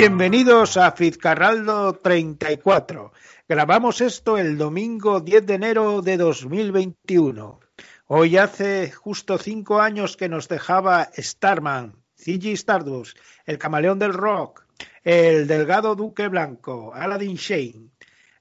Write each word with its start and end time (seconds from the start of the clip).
Bienvenidos 0.00 0.76
a 0.76 0.92
Fizcarraldo 0.92 1.94
34. 1.94 3.12
Grabamos 3.48 4.00
esto 4.00 4.38
el 4.38 4.56
domingo 4.56 5.18
10 5.18 5.44
de 5.44 5.54
enero 5.54 6.02
de 6.02 6.16
2021. 6.16 7.58
Hoy 8.06 8.36
hace 8.36 8.92
justo 8.92 9.38
cinco 9.38 9.80
años 9.80 10.16
que 10.16 10.28
nos 10.28 10.46
dejaba 10.46 11.10
Starman, 11.18 11.96
Ziggy 12.16 12.52
Stardust, 12.52 13.18
el 13.44 13.58
camaleón 13.58 13.98
del 13.98 14.14
rock, 14.14 14.68
el 15.02 15.48
delgado 15.48 15.96
duque 15.96 16.28
blanco, 16.28 16.94
Aladdin 16.94 17.34
Shane, 17.34 17.90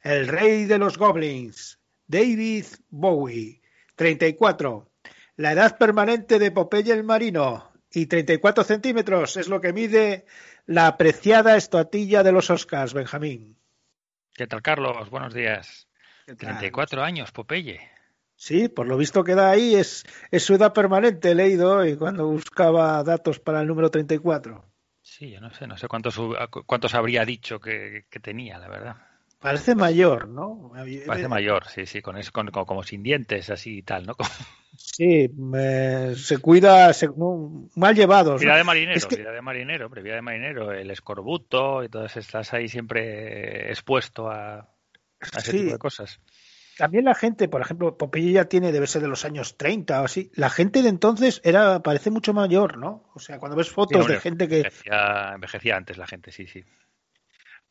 el 0.03 0.27
rey 0.27 0.65
de 0.65 0.77
los 0.77 0.95
goblins, 0.99 1.79
David 2.05 2.65
Bowie, 2.91 3.63
34. 3.95 4.91
La 5.37 5.53
edad 5.53 5.75
permanente 5.79 6.37
de 6.37 6.51
Popeye 6.51 6.93
el 6.93 7.03
marino 7.03 7.71
y 7.91 8.05
34 8.05 8.63
centímetros 8.63 9.37
es 9.37 9.47
lo 9.47 9.59
que 9.59 9.73
mide 9.73 10.25
la 10.67 10.87
apreciada 10.87 11.55
estatuilla 11.55 12.21
de 12.23 12.31
los 12.31 12.49
Oscars, 12.49 12.93
Benjamín. 12.93 13.57
¿Qué 14.33 14.45
tal, 14.45 14.61
Carlos? 14.61 15.09
Buenos 15.09 15.33
días. 15.33 15.87
34 16.25 17.01
años, 17.01 17.31
Popeye. 17.31 17.79
Sí, 18.35 18.67
por 18.67 18.85
lo 18.85 18.97
visto 18.97 19.23
queda 19.23 19.49
ahí, 19.49 19.73
es, 19.73 20.05
es 20.29 20.43
su 20.43 20.53
edad 20.53 20.73
permanente, 20.73 21.31
he 21.31 21.35
leído 21.35 21.77
hoy 21.77 21.95
cuando 21.95 22.27
buscaba 22.27 23.03
datos 23.03 23.39
para 23.39 23.61
el 23.61 23.67
número 23.67 23.89
34. 23.89 24.63
Sí, 25.01 25.31
yo 25.31 25.41
no 25.41 25.49
sé, 25.51 25.65
no 25.65 25.77
sé 25.77 25.87
cuántos, 25.87 26.19
cuántos 26.65 26.93
habría 26.93 27.25
dicho 27.25 27.59
que, 27.59 28.05
que 28.09 28.19
tenía, 28.19 28.59
la 28.59 28.67
verdad. 28.67 28.95
Parece 29.39 29.73
mayor, 29.73 30.27
¿no? 30.27 30.71
Parece 31.05 31.27
mayor, 31.27 31.65
sí, 31.67 31.85
sí, 31.85 32.01
con, 32.01 32.17
eso, 32.17 32.31
con, 32.31 32.49
como 32.51 32.83
sin 32.83 33.01
dientes, 33.01 33.49
así 33.49 33.77
y 33.77 33.83
tal, 33.83 34.05
¿no? 34.05 34.15
Sí, 34.77 35.29
se 36.15 36.37
cuida, 36.37 36.93
se, 36.93 37.07
no, 37.07 37.69
mal 37.75 37.95
llevados. 37.95 38.39
Vida 38.39 38.55
de 38.55 38.63
marinero, 38.63 38.97
es 38.97 39.05
que... 39.05 39.17
vida 39.17 39.31
de 39.31 39.41
marinero, 39.41 39.89
vida 39.89 40.15
de 40.15 40.21
marinero, 40.21 40.71
el 40.71 40.91
escorbuto 40.91 41.83
y 41.83 41.89
todas 41.89 42.15
estás 42.15 42.53
ahí 42.53 42.67
siempre 42.67 43.69
expuesto 43.69 44.29
a, 44.29 44.59
a 44.59 44.67
ese 45.39 45.51
sí. 45.51 45.57
tipo 45.59 45.71
de 45.71 45.77
cosas. 45.79 46.19
También 46.77 47.05
la 47.05 47.15
gente, 47.15 47.47
por 47.47 47.61
ejemplo, 47.61 47.97
Popeye 47.97 48.33
ya 48.33 48.45
tiene, 48.45 48.71
debe 48.71 48.85
ser 48.85 49.01
de 49.01 49.07
los 49.07 49.25
años 49.25 49.57
30 49.57 49.99
o 50.01 50.05
así. 50.05 50.31
La 50.35 50.51
gente 50.51 50.83
de 50.83 50.89
entonces 50.89 51.41
era, 51.43 51.81
parece 51.81 52.11
mucho 52.11 52.33
mayor, 52.33 52.77
¿no? 52.77 53.09
O 53.15 53.19
sea, 53.19 53.39
cuando 53.39 53.57
ves 53.57 53.71
fotos 53.71 54.05
sí, 54.05 54.11
de 54.11 54.19
gente 54.19 54.47
que. 54.47 54.57
Envejecía, 54.57 55.31
envejecía 55.33 55.75
antes 55.75 55.97
la 55.97 56.05
gente, 56.05 56.31
sí, 56.31 56.45
sí. 56.45 56.63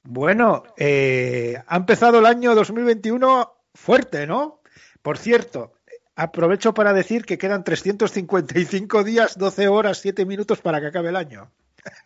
Bueno, 0.02 0.64
eh, 0.76 1.56
ha 1.66 1.76
empezado 1.76 2.18
el 2.18 2.26
año 2.26 2.54
2021 2.56 3.52
fuerte, 3.74 4.26
¿no? 4.26 4.60
Por 5.02 5.18
cierto, 5.18 5.75
aprovecho 6.16 6.74
para 6.74 6.92
decir 6.92 7.24
que 7.24 7.38
quedan 7.38 7.62
355 7.62 9.04
días, 9.04 9.38
12 9.38 9.68
horas, 9.68 9.98
7 9.98 10.24
minutos 10.24 10.60
para 10.60 10.80
que 10.80 10.86
acabe 10.88 11.10
el 11.10 11.16
año. 11.16 11.52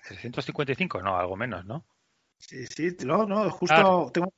355, 0.08 1.00
no, 1.00 1.16
algo 1.16 1.36
menos, 1.36 1.64
¿no? 1.64 1.86
Sí, 2.38 2.66
sí, 2.66 2.96
no, 3.04 3.24
no, 3.26 3.48
justo 3.50 4.08
ah. 4.08 4.10
tengo, 4.12 4.32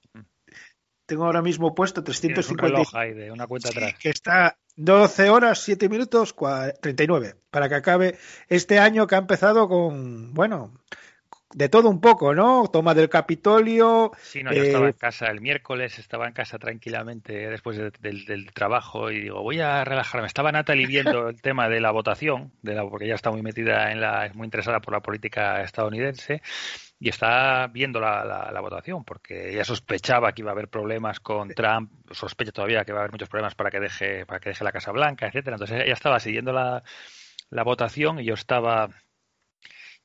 tengo, 1.07 1.25
ahora 1.25 1.43
mismo 1.43 1.75
puesto 1.75 2.05
355. 2.05 2.65
Un 2.65 2.71
reloj 2.71 2.95
ahí 2.95 3.15
de 3.15 3.31
una 3.31 3.47
cuenta 3.47 3.69
sí, 3.69 3.79
atrás. 3.79 3.95
Que 3.99 4.11
está 4.11 4.59
12 4.77 5.31
horas, 5.31 5.61
7 5.61 5.89
minutos, 5.89 6.35
39, 6.81 7.37
para 7.51 7.69
que 7.69 7.75
acabe 7.77 8.19
este 8.49 8.79
año 8.79 9.07
que 9.07 9.15
ha 9.15 9.19
empezado 9.19 9.69
con, 9.69 10.35
bueno, 10.35 10.75
de 11.55 11.69
todo 11.69 11.89
un 11.89 12.01
poco, 12.01 12.35
¿no? 12.35 12.69
Toma 12.73 12.95
del 12.95 13.09
Capitolio. 13.09 14.13
Sí, 14.23 14.43
no, 14.43 14.53
yo 14.53 14.63
eh... 14.63 14.67
estaba 14.67 14.87
en 14.87 14.93
casa 14.93 15.27
el 15.27 15.41
miércoles, 15.41 15.99
estaba 15.99 16.27
en 16.27 16.33
casa 16.33 16.59
tranquilamente 16.59 17.51
después 17.51 17.77
de, 17.77 17.91
de, 18.01 18.25
del 18.27 18.53
trabajo 18.53 19.11
y 19.11 19.21
digo, 19.21 19.43
voy 19.43 19.61
a 19.61 19.85
relajarme. 19.85 20.27
Estaba 20.27 20.53
Natalie 20.53 20.87
viendo 20.87 21.29
el 21.29 21.41
tema 21.43 21.69
de 21.69 21.81
la 21.81 21.91
votación, 21.91 22.53
de 22.63 22.75
la, 22.75 22.89
porque 22.89 23.07
ella 23.07 23.15
está 23.15 23.31
muy 23.31 23.43
metida 23.43 23.93
en 23.93 24.01
la, 24.01 24.27
es 24.27 24.35
muy 24.35 24.47
interesada 24.47 24.81
por 24.81 24.95
la 24.95 25.01
política 25.01 25.63
estadounidense 25.63 26.43
y 26.99 27.09
está 27.09 27.67
viendo 27.67 27.99
la, 28.01 28.25
la, 28.25 28.53
la, 28.53 28.61
votación 28.61 29.05
porque 29.05 29.53
ella 29.53 29.65
sospechaba 29.65 30.33
que 30.33 30.43
iba 30.43 30.53
a 30.53 30.55
haber 30.55 30.69
problemas 30.69 31.19
con 31.19 31.49
Trump, 31.49 31.91
sospecha 32.13 32.53
todavía 32.53 32.85
que 32.85 32.93
va 32.93 33.01
a 33.01 33.03
haber 33.03 33.13
muchos 33.13 33.29
problemas 33.29 33.57
para 33.57 33.71
que 33.71 33.81
deje, 33.81 34.25
para 34.25 34.39
que 34.39 34.51
deje 34.51 34.63
la 34.63 34.71
Casa 34.71 34.93
Blanca, 34.93 35.27
etcétera. 35.27 35.57
Entonces 35.57 35.83
ella 35.83 35.93
estaba 35.93 36.21
siguiendo 36.21 36.53
la, 36.53 36.85
la 37.51 37.65
votación 37.65 38.21
y 38.21 38.25
yo 38.25 38.35
estaba 38.35 38.89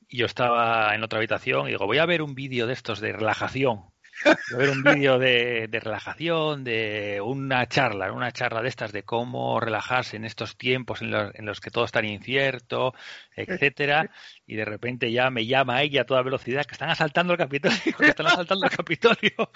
yo 0.08 0.26
estaba 0.26 0.94
en 0.94 1.02
otra 1.02 1.18
habitación 1.18 1.66
y 1.66 1.72
digo, 1.72 1.86
voy 1.86 1.98
a 1.98 2.06
ver 2.06 2.22
un 2.22 2.34
vídeo 2.34 2.66
de 2.66 2.72
estos 2.72 3.00
de 3.00 3.12
relajación. 3.12 3.84
Voy 4.24 4.54
a 4.54 4.56
ver 4.56 4.70
un 4.70 4.82
vídeo 4.82 5.18
de, 5.18 5.68
de, 5.68 5.80
relajación, 5.80 6.64
de 6.64 7.20
una 7.22 7.68
charla, 7.68 8.10
una 8.12 8.32
charla 8.32 8.62
de 8.62 8.68
estas 8.68 8.90
de 8.90 9.04
cómo 9.04 9.60
relajarse 9.60 10.16
en 10.16 10.24
estos 10.24 10.56
tiempos 10.56 11.02
en 11.02 11.12
los, 11.12 11.32
en 11.34 11.46
los 11.46 11.60
que 11.60 11.70
todo 11.70 11.84
está 11.84 12.04
incierto, 12.04 12.94
etcétera, 13.36 14.10
y 14.44 14.56
de 14.56 14.64
repente 14.64 15.12
ya 15.12 15.30
me 15.30 15.46
llama 15.46 15.82
ella 15.82 16.02
a 16.02 16.04
toda 16.04 16.22
velocidad 16.22 16.64
que 16.64 16.72
están 16.72 16.90
asaltando 16.90 17.34
el 17.34 17.38
Capitolio, 17.38 17.78
que 17.96 18.06
están 18.06 18.26
asaltando 18.26 18.66
el 18.66 18.72
Capitolio. 18.72 19.50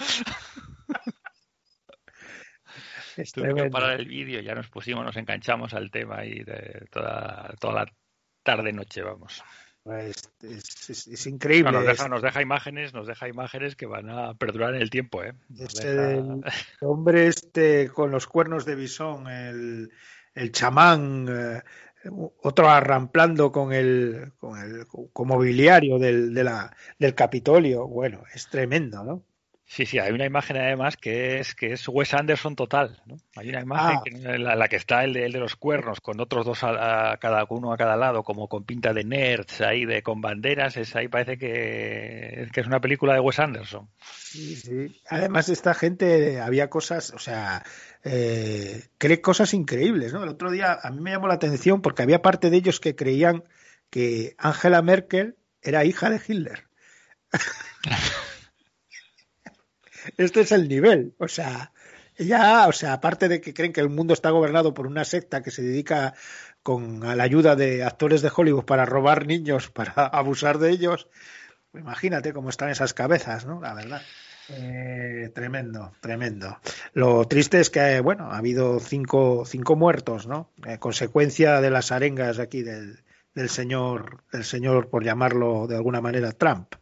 Tuve 3.34 3.54
que 3.54 3.70
parar 3.70 4.00
el 4.00 4.06
vídeo, 4.06 4.40
ya 4.40 4.54
nos 4.54 4.68
pusimos, 4.68 5.04
nos 5.04 5.16
enganchamos 5.16 5.74
al 5.74 5.90
tema 5.90 6.24
y 6.24 6.42
de 6.44 6.86
toda, 6.90 7.54
toda 7.60 7.84
la 7.84 7.92
tarde 8.42 8.72
noche, 8.72 9.02
vamos. 9.02 9.42
Es, 9.84 10.30
es, 10.42 10.90
es, 10.90 11.06
es, 11.08 11.26
increíble. 11.26 11.72
No, 11.72 11.78
nos, 11.78 11.86
deja, 11.88 12.08
nos, 12.08 12.22
deja, 12.22 12.40
imágenes, 12.40 12.94
nos 12.94 13.06
deja 13.06 13.28
imágenes 13.28 13.74
que 13.74 13.86
van 13.86 14.08
a 14.10 14.34
perdurar 14.34 14.76
en 14.76 14.82
el 14.82 14.90
tiempo, 14.90 15.24
¿eh? 15.24 15.34
Deja... 15.48 16.12
el 16.12 16.42
hombre 16.82 17.26
este 17.26 17.88
con 17.88 18.12
los 18.12 18.28
cuernos 18.28 18.64
de 18.64 18.76
bisón, 18.76 19.26
el, 19.26 19.90
el 20.34 20.52
chamán, 20.52 21.26
eh, 21.28 21.62
otro 22.42 22.68
arramplando 22.68 23.50
con 23.50 23.72
el, 23.72 24.32
con 24.38 24.58
el 24.58 24.86
con 24.86 25.28
mobiliario 25.28 25.98
del, 25.98 26.32
de 26.32 26.44
la, 26.44 26.76
del 26.98 27.16
Capitolio. 27.16 27.88
Bueno, 27.88 28.22
es 28.32 28.48
tremendo, 28.48 29.02
¿no? 29.02 29.24
Sí, 29.74 29.86
sí, 29.86 29.98
hay 29.98 30.12
una 30.12 30.26
imagen 30.26 30.58
además 30.58 30.98
que 30.98 31.40
es 31.40 31.54
que 31.54 31.72
es 31.72 31.88
Wes 31.88 32.12
Anderson 32.12 32.54
total, 32.54 33.00
¿no? 33.06 33.16
Hay 33.36 33.48
una 33.48 33.62
imagen 33.62 33.96
ah. 33.96 34.02
que, 34.04 34.10
en 34.10 34.44
la, 34.44 34.54
la, 34.54 34.68
que 34.68 34.76
está 34.76 35.02
el 35.02 35.14
de, 35.14 35.24
el 35.24 35.32
de, 35.32 35.38
los 35.38 35.56
cuernos 35.56 36.02
con 36.02 36.20
otros 36.20 36.44
dos 36.44 36.62
a, 36.62 37.12
a, 37.12 37.16
cada 37.16 37.46
uno 37.48 37.72
a 37.72 37.78
cada 37.78 37.96
lado, 37.96 38.22
como 38.22 38.48
con 38.48 38.64
pinta 38.64 38.92
de 38.92 39.02
nerds 39.02 39.62
ahí 39.62 39.86
de 39.86 40.02
con 40.02 40.20
banderas, 40.20 40.76
es 40.76 40.94
ahí 40.94 41.08
parece 41.08 41.38
que, 41.38 42.48
que 42.52 42.60
es 42.60 42.66
una 42.66 42.82
película 42.82 43.14
de 43.14 43.20
Wes 43.20 43.38
Anderson. 43.38 43.88
Sí, 44.02 44.56
sí. 44.56 45.00
Además 45.08 45.48
esta 45.48 45.72
gente 45.72 46.38
había 46.38 46.68
cosas, 46.68 47.10
o 47.14 47.18
sea, 47.18 47.64
eh, 48.04 48.88
cree 48.98 49.22
cosas 49.22 49.54
increíbles, 49.54 50.12
¿no? 50.12 50.22
El 50.22 50.28
otro 50.28 50.50
día 50.50 50.78
a 50.82 50.90
mí 50.90 51.00
me 51.00 51.12
llamó 51.12 51.28
la 51.28 51.34
atención 51.34 51.80
porque 51.80 52.02
había 52.02 52.20
parte 52.20 52.50
de 52.50 52.58
ellos 52.58 52.78
que 52.78 52.94
creían 52.94 53.44
que 53.88 54.34
Angela 54.36 54.82
Merkel 54.82 55.36
era 55.62 55.86
hija 55.86 56.10
de 56.10 56.20
Hitler. 56.28 56.64
este 60.16 60.40
es 60.40 60.52
el 60.52 60.68
nivel. 60.68 61.14
O 61.18 61.28
sea, 61.28 61.72
ya, 62.18 62.66
o 62.68 62.72
sea, 62.72 62.94
aparte 62.94 63.28
de 63.28 63.40
que 63.40 63.54
creen 63.54 63.72
que 63.72 63.80
el 63.80 63.88
mundo 63.88 64.14
está 64.14 64.30
gobernado 64.30 64.74
por 64.74 64.86
una 64.86 65.04
secta 65.04 65.42
que 65.42 65.50
se 65.50 65.62
dedica 65.62 66.14
con 66.62 67.04
a 67.04 67.16
la 67.16 67.24
ayuda 67.24 67.56
de 67.56 67.82
actores 67.84 68.22
de 68.22 68.30
Hollywood 68.34 68.64
para 68.64 68.84
robar 68.84 69.26
niños, 69.26 69.70
para 69.74 69.92
abusar 69.92 70.58
de 70.58 70.70
ellos, 70.70 71.08
imagínate 71.74 72.32
cómo 72.32 72.50
están 72.50 72.70
esas 72.70 72.94
cabezas, 72.94 73.46
¿no? 73.46 73.60
La 73.60 73.74
verdad. 73.74 74.02
Eh, 74.48 75.30
tremendo, 75.34 75.92
tremendo. 76.00 76.58
Lo 76.92 77.26
triste 77.26 77.60
es 77.60 77.70
que, 77.70 78.00
bueno, 78.00 78.32
ha 78.32 78.38
habido 78.38 78.80
cinco, 78.80 79.44
cinco 79.46 79.76
muertos, 79.76 80.26
¿no? 80.26 80.50
Eh, 80.66 80.78
consecuencia 80.78 81.60
de 81.60 81.70
las 81.70 81.92
arengas 81.92 82.38
aquí 82.38 82.62
del, 82.62 83.02
del 83.34 83.48
señor, 83.48 84.24
del 84.32 84.44
señor, 84.44 84.90
por 84.90 85.04
llamarlo 85.04 85.66
de 85.68 85.76
alguna 85.76 86.00
manera, 86.00 86.32
Trump. 86.32 86.74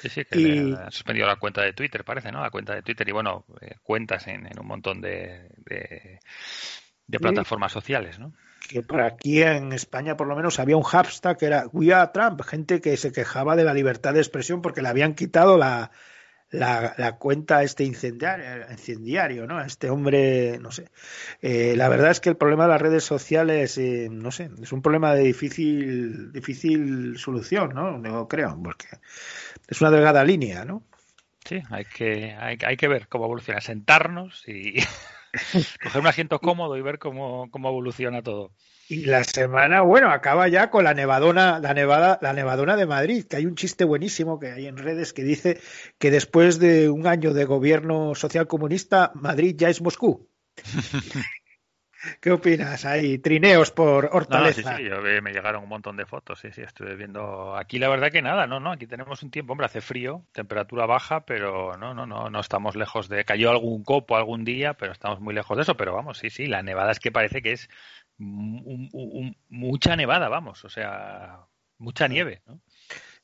Sí, 0.00 0.08
sí, 0.08 0.24
que 0.24 0.38
y... 0.38 0.74
han 0.74 0.90
suspendido 0.92 1.26
la 1.26 1.36
cuenta 1.36 1.62
de 1.62 1.72
Twitter, 1.72 2.04
parece, 2.04 2.30
¿no? 2.30 2.40
La 2.40 2.50
cuenta 2.50 2.74
de 2.74 2.82
Twitter 2.82 3.08
y, 3.08 3.12
bueno, 3.12 3.44
eh, 3.60 3.76
cuentas 3.82 4.26
en, 4.28 4.48
un 4.58 4.66
montón 4.66 5.00
de, 5.00 5.48
de, 5.66 7.18
plataformas 7.18 7.72
sociales, 7.72 8.18
¿no? 8.18 8.32
Que 8.68 8.82
por 8.82 9.00
aquí 9.00 9.42
en 9.42 9.72
España, 9.72 10.16
por 10.16 10.26
lo 10.26 10.36
menos, 10.36 10.58
había 10.58 10.76
un 10.76 10.82
hashtag 10.82 11.38
que 11.38 11.46
era 11.46 11.66
We 11.72 11.92
are 11.92 12.10
Trump, 12.12 12.42
gente 12.42 12.80
que 12.80 12.96
se 12.96 13.12
quejaba 13.12 13.56
de 13.56 13.64
la 13.64 13.74
libertad 13.74 14.14
de 14.14 14.20
expresión 14.20 14.62
porque 14.62 14.82
le 14.82 14.88
habían 14.88 15.14
quitado 15.14 15.56
la, 15.56 15.90
la, 16.50 16.94
la 16.96 17.16
cuenta 17.16 17.62
este 17.62 17.84
incendiario, 17.84 18.70
incendiario, 18.70 19.46
¿no? 19.46 19.60
Este 19.60 19.90
hombre, 19.90 20.58
no 20.60 20.70
sé. 20.70 20.90
Eh, 21.42 21.74
la 21.76 21.88
verdad 21.88 22.10
es 22.10 22.20
que 22.20 22.30
el 22.30 22.36
problema 22.36 22.64
de 22.64 22.70
las 22.70 22.82
redes 22.82 23.04
sociales, 23.04 23.76
eh, 23.78 24.08
no 24.10 24.30
sé, 24.30 24.50
es 24.62 24.72
un 24.72 24.82
problema 24.82 25.14
de 25.14 25.24
difícil, 25.24 26.32
difícil 26.32 27.18
solución, 27.18 27.74
¿no? 27.74 27.98
No 27.98 28.28
creo, 28.28 28.58
porque 28.62 28.86
es 29.66 29.80
una 29.80 29.90
delgada 29.90 30.24
línea, 30.24 30.64
¿no? 30.64 30.82
Sí, 31.44 31.62
hay 31.70 31.84
que, 31.84 32.36
hay, 32.38 32.58
hay 32.64 32.76
que 32.76 32.88
ver 32.88 33.08
cómo 33.08 33.24
evoluciona, 33.24 33.60
sentarnos 33.60 34.46
y 34.48 34.74
coger 35.82 36.00
un 36.00 36.06
asiento 36.06 36.38
cómodo 36.40 36.76
y 36.76 36.82
ver 36.82 36.98
cómo, 36.98 37.50
cómo 37.50 37.68
evoluciona 37.68 38.22
todo. 38.22 38.52
Y 38.88 39.04
la 39.04 39.22
semana, 39.24 39.82
bueno, 39.82 40.10
acaba 40.10 40.48
ya 40.48 40.70
con 40.70 40.84
la 40.84 40.94
nevadona, 40.94 41.58
la 41.58 41.74
nevada, 41.74 42.18
la 42.22 42.32
nevadona 42.32 42.76
de 42.76 42.86
Madrid, 42.86 43.24
que 43.24 43.36
hay 43.36 43.46
un 43.46 43.54
chiste 43.54 43.84
buenísimo 43.84 44.38
que 44.38 44.50
hay 44.50 44.66
en 44.66 44.78
redes 44.78 45.12
que 45.12 45.24
dice 45.24 45.60
que 45.98 46.10
después 46.10 46.58
de 46.58 46.88
un 46.88 47.06
año 47.06 47.34
de 47.34 47.44
gobierno 47.44 48.14
social 48.14 48.46
comunista, 48.46 49.12
Madrid 49.14 49.54
ya 49.58 49.68
es 49.68 49.82
Moscú. 49.82 50.28
¿Qué 52.20 52.30
opinas? 52.30 52.84
Hay 52.84 53.18
trineos 53.18 53.70
por 53.70 54.10
Hortaleza. 54.12 54.76
sí, 54.76 54.82
sí, 54.84 54.88
yo, 54.88 55.00
me 55.22 55.32
llegaron 55.32 55.62
un 55.62 55.68
montón 55.68 55.96
de 55.96 56.06
fotos, 56.06 56.40
sí, 56.40 56.52
sí, 56.52 56.62
estuve 56.62 56.94
viendo. 56.94 57.56
Aquí 57.56 57.78
la 57.78 57.88
verdad 57.88 58.12
que 58.12 58.22
nada, 58.22 58.46
no, 58.46 58.60
no, 58.60 58.72
aquí 58.72 58.86
tenemos 58.86 59.22
un 59.22 59.30
tiempo, 59.30 59.52
hombre, 59.52 59.66
hace 59.66 59.80
frío, 59.80 60.24
temperatura 60.32 60.86
baja, 60.86 61.24
pero 61.24 61.76
no, 61.76 61.94
no, 61.94 62.06
no, 62.06 62.30
no 62.30 62.40
estamos 62.40 62.76
lejos 62.76 63.08
de. 63.08 63.24
Cayó 63.24 63.50
algún 63.50 63.82
copo 63.82 64.16
algún 64.16 64.44
día, 64.44 64.74
pero 64.74 64.92
estamos 64.92 65.20
muy 65.20 65.34
lejos 65.34 65.56
de 65.56 65.62
eso, 65.62 65.76
pero 65.76 65.94
vamos, 65.94 66.18
sí, 66.18 66.30
sí, 66.30 66.46
la 66.46 66.62
nevada 66.62 66.92
es 66.92 67.00
que 67.00 67.10
parece 67.10 67.42
que 67.42 67.52
es 67.52 67.68
mucha 68.18 69.96
nevada, 69.96 70.28
vamos, 70.28 70.64
o 70.64 70.68
sea, 70.68 71.40
mucha 71.78 72.08
nieve, 72.08 72.42
¿no? 72.46 72.60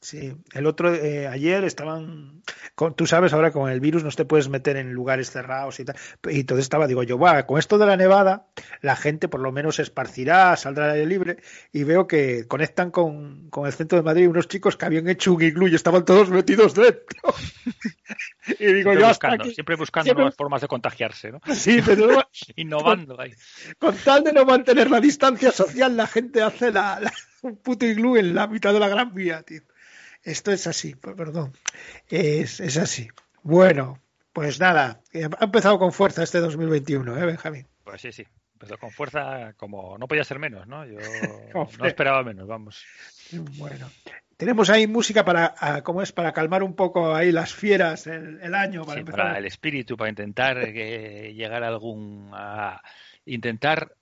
Sí, 0.04 0.36
el 0.52 0.66
otro, 0.66 0.94
eh, 0.94 1.26
ayer 1.28 1.64
estaban, 1.64 2.42
con, 2.74 2.94
tú 2.94 3.06
sabes, 3.06 3.32
ahora 3.32 3.52
con 3.52 3.70
el 3.70 3.80
virus 3.80 4.04
no 4.04 4.10
te 4.10 4.26
puedes 4.26 4.50
meter 4.50 4.76
en 4.76 4.92
lugares 4.92 5.30
cerrados 5.30 5.80
y 5.80 5.86
tal, 5.86 5.96
y 6.28 6.40
entonces 6.40 6.64
estaba, 6.64 6.86
digo 6.86 7.02
yo, 7.04 7.18
va, 7.18 7.46
con 7.46 7.58
esto 7.58 7.78
de 7.78 7.86
la 7.86 7.96
nevada, 7.96 8.46
la 8.82 8.96
gente 8.96 9.28
por 9.28 9.40
lo 9.40 9.50
menos 9.50 9.76
se 9.76 9.82
esparcirá, 9.82 10.54
saldrá 10.58 10.84
al 10.84 10.90
aire 10.90 11.06
libre, 11.06 11.36
y 11.72 11.84
veo 11.84 12.06
que 12.06 12.46
conectan 12.46 12.90
con, 12.90 13.48
con 13.48 13.64
el 13.64 13.72
centro 13.72 13.96
de 13.96 14.04
Madrid 14.04 14.28
unos 14.28 14.46
chicos 14.46 14.76
que 14.76 14.84
habían 14.84 15.08
hecho 15.08 15.32
un 15.32 15.40
iglú 15.40 15.68
y 15.68 15.74
estaban 15.74 16.04
todos 16.04 16.28
metidos 16.28 16.74
dentro. 16.74 17.34
y 18.58 18.66
digo 18.66 18.92
siempre 18.92 19.00
yo, 19.00 19.08
buscando, 19.08 19.44
siempre 19.46 19.76
buscando 19.76 20.12
nuevas 20.12 20.34
formas 20.36 20.60
de 20.60 20.68
contagiarse, 20.68 21.32
¿no? 21.32 21.40
Sí, 21.54 21.80
pero 21.82 22.28
innovando 22.56 23.18
ahí. 23.18 23.32
Con 23.78 23.96
tal 23.96 24.22
de 24.22 24.34
no 24.34 24.44
mantener 24.44 24.90
la 24.90 25.00
distancia 25.00 25.50
social, 25.50 25.96
la 25.96 26.06
gente 26.06 26.42
hace 26.42 26.70
la, 26.70 27.00
un 27.40 27.56
puto 27.56 27.86
iglú 27.86 28.18
en 28.18 28.34
la 28.34 28.46
mitad 28.46 28.74
de 28.74 28.80
la 28.80 28.88
gran 28.88 29.14
vía, 29.14 29.42
tío. 29.42 29.62
Esto 30.24 30.52
es 30.52 30.66
así, 30.66 30.94
perdón. 30.94 31.52
Es, 32.08 32.60
es 32.60 32.76
así. 32.78 33.08
Bueno, 33.42 34.00
pues 34.32 34.58
nada, 34.58 35.02
ha 35.38 35.44
empezado 35.44 35.78
con 35.78 35.92
fuerza 35.92 36.22
este 36.22 36.40
2021, 36.40 37.18
¿eh, 37.18 37.26
Benjamín? 37.26 37.66
Pues 37.84 38.00
sí, 38.00 38.10
sí. 38.10 38.26
Empezó 38.54 38.78
con 38.78 38.90
fuerza 38.90 39.52
como 39.56 39.98
no 39.98 40.08
podía 40.08 40.24
ser 40.24 40.38
menos, 40.38 40.66
¿no? 40.66 40.86
Yo 40.86 40.98
no 41.78 41.86
esperaba 41.86 42.22
menos, 42.22 42.48
vamos. 42.48 42.82
Bueno, 43.58 43.90
tenemos 44.38 44.70
ahí 44.70 44.86
música 44.86 45.24
para, 45.24 45.82
¿cómo 45.82 46.00
es? 46.00 46.12
Para 46.12 46.32
calmar 46.32 46.62
un 46.62 46.74
poco 46.74 47.14
ahí 47.14 47.30
las 47.30 47.52
fieras 47.52 48.06
el, 48.06 48.54
año. 48.54 48.84
Para, 48.86 49.04
para 49.04 49.38
el 49.38 49.44
espíritu, 49.44 49.96
para 49.96 50.10
intentar 50.10 50.58
eh, 50.58 51.34
llegar 51.34 51.62
a 51.62 51.68
algún... 51.68 52.30
a 52.32 52.80
intentar 53.26 53.94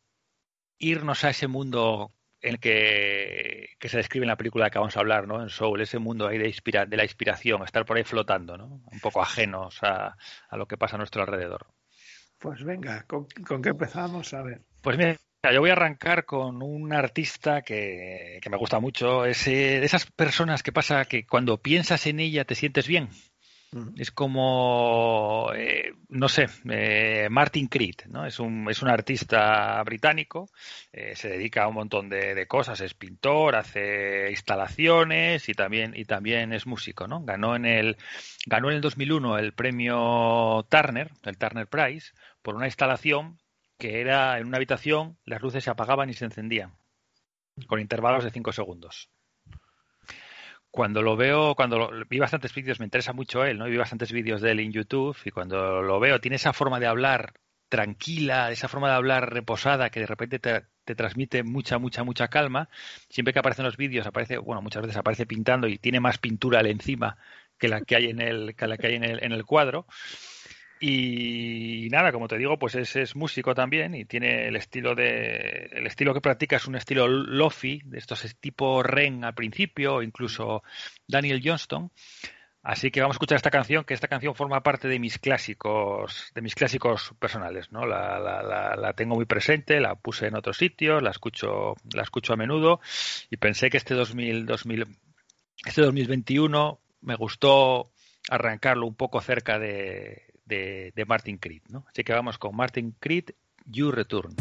irnos 0.79 1.25
a 1.25 1.31
ese 1.31 1.47
mundo 1.47 2.13
el 2.43 2.59
que, 2.59 3.71
se 3.81 3.97
describe 3.97 4.25
en 4.25 4.29
la 4.29 4.37
película 4.37 4.69
que 4.69 4.79
vamos 4.79 4.97
a 4.97 5.01
hablar, 5.01 5.27
¿no? 5.27 5.41
En 5.41 5.49
Soul, 5.49 5.81
ese 5.81 5.99
mundo 5.99 6.27
ahí 6.27 6.39
de, 6.39 6.49
inspira, 6.49 6.85
de 6.85 6.97
la 6.97 7.05
inspiración, 7.05 7.63
estar 7.63 7.87
por 7.87 7.97
ahí 7.97 8.05
flotando, 8.05 8.59
¿no? 8.59 8.83
Un 8.91 9.01
poco 9.01 9.23
ajenos 9.23 9.79
a, 9.83 10.17
lo 10.53 10.67
que 10.67 10.77
pasa 10.77 10.97
a 10.97 10.99
nuestro 10.99 11.23
alrededor. 11.23 11.67
Pues 12.39 12.65
venga, 12.65 13.05
¿con, 13.07 13.27
qué 13.27 13.69
empezamos? 13.69 14.35
A 14.35 14.43
ver. 14.43 14.63
Pues 14.81 14.99
mira, 14.99 15.17
yo 15.53 15.61
voy 15.61 15.71
a 15.71 15.75
arrancar 15.75 16.25
con 16.25 16.61
un 16.61 16.93
artista 16.93 17.63
que, 17.63 18.41
que 18.43 18.51
me 18.51 18.57
gusta 18.57 18.81
mucho. 18.81 19.25
Es 19.25 19.47
eh, 19.47 19.79
de 19.79 19.87
esas 19.87 20.07
personas 20.11 20.65
que 20.65 20.73
pasa 20.73 21.05
que 21.05 21.25
cuando 21.25 21.63
piensas 21.63 22.07
en 22.07 22.19
ella 22.19 22.45
te 22.45 22.57
sientes 22.57 22.89
bien. 22.89 23.11
Es 23.97 24.11
como, 24.11 25.51
eh, 25.55 25.95
no 26.11 26.29
sé, 26.29 26.47
eh, 26.69 27.29
Martin 27.31 27.69
Creed, 27.69 28.07
¿no? 28.09 28.27
Es 28.27 28.39
un, 28.39 28.69
es 28.71 28.83
un 28.83 28.91
artista 28.91 29.83
británico, 29.83 30.51
eh, 30.93 31.17
se 31.17 31.31
dedica 31.31 31.65
a 31.65 31.69
un 31.69 31.77
montón 31.77 32.11
de, 32.11 32.47
cosas, 32.47 32.83
es 32.83 32.93
pintor, 32.93 33.57
hace 33.57 34.29
instalaciones 34.29 35.49
y 35.49 35.55
también, 35.55 35.95
y 35.97 36.05
también 36.05 36.53
es 36.53 36.67
músico, 36.67 37.09
¿no? 37.09 37.25
Ganó 37.25 37.57
en 37.57 37.65
el, 37.65 37.97
ganó 38.45 38.69
en 38.69 38.77
el 38.77 38.83
2001 38.83 39.39
el 39.39 39.55
premio 39.55 40.67
Turner, 40.69 41.11
el 41.25 41.39
Turner 41.39 41.67
Prize, 41.67 42.13
por 42.43 42.55
una 42.55 42.67
instalación 42.67 43.39
que 43.79 44.03
era 44.03 44.39
en 44.39 44.49
una 44.49 44.59
habitación, 44.59 45.17
las 45.25 45.41
luces 45.41 45.65
se 45.65 45.71
apagaban 45.71 46.11
y 46.11 46.15
se 46.15 46.27
encendían, 46.27 46.77
con 47.67 47.81
intervalos 47.81 48.25
de 48.25 48.31
5 48.31 48.53
segundos 48.53 49.12
cuando 50.73 51.03
lo 51.03 51.17
veo, 51.17 51.55
cuando 51.55 51.91
vi 52.09 52.19
bastantes 52.19 52.55
vídeos, 52.55 52.81
me 52.81 52.87
interesa 52.87 53.13
mucho 53.13 53.45
él, 53.45 53.59
¿no? 53.59 53.67
vi 53.67 53.77
bastantes 53.77 54.11
vídeos 54.11 54.41
de 54.41 54.53
él 54.53 54.61
en 54.61 54.73
YouTube 54.73 55.17
y 55.23 55.31
cuando 55.31 55.83
lo 55.83 56.01
veo, 56.01 56.19
tiene 56.19 56.37
esa 56.37 56.55
forma 56.55 56.81
de 56.81 56.87
hablar 56.87 57.35
tranquila, 57.69 58.51
esa 58.51 58.69
forma 58.69 58.89
de 58.89 58.95
hablar 58.95 59.33
reposada 59.35 59.91
que 59.91 60.01
de 60.01 60.07
repente 60.07 60.39
te, 60.39 60.95
transmite 60.95 61.43
mucha, 61.43 61.79
mucha, 61.79 62.05
mucha 62.05 62.29
calma. 62.29 62.71
Siempre 63.11 63.35
que 63.35 63.39
aparece 63.41 63.61
en 63.61 63.67
los 63.67 63.77
vídeos, 63.77 64.07
aparece, 64.07 64.39
bueno, 64.39 64.63
muchas 64.63 64.83
veces 64.83 64.97
aparece 64.97 65.27
pintando 65.27 65.69
y 65.69 65.77
tiene 65.77 66.01
más 66.01 66.17
pintura 66.17 66.61
al 66.61 66.67
encima 66.67 67.19
que 67.59 67.69
la 67.69 67.83
que 67.83 67.97
hay 67.97 68.07
en 68.07 68.21
el, 68.23 68.57
que 68.57 68.67
la 68.67 68.79
que 68.79 68.87
hay 68.87 68.95
en 68.95 69.05
el, 69.05 69.23
en 69.23 69.33
el 69.33 69.45
cuadro. 69.45 69.87
Y 70.85 71.87
nada, 71.91 72.11
como 72.11 72.27
te 72.27 72.37
digo, 72.37 72.59
pues 72.59 72.75
es, 72.75 73.15
músico 73.15 73.55
también 73.55 73.95
y 73.95 74.05
tiene 74.05 74.49
el 74.49 74.57
estilo 74.57 74.97
de 74.97 75.69
el 75.71 75.87
estilo 75.87 76.13
que 76.13 76.21
practica 76.21 76.57
es 76.57 76.67
un 76.67 76.75
estilo 76.75 77.07
lofi, 77.07 77.81
de 77.85 77.99
estos 77.99 78.35
tipo 78.41 78.83
Ren 78.83 79.25
al 79.25 79.33
principio, 79.33 80.03
incluso 80.03 80.65
Daniel 81.07 81.41
Johnston. 81.45 81.93
Así 82.65 82.91
que 82.91 83.01
vamos 83.01 83.15
a 83.15 83.19
escuchar 83.19 83.37
esta 83.37 83.53
canción, 83.53 83.85
que 83.85 83.95
esta 83.95 84.09
canción 84.09 84.35
forma 84.35 84.65
parte 84.65 84.89
de 84.89 84.99
mis 84.99 85.21
clásicos, 85.21 86.33
de 86.35 86.43
mis 86.43 86.57
clásicos 86.57 87.15
personales, 87.17 87.71
¿no? 87.71 87.87
La, 87.87 88.19
la, 88.19 88.75
la, 88.75 88.93
tengo 88.95 89.15
muy 89.15 89.25
presente, 89.25 89.79
la 89.79 89.95
puse 89.95 90.27
en 90.27 90.35
otros 90.35 90.57
sitios, 90.57 91.01
la 91.01 91.11
escucho, 91.11 91.77
la 91.95 92.03
escucho 92.03 92.33
a 92.33 92.37
menudo 92.37 92.81
y 93.31 93.37
pensé 93.37 93.71
que 93.71 93.77
este 93.77 93.95
2000, 93.95 94.47
2000 94.47 94.87
este 95.65 95.83
2021 95.83 96.81
me 97.03 97.15
gustó 97.15 97.93
arrancarlo 98.29 98.85
un 98.87 98.97
poco 98.97 99.21
cerca 99.21 99.61
de, 99.61 100.32
de, 100.45 100.93
de 100.95 101.05
Martin 101.05 101.39
Creed. 101.39 101.63
¿no? 101.69 101.85
Así 101.89 102.05
que 102.05 102.13
vamos 102.13 102.39
con 102.39 102.55
Martin 102.57 102.95
Creed, 102.99 103.31
You 103.67 103.91
Return. 103.91 104.35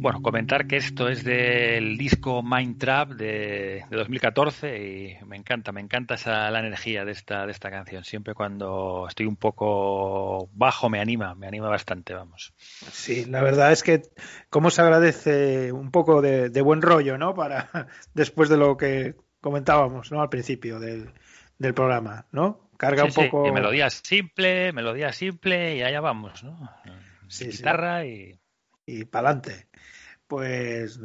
Bueno, 0.00 0.22
comentar 0.22 0.68
que 0.68 0.76
esto 0.76 1.08
es 1.08 1.24
del 1.24 1.98
disco 1.98 2.40
Mind 2.40 2.78
Trap 2.78 3.10
de, 3.14 3.84
2014 3.90 4.78
y 4.78 5.24
me 5.24 5.36
encanta, 5.36 5.72
me 5.72 5.80
encanta 5.80 6.14
esa, 6.14 6.48
la 6.52 6.60
energía 6.60 7.04
de 7.04 7.10
esta, 7.10 7.46
de 7.46 7.50
esta 7.50 7.68
canción. 7.68 8.04
Siempre 8.04 8.32
cuando 8.32 9.06
estoy 9.08 9.26
un 9.26 9.34
poco 9.34 10.48
bajo 10.52 10.88
me 10.88 11.00
anima, 11.00 11.34
me 11.34 11.48
anima 11.48 11.68
bastante, 11.68 12.14
vamos. 12.14 12.52
Sí, 12.58 13.24
la 13.24 13.42
verdad 13.42 13.72
es 13.72 13.82
que 13.82 14.02
cómo 14.50 14.70
se 14.70 14.82
agradece 14.82 15.72
un 15.72 15.90
poco 15.90 16.22
de, 16.22 16.60
buen 16.62 16.80
rollo, 16.80 17.18
¿no? 17.18 17.34
Para 17.34 17.68
después 18.14 18.48
de 18.48 18.56
lo 18.56 18.76
que 18.76 19.16
comentábamos, 19.40 20.12
¿no? 20.12 20.22
Al 20.22 20.28
principio 20.28 20.78
del, 20.78 21.10
del 21.58 21.74
programa, 21.74 22.26
¿no? 22.30 22.70
Carga 22.76 23.04
un 23.04 23.12
poco. 23.12 23.46
Sí, 23.46 23.50
melodía 23.50 23.90
simple, 23.90 24.72
melodía 24.72 25.12
simple 25.12 25.74
y 25.76 25.82
allá 25.82 26.00
vamos, 26.00 26.44
¿no? 26.44 26.70
Sí, 27.26 27.48
Guitarra 27.48 28.06
y 28.06 28.38
y 28.88 29.04
para 29.04 29.30
adelante. 29.30 29.66
Pues, 30.26 30.98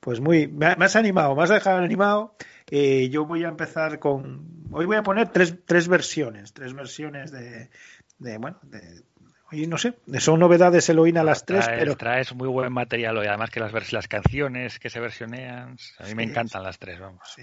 pues 0.00 0.20
muy, 0.20 0.48
me, 0.48 0.66
has 0.66 0.96
animado, 0.96 1.34
me 1.34 1.42
has 1.42 1.50
dejado 1.50 1.78
animado. 1.78 2.36
Eh, 2.70 3.08
yo 3.10 3.26
voy 3.26 3.44
a 3.44 3.48
empezar 3.48 3.98
con, 3.98 4.66
hoy 4.70 4.86
voy 4.86 4.96
a 4.96 5.02
poner 5.02 5.28
tres, 5.28 5.56
tres 5.66 5.88
versiones, 5.88 6.52
tres 6.52 6.74
versiones 6.74 7.32
de, 7.32 7.70
de 8.18 8.38
bueno, 8.38 8.58
de, 8.62 9.02
Oye, 9.50 9.66
no 9.66 9.76
sé, 9.76 9.94
son 10.18 10.40
novedades 10.40 10.88
a 10.88 11.22
las 11.22 11.44
tres, 11.44 11.66
pero... 11.68 11.94
Traes 11.94 12.34
muy 12.34 12.48
buen 12.48 12.72
material 12.72 13.18
hoy, 13.18 13.26
además 13.26 13.50
que 13.50 13.60
las, 13.60 13.92
las 13.92 14.08
canciones 14.08 14.78
que 14.78 14.88
se 14.88 14.98
versionean, 14.98 15.76
a 15.98 16.04
mí 16.06 16.14
me 16.14 16.22
encantan 16.22 16.62
las 16.62 16.78
tres, 16.78 16.98
vamos. 16.98 17.36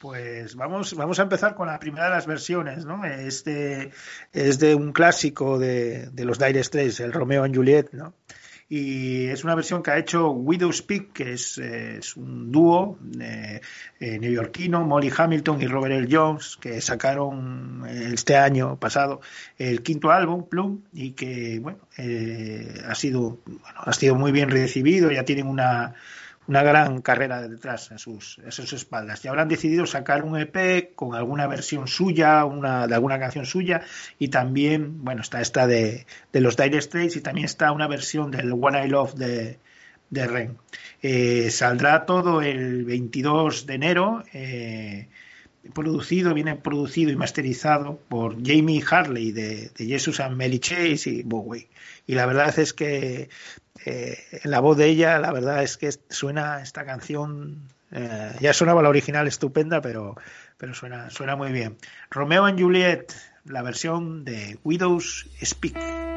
Pues 0.00 0.54
vamos, 0.54 0.94
vamos 0.94 1.18
a 1.18 1.24
empezar 1.24 1.54
con 1.54 1.66
la 1.66 1.78
primera 1.78 2.04
de 2.04 2.12
las 2.12 2.26
versiones, 2.26 2.86
¿no? 2.86 3.04
Este 3.04 3.90
es 4.32 4.58
de 4.58 4.74
un 4.74 4.92
clásico 4.92 5.58
de, 5.58 6.08
de 6.10 6.24
los 6.24 6.38
Dire 6.38 6.64
Straits, 6.64 7.00
el 7.00 7.12
Romeo 7.12 7.44
y 7.44 7.54
Juliet, 7.54 7.90
¿no? 7.92 8.14
Y 8.72 9.26
es 9.26 9.42
una 9.42 9.56
versión 9.56 9.82
que 9.82 9.90
ha 9.90 9.98
hecho 9.98 10.30
Widow 10.30 10.72
Speak, 10.72 11.12
que 11.12 11.32
es, 11.32 11.58
es 11.58 12.16
un 12.16 12.52
dúo 12.52 12.98
eh, 13.20 13.60
eh, 13.98 14.18
neoyorquino, 14.20 14.84
Molly 14.84 15.10
Hamilton 15.14 15.60
y 15.60 15.66
Robert 15.66 15.92
L. 15.92 16.08
Jones, 16.08 16.56
que 16.60 16.80
sacaron 16.80 17.84
este 17.88 18.36
año 18.36 18.76
pasado 18.76 19.22
el 19.58 19.82
quinto 19.82 20.12
álbum, 20.12 20.48
Plum, 20.48 20.82
y 20.92 21.10
que 21.12 21.58
bueno, 21.58 21.80
eh, 21.98 22.80
ha 22.86 22.94
sido 22.94 23.38
bueno, 23.44 23.80
ha 23.84 23.92
sido 23.92 24.14
muy 24.14 24.30
bien 24.30 24.48
recibido, 24.50 25.10
ya 25.10 25.24
tienen 25.24 25.48
una 25.48 25.96
una 26.50 26.64
gran 26.64 27.00
carrera 27.00 27.46
detrás 27.46 27.92
en 27.92 28.00
sus, 28.00 28.40
sus 28.48 28.72
espaldas. 28.72 29.24
Y 29.24 29.28
han 29.28 29.46
decidido 29.46 29.86
sacar 29.86 30.24
un 30.24 30.36
EP 30.36 30.96
con 30.96 31.14
alguna 31.14 31.46
versión 31.46 31.86
suya, 31.86 32.44
una, 32.44 32.88
de 32.88 32.94
alguna 32.96 33.20
canción 33.20 33.46
suya, 33.46 33.82
y 34.18 34.28
también, 34.28 35.04
bueno, 35.04 35.22
está 35.22 35.40
esta 35.40 35.68
de, 35.68 36.06
de 36.32 36.40
los 36.40 36.56
Dire 36.56 36.82
Straits 36.82 37.14
y 37.14 37.20
también 37.20 37.44
está 37.44 37.70
una 37.70 37.86
versión 37.86 38.32
del 38.32 38.52
One 38.52 38.84
I 38.84 38.88
Love 38.88 39.14
de, 39.14 39.60
de 40.10 40.26
Ren. 40.26 40.58
Eh, 41.02 41.52
saldrá 41.52 42.04
todo 42.04 42.42
el 42.42 42.84
22 42.84 43.66
de 43.66 43.74
enero. 43.74 44.24
Eh, 44.32 45.06
producido, 45.74 46.34
viene 46.34 46.56
producido 46.56 47.10
y 47.10 47.16
masterizado 47.16 47.98
por 48.08 48.36
Jamie 48.44 48.82
Harley 48.88 49.32
de, 49.32 49.70
de 49.76 49.86
Jesus 49.86 50.20
and 50.20 50.36
Mary 50.36 50.58
Chase 50.58 51.10
y 51.10 51.22
Bowie. 51.22 51.68
Y 52.06 52.14
la 52.14 52.26
verdad 52.26 52.58
es 52.58 52.72
que 52.72 53.28
eh, 53.84 54.18
la 54.44 54.60
voz 54.60 54.76
de 54.76 54.86
ella, 54.86 55.18
la 55.18 55.32
verdad 55.32 55.62
es 55.62 55.76
que 55.76 55.90
suena 56.08 56.62
esta 56.62 56.84
canción, 56.84 57.68
eh, 57.92 58.32
ya 58.40 58.52
sonaba 58.52 58.82
la 58.82 58.88
original 58.88 59.26
estupenda, 59.26 59.80
pero, 59.80 60.16
pero 60.56 60.74
suena, 60.74 61.10
suena 61.10 61.36
muy 61.36 61.52
bien. 61.52 61.76
Romeo 62.10 62.44
and 62.44 62.60
Juliet, 62.60 63.12
la 63.44 63.62
versión 63.62 64.24
de 64.24 64.58
Widows 64.64 65.28
Speak. 65.42 66.09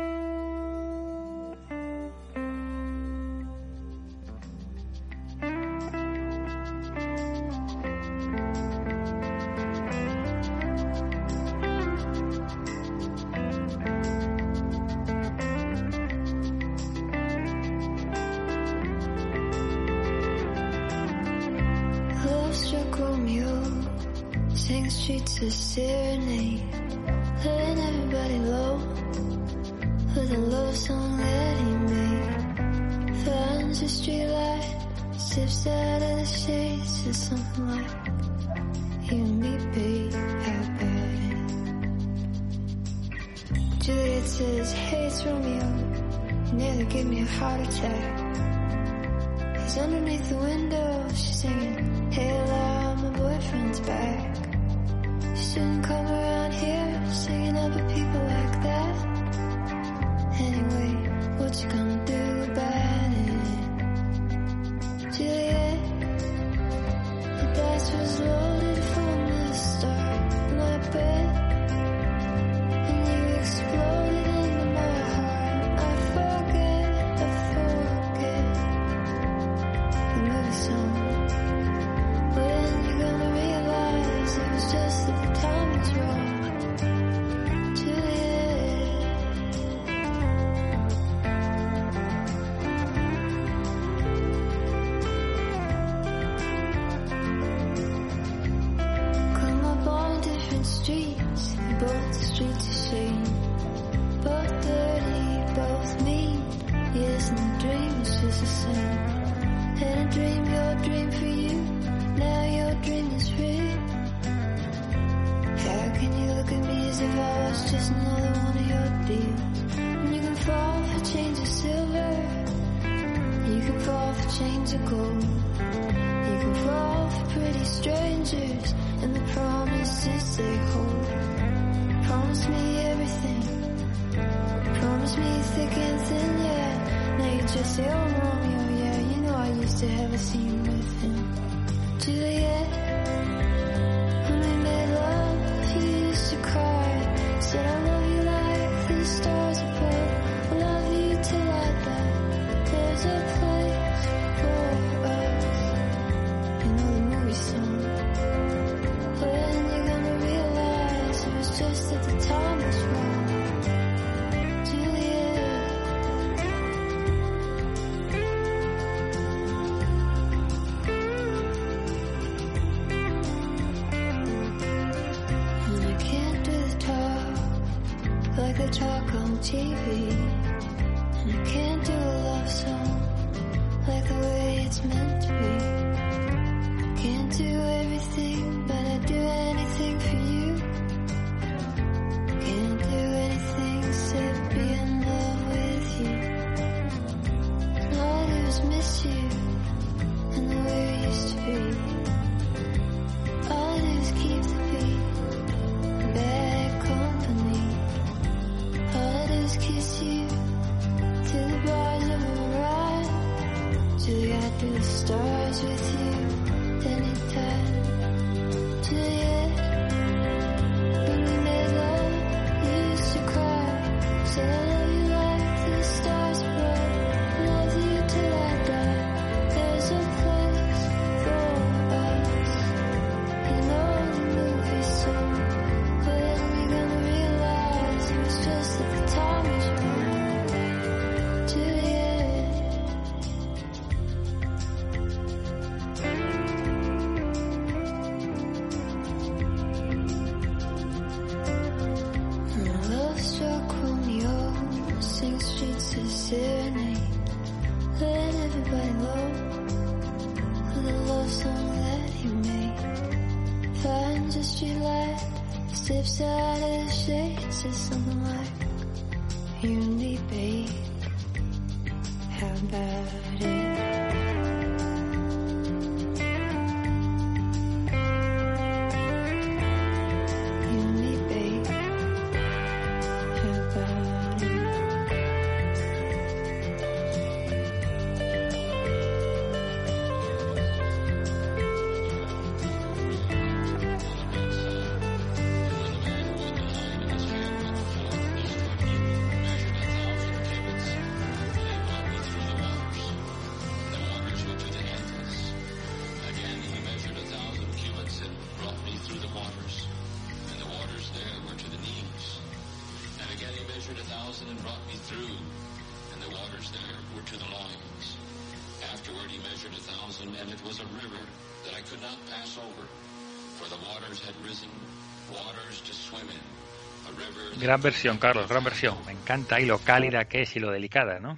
Gran 327.59 327.81
versión, 327.81 328.17
Carlos, 328.17 328.47
gran 328.49 328.63
versión. 328.63 328.95
Me 329.05 329.11
encanta 329.11 329.59
y 329.59 329.65
lo 329.65 329.79
cálida 329.79 330.25
que 330.25 330.41
es 330.41 330.55
y 330.55 330.59
lo 330.59 330.71
delicada, 330.71 331.19
¿no? 331.19 331.37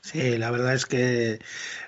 Sí, 0.00 0.36
la 0.36 0.50
verdad 0.50 0.74
es 0.74 0.84
que 0.84 1.38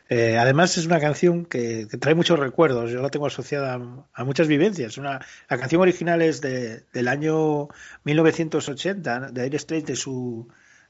eh, 0.08 0.38
además 0.38 0.78
es 0.78 0.86
una 0.86 1.00
canción 1.00 1.44
que, 1.44 1.88
que 1.90 1.96
trae 1.98 2.14
muchos 2.14 2.38
recuerdos. 2.38 2.92
Yo 2.92 3.02
la 3.02 3.10
tengo 3.10 3.26
asociada 3.26 3.74
a, 3.74 4.06
a 4.14 4.24
muchas 4.24 4.46
vivencias. 4.46 4.98
Una, 4.98 5.20
la 5.48 5.58
canción 5.58 5.82
original 5.82 6.22
es 6.22 6.40
de, 6.40 6.84
del 6.92 7.08
año 7.08 7.68
1980, 8.04 9.18
¿no? 9.18 9.32
de 9.32 9.42
Air 9.42 9.58
Straits, 9.58 9.86
de 9.88 9.96
su, 9.96 10.48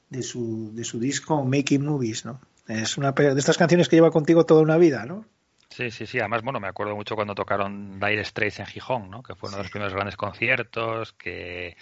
de, 0.09 0.21
su, 0.21 0.71
de 0.75 0.83
su 0.83 0.99
disco 0.99 1.43
Making 1.43 1.83
Movies. 1.83 2.25
¿no? 2.25 2.41
Es 2.67 2.95
una 2.97 3.11
de 3.11 3.39
estas 3.39 3.57
canciones 3.57 3.89
que 3.89 3.95
lleva 3.95 4.11
contigo 4.11 4.45
toda 4.45 4.61
una 4.61 4.77
vida. 4.77 5.05
¿no? 5.07 5.25
Sí, 5.75 5.91
sí, 5.91 6.05
sí. 6.05 6.19
Además, 6.19 6.41
bueno, 6.41 6.61
me 6.61 6.69
acuerdo 6.69 6.95
mucho 6.95 7.15
cuando 7.15 7.35
tocaron 7.35 7.99
Dire 7.99 8.23
Straits 8.23 8.59
en 8.59 8.65
Gijón, 8.65 9.09
¿no? 9.09 9.21
Que 9.21 9.35
fue 9.35 9.49
uno 9.49 9.57
de 9.57 9.63
los 9.63 9.71
primeros 9.71 9.93
grandes 9.93 10.15
conciertos, 10.15 11.11
que, 11.11 11.75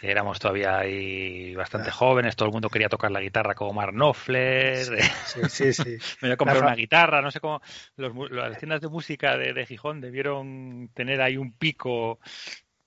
éramos 0.00 0.38
todavía 0.38 0.78
ahí 0.78 1.52
bastante 1.56 1.90
jóvenes, 1.90 2.36
todo 2.36 2.46
el 2.46 2.52
mundo 2.52 2.70
quería 2.70 2.88
tocar 2.88 3.10
la 3.10 3.20
guitarra 3.20 3.56
como 3.56 3.72
Mark 3.72 3.92
Knopfler. 3.92 4.84
Sí, 5.24 5.40
sí, 5.48 5.72
sí. 5.72 5.82
Me 6.22 6.28
voy 6.28 6.30
a 6.32 6.36
comprar 6.36 6.62
una 6.62 6.76
guitarra, 6.76 7.20
no 7.20 7.32
sé 7.32 7.40
cómo. 7.40 7.60
Los, 7.96 8.30
las 8.30 8.56
tiendas 8.58 8.80
de 8.80 8.88
música 8.88 9.36
de, 9.36 9.52
de 9.52 9.66
Gijón 9.66 10.00
debieron 10.00 10.88
tener 10.94 11.20
ahí 11.22 11.36
un 11.36 11.54
pico 11.54 12.20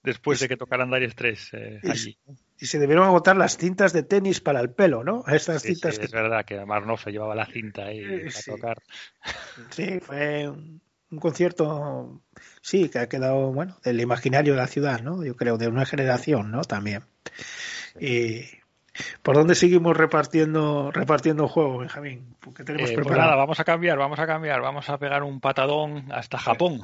después 0.09 0.39
de 0.39 0.47
que 0.47 0.57
tocaran 0.57 0.91
Dire 0.91 1.09
Straits 1.09 1.53
eh, 1.53 1.79
Y- 1.83 1.89
allí. 1.89 2.17
Y 2.61 2.65
se 2.65 2.77
debieron 2.77 3.05
agotar 3.05 3.37
las 3.37 3.55
cintas 3.57 3.93
de 3.93 4.03
tenis 4.03 4.41
para 4.41 4.59
el 4.59 4.69
pelo, 4.71 5.03
¿no? 5.03 5.23
Estas 5.27 5.61
Sí, 5.61 5.69
sí, 5.69 5.73
cintas 5.75 5.97
es 5.99 6.11
verdad 6.11 6.43
que 6.43 6.65
Mark 6.65 6.83
Knopfler 6.83 7.13
llevaba 7.13 7.33
la 7.33 7.45
cinta 7.45 7.85
ahí 7.85 7.99
Eh, 7.99 8.29
para 8.33 8.57
tocar. 8.57 8.77
Sí, 9.69 9.99
fue 10.01 10.49
un, 10.49 10.81
un 11.11 11.19
concierto, 11.19 12.21
sí, 12.61 12.89
que 12.89 12.99
ha 12.99 13.07
quedado, 13.07 13.53
bueno, 13.53 13.77
del 13.83 14.01
imaginario 14.01 14.53
de 14.55 14.59
la 14.59 14.67
ciudad, 14.67 15.01
¿no? 15.01 15.23
Yo 15.23 15.37
creo, 15.37 15.57
de 15.57 15.69
una 15.69 15.85
generación, 15.85 16.51
¿no? 16.51 16.61
También. 16.61 17.03
Y 17.99 18.41
¿por 19.23 19.35
dónde 19.35 19.55
seguimos 19.55 19.95
repartiendo 19.95 20.91
repartiendo 20.91 21.47
juego, 21.47 21.77
Benjamín? 21.77 22.35
¿Qué 22.55 22.65
tenemos 22.65 22.89
Eh, 22.89 22.93
pues 22.93 23.05
preparado? 23.05 23.29
nada, 23.29 23.35
vamos 23.37 23.59
a 23.61 23.63
cambiar, 23.63 23.97
vamos 23.97 24.19
a 24.19 24.27
cambiar, 24.27 24.59
vamos 24.61 24.89
a 24.89 24.97
pegar 24.97 25.23
un 25.23 25.39
patadón 25.39 26.11
hasta 26.11 26.37
Japón. 26.37 26.81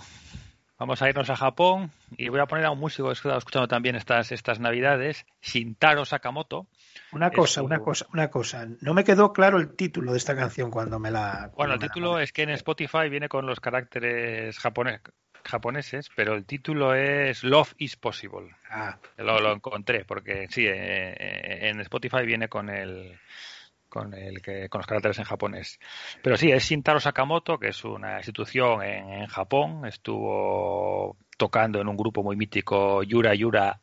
Vamos 0.78 1.02
a 1.02 1.10
irnos 1.10 1.30
a 1.30 1.38
Japón 1.38 1.92
y 2.18 2.28
voy 2.28 2.42
a 2.42 2.48
poner 2.48 2.66
a 2.66 2.72
un 2.72 2.80
músico 2.80 3.08
que 3.08 3.12
he 3.12 3.14
estado 3.14 3.38
escuchando 3.38 3.68
también 3.70 3.96
estas, 3.96 4.34
estas 4.34 4.60
navidades, 4.60 5.26
Shintaro 5.42 6.04
Sakamoto. 6.04 6.68
Una 7.14 7.32
cosa, 7.32 7.62
una 7.62 7.80
cosa, 7.80 8.06
una 8.12 8.30
cosa. 8.30 8.68
No 8.82 8.94
me 8.94 9.06
quedó 9.06 9.32
claro 9.32 9.58
el 9.58 9.74
título 9.76 10.12
de 10.12 10.18
esta 10.18 10.36
canción 10.36 10.72
cuando 10.72 11.00
me 11.00 11.12
la. 11.12 11.52
Bueno, 11.56 11.76
el 11.76 11.80
la 11.80 11.88
título 11.88 12.20
es 12.20 12.34
que 12.34 12.44
en 12.44 12.50
Spotify 12.50 13.08
viene 13.10 13.30
con 13.30 13.46
los 13.46 13.62
caracteres 13.62 14.60
japones, 14.60 15.00
japoneses, 15.46 16.10
pero 16.14 16.34
el 16.34 16.46
título 16.46 16.94
es 16.94 17.46
Love 17.46 17.74
is 17.78 17.96
Possible. 17.96 18.52
Ah, 18.70 18.98
Lo, 19.18 19.40
lo 19.40 19.54
encontré, 19.54 20.04
porque 20.04 20.48
sí, 20.50 20.66
eh, 20.66 21.16
eh, 21.18 21.70
en 21.70 21.80
Spotify 21.82 22.26
viene 22.26 22.50
con 22.50 22.70
el 22.70 23.18
con 23.96 24.14
el 24.14 24.42
que 24.42 24.68
con 24.68 24.80
los 24.80 24.88
caracteres 24.88 25.20
en 25.20 25.24
japonés. 25.24 25.80
Pero 26.22 26.36
sí, 26.36 26.52
es 26.52 26.66
Shintaro 26.66 27.00
Sakamoto, 27.00 27.58
que 27.58 27.70
es 27.70 27.86
una 27.86 28.18
institución 28.18 28.84
en, 28.84 29.10
en 29.10 29.28
Japón, 29.28 29.86
estuvo 29.86 31.18
tocando 31.38 31.80
en 31.80 31.88
un 31.88 31.96
grupo 31.96 32.22
muy 32.22 32.36
mítico 32.36 33.04
Yura 33.04 33.34
Yura 33.34 33.80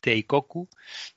Teikoku 0.00 0.68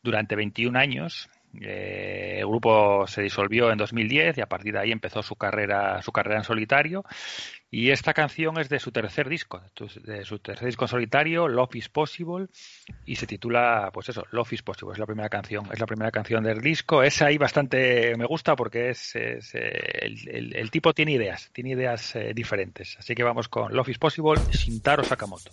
durante 0.01 0.37
21 0.37 0.79
años. 0.79 1.29
Eh, 1.61 2.37
el 2.39 2.47
grupo 2.47 3.05
se 3.07 3.21
disolvió 3.21 3.71
en 3.71 3.77
2010 3.77 4.37
y 4.37 4.41
a 4.41 4.45
partir 4.47 4.73
de 4.73 4.79
ahí 4.79 4.91
empezó 4.91 5.21
su 5.23 5.35
carrera 5.35 6.01
su 6.01 6.11
carrera 6.11 6.37
en 6.39 6.43
solitario. 6.43 7.03
Y 7.69 7.89
esta 7.91 8.13
canción 8.13 8.57
es 8.59 8.69
de 8.69 8.79
su 8.79 8.91
tercer 8.91 9.27
disco 9.27 9.61
de 10.03 10.23
su 10.23 10.39
tercer 10.39 10.67
disco 10.67 10.85
en 10.85 10.89
solitario 10.89 11.47
Love 11.49 11.75
is 11.75 11.89
Possible 11.89 12.47
y 13.03 13.17
se 13.17 13.27
titula 13.27 13.89
pues 13.93 14.07
eso 14.07 14.25
Love 14.31 14.53
is 14.53 14.61
Possible 14.61 14.93
es 14.93 14.99
la 14.99 15.05
primera 15.05 15.27
canción 15.27 15.67
es 15.73 15.79
la 15.79 15.85
primera 15.85 16.11
canción 16.11 16.43
del 16.43 16.61
disco. 16.61 17.03
Es 17.03 17.21
ahí 17.21 17.37
bastante 17.37 18.15
me 18.17 18.25
gusta 18.25 18.55
porque 18.55 18.89
es, 18.91 19.15
es, 19.15 19.53
eh, 19.55 20.05
el, 20.29 20.55
el- 20.55 20.71
tipo 20.71 20.93
tiene 20.93 21.11
ideas 21.13 21.49
tiene 21.53 21.71
ideas 21.71 22.15
eh, 22.15 22.31
diferentes. 22.33 22.95
Así 22.99 23.15
que 23.15 23.23
vamos 23.23 23.47
con 23.49 23.73
Love 23.75 23.89
is 23.89 23.97
Possible 23.97 24.39
Shintaro 24.51 25.03
Sakamoto 25.03 25.51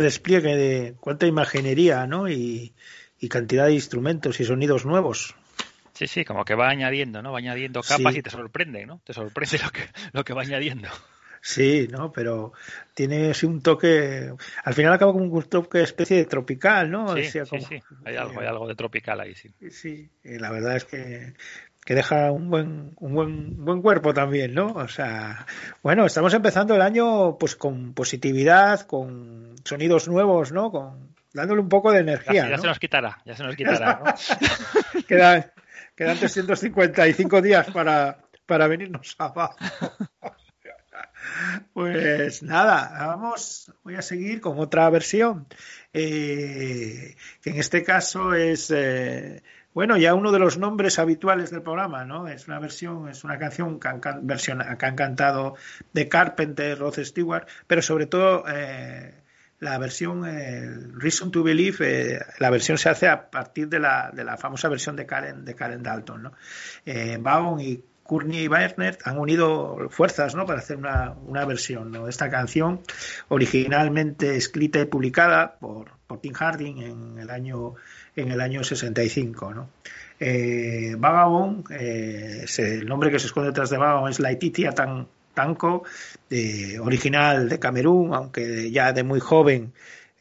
despliegue 0.00 0.56
de 0.56 0.94
cuánta 1.00 1.26
imaginería, 1.26 2.06
¿no? 2.06 2.28
Y, 2.28 2.74
cantidad 3.30 3.64
de 3.64 3.72
instrumentos 3.72 4.38
y 4.40 4.44
sonidos 4.44 4.84
nuevos. 4.84 5.34
Sí, 5.94 6.06
sí, 6.06 6.26
como 6.26 6.44
que 6.44 6.54
va 6.54 6.68
añadiendo, 6.68 7.22
¿no? 7.22 7.32
Va 7.32 7.38
añadiendo 7.38 7.80
capas 7.80 8.14
y 8.16 8.20
te 8.20 8.28
sorprende, 8.28 8.84
¿no? 8.84 9.00
Te 9.02 9.14
sorprende 9.14 9.58
lo 9.64 9.70
que, 9.70 9.80
lo 10.12 10.24
que 10.24 10.34
va 10.34 10.42
añadiendo. 10.42 10.90
Sí, 11.40 11.88
¿no? 11.90 12.10
Pero 12.12 12.52
tiene 12.94 13.30
así 13.30 13.44
un 13.44 13.62
toque. 13.62 14.32
Al 14.64 14.74
final 14.74 14.92
acaba 14.94 15.12
como 15.12 15.24
un 15.24 15.42
toque 15.42 15.82
especie 15.82 16.16
de 16.16 16.24
tropical, 16.24 16.90
¿no? 16.90 17.14
Sí, 17.16 17.24
sí, 17.24 17.40
sí. 17.68 17.82
Hay, 18.04 18.16
algo, 18.16 18.40
hay 18.40 18.46
algo 18.46 18.66
de 18.66 18.74
tropical 18.74 19.20
ahí, 19.20 19.34
sí. 19.34 19.54
Sí, 19.70 20.10
la 20.22 20.50
verdad 20.50 20.76
es 20.76 20.84
que 20.86 21.34
que 21.84 21.94
deja 21.94 22.32
un 22.32 22.50
buen, 22.50 22.92
un 22.96 23.14
buen, 23.14 23.64
buen 23.64 23.82
cuerpo 23.82 24.14
también, 24.14 24.54
¿no? 24.54 24.68
O 24.68 24.88
sea, 24.88 25.46
bueno, 25.82 26.06
estamos 26.06 26.32
empezando 26.34 26.74
el 26.74 26.80
año 26.80 27.36
pues 27.38 27.56
con 27.56 27.92
positividad, 27.94 28.82
con 28.82 29.54
sonidos 29.64 30.08
nuevos, 30.08 30.52
¿no? 30.52 30.70
Con 30.70 31.14
dándole 31.34 31.60
un 31.60 31.68
poco 31.68 31.90
de 31.90 31.98
Ya, 31.98 32.02
energía, 32.02 32.48
ya 32.48 32.56
¿no? 32.56 32.62
se 32.62 32.66
nos 32.68 32.78
quitará, 32.78 33.18
ya 33.26 33.36
se 33.36 33.42
nos 33.42 33.56
quitará. 33.56 34.00
¿no? 34.04 35.02
Quedan, 35.08 35.52
quedan 35.94 36.16
355 36.16 37.42
días 37.42 37.70
para, 37.70 38.18
para 38.46 38.66
venirnos 38.66 39.14
abajo. 39.18 39.56
Pues 41.72 42.42
nada, 42.42 43.06
vamos, 43.06 43.72
voy 43.82 43.96
a 43.96 44.02
seguir 44.02 44.40
con 44.40 44.58
otra 44.60 44.88
versión, 44.90 45.46
eh, 45.92 47.16
que 47.42 47.50
en 47.50 47.56
este 47.56 47.82
caso 47.82 48.34
es, 48.34 48.70
eh, 48.70 49.42
bueno, 49.74 49.96
ya 49.96 50.14
uno 50.14 50.32
de 50.32 50.38
los 50.38 50.56
nombres 50.56 50.98
habituales 50.98 51.50
del 51.50 51.62
programa, 51.62 52.04
¿no? 52.04 52.28
Es 52.28 52.46
una 52.48 52.60
versión, 52.60 53.08
es 53.08 53.24
una 53.24 53.38
canción 53.38 53.80
que 53.80 53.88
han, 53.88 54.00
versión, 54.22 54.62
que 54.78 54.86
han 54.86 54.96
cantado 54.96 55.56
de 55.92 56.08
Carpenter, 56.08 56.78
Rod 56.78 56.98
Stewart, 57.00 57.46
pero 57.66 57.82
sobre 57.82 58.06
todo 58.06 58.44
eh, 58.48 59.14
la 59.60 59.78
versión 59.78 60.24
eh, 60.26 60.70
Reason 60.94 61.30
to 61.30 61.42
Believe, 61.42 61.78
eh, 61.80 62.20
la 62.38 62.50
versión 62.50 62.78
se 62.78 62.88
hace 62.88 63.08
a 63.08 63.30
partir 63.30 63.68
de 63.68 63.80
la, 63.80 64.10
de 64.12 64.22
la 64.22 64.36
famosa 64.36 64.68
versión 64.68 64.94
de 64.94 65.06
Karen, 65.06 65.44
de 65.44 65.54
Karen 65.54 65.82
Dalton, 65.82 66.22
¿no? 66.22 66.32
Eh, 66.84 67.18
Vaughan 67.20 67.60
y 67.60 67.82
Courtney 68.04 68.46
Barnett 68.48 69.00
han 69.06 69.18
unido 69.18 69.88
fuerzas 69.90 70.34
¿no? 70.34 70.44
para 70.44 70.58
hacer 70.58 70.76
una, 70.76 71.14
una 71.26 71.46
versión 71.46 71.90
de 71.90 72.06
esta 72.08 72.28
canción, 72.28 72.82
originalmente 73.28 74.36
escrita 74.36 74.78
y 74.80 74.84
publicada 74.84 75.56
por, 75.58 75.92
por 76.06 76.20
Tim 76.20 76.34
Harding 76.34 76.82
en 76.82 77.18
el 77.18 77.30
año, 77.30 77.74
en 78.16 78.30
el 78.30 78.40
año 78.40 78.64
65. 78.64 79.54
¿no? 79.54 79.70
Eh, 80.20 80.94
Vagabond, 80.96 81.70
eh, 81.70 82.46
el 82.58 82.86
nombre 82.86 83.10
que 83.10 83.18
se 83.18 83.26
esconde 83.26 83.50
detrás 83.50 83.70
de 83.70 83.78
Vagabond 83.78 84.12
es 84.12 84.20
Laetitia 84.20 84.72
Tan, 84.72 85.08
Tanco, 85.34 85.84
original 86.80 87.48
de 87.48 87.58
Camerún, 87.58 88.14
aunque 88.14 88.70
ya 88.70 88.92
de 88.92 89.02
muy 89.02 89.20
joven 89.20 89.72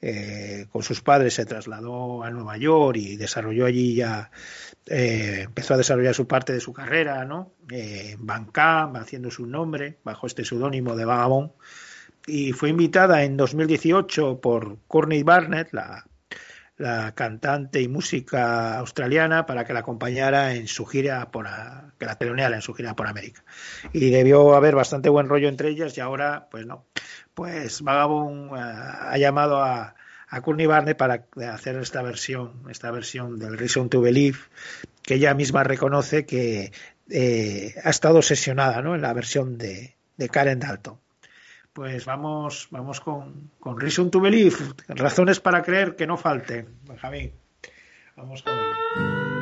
eh, 0.02 0.66
con 0.72 0.84
sus 0.84 1.02
padres 1.02 1.36
se 1.36 1.46
trasladó 1.46 2.24
a 2.24 2.32
Nueva 2.32 2.58
York 2.58 2.98
y 2.98 3.16
desarrolló 3.16 3.66
allí 3.66 3.96
ya, 3.96 4.32
empezó 4.86 5.76
a 5.76 5.78
desarrollar 5.78 6.14
su 6.14 6.28
parte 6.28 6.52
de 6.52 6.60
su 6.60 6.74
carrera, 6.74 7.24
¿no? 7.26 7.54
En 7.70 8.26
Bandcamp, 8.26 8.98
haciendo 8.98 9.32
su 9.32 9.46
nombre, 9.46 10.00
bajo 10.04 10.28
este 10.28 10.44
seudónimo 10.44 10.96
de 10.96 11.06
Vagabond. 11.06 11.52
Y 12.26 12.54
fue 12.54 12.70
invitada 12.70 13.24
en 13.24 13.38
2018 13.38 14.42
por 14.42 14.78
Courtney 14.88 15.24
Barnett, 15.24 15.72
la, 15.74 16.06
la 16.78 17.14
cantante 17.14 17.82
y 17.82 17.88
música 17.88 18.78
australiana, 18.78 19.46
para 19.46 19.66
que 19.66 19.74
la 19.74 19.80
acompañara 19.80 20.56
en 20.56 20.68
su 20.68 20.86
gira 20.86 21.30
por, 21.32 21.48
que 21.98 22.06
la 22.06 22.18
teloneara 22.18 22.56
en 22.56 22.62
su 22.62 22.74
gira 22.74 22.96
por 22.96 23.08
América. 23.08 23.44
Y 23.92 24.10
debió 24.10 24.56
haber 24.56 24.76
bastante 24.76 25.10
buen 25.10 25.30
rollo 25.30 25.50
entre 25.50 25.70
ellas 25.70 25.98
y 25.98 26.02
ahora, 26.02 26.48
pues 26.50 26.66
no. 26.66 26.86
Pues 27.34 27.82
Vagabond 27.82 28.52
eh, 28.56 28.60
ha 28.60 29.18
llamado 29.18 29.64
a, 29.64 29.96
a 30.34 30.42
Courtney 30.42 30.66
Barnett 30.66 30.98
para 30.98 31.26
hacer 31.52 31.76
esta 31.78 32.02
versión, 32.02 32.64
esta 32.70 32.90
versión 32.90 33.38
del 33.38 33.58
Reason 33.58 33.90
to 33.90 34.02
Believe, 34.02 34.40
que 35.04 35.16
ella 35.16 35.34
misma 35.36 35.64
reconoce 35.64 36.26
que 36.26 36.72
eh, 37.10 37.76
ha 37.84 37.90
estado 37.90 38.18
obsesionada 38.18 38.82
¿no? 38.82 38.96
en 38.96 39.02
la 39.02 39.14
versión 39.14 39.58
de, 39.58 39.96
de 40.18 40.30
Karen 40.30 40.60
Dalton. 40.60 41.03
Pues 41.74 42.06
vamos, 42.06 42.68
vamos 42.70 43.02
con, 43.02 43.50
con 43.60 43.80
Reason 43.80 44.12
to 44.12 44.22
Believe, 44.22 44.56
razones 44.90 45.40
para 45.40 45.64
creer 45.64 45.96
que 45.96 46.06
no 46.06 46.18
falten, 46.18 46.78
Benjamín. 46.88 47.34
Vamos 48.16 48.44
con 48.44 48.54
ello. 48.54 49.34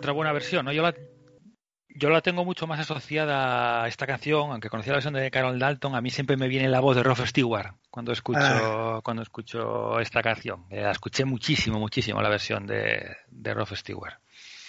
Otra, 0.00 0.12
buena 0.12 0.32
versión, 0.32 0.64
¿no? 0.64 0.72
Yo 0.72 0.82
la, 0.82 0.94
yo 1.88 2.08
la 2.10 2.20
tengo 2.20 2.44
mucho 2.44 2.66
más 2.66 2.80
asociada 2.80 3.84
a 3.84 3.88
esta 3.88 4.06
canción, 4.06 4.50
aunque 4.50 4.68
conocía 4.68 4.92
la 4.92 4.96
versión 4.96 5.14
de 5.14 5.30
Carol 5.30 5.58
Dalton, 5.58 5.94
a 5.94 6.00
mí 6.00 6.10
siempre 6.10 6.36
me 6.36 6.48
viene 6.48 6.68
la 6.68 6.80
voz 6.80 6.96
de 6.96 7.02
Rolf 7.02 7.26
Stewart 7.26 7.74
cuando 7.90 8.12
escucho, 8.12 8.38
Ah. 8.40 9.00
cuando 9.02 9.22
escucho 9.22 9.98
esta 10.00 10.22
canción. 10.22 10.66
Eh, 10.70 10.82
la 10.82 10.92
escuché 10.92 11.24
muchísimo, 11.24 11.78
muchísimo 11.78 12.20
la 12.22 12.28
versión 12.28 12.66
de, 12.66 13.16
de 13.28 13.54
Rolf 13.54 13.72
Stewart. 13.74 14.14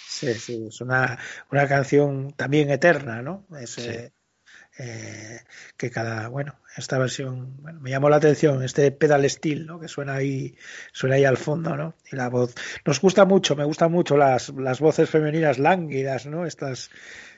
Sí, 0.07 0.33
sí, 0.33 0.65
es 0.67 0.81
una, 0.81 1.17
una 1.51 1.67
canción 1.67 2.33
también 2.33 2.69
eterna, 2.69 3.21
¿no? 3.21 3.45
Es, 3.59 3.71
Sí. 3.71 3.87
eh, 3.89 4.11
eh, 4.79 5.39
que 5.77 5.89
cada, 5.91 6.27
bueno, 6.27 6.55
esta 6.77 6.97
versión, 6.97 7.57
bueno, 7.61 7.79
me 7.81 7.89
llamó 7.89 8.09
la 8.09 8.15
atención 8.17 8.63
este 8.63 8.91
pedal 8.91 9.29
steel, 9.29 9.65
¿no? 9.65 9.79
Que 9.79 9.87
suena 9.87 10.15
ahí, 10.15 10.55
suena 10.93 11.15
ahí 11.15 11.25
al 11.25 11.37
fondo, 11.37 11.75
¿no? 11.75 11.95
Y 12.11 12.15
la 12.15 12.29
voz, 12.29 12.53
nos 12.85 13.01
gusta 13.01 13.25
mucho, 13.25 13.55
me 13.55 13.63
gustan 13.65 13.91
mucho 13.91 14.15
las, 14.17 14.49
las 14.49 14.79
voces 14.79 15.09
femeninas 15.09 15.59
lánguidas, 15.59 16.25
¿no? 16.27 16.45
Estas, 16.45 16.89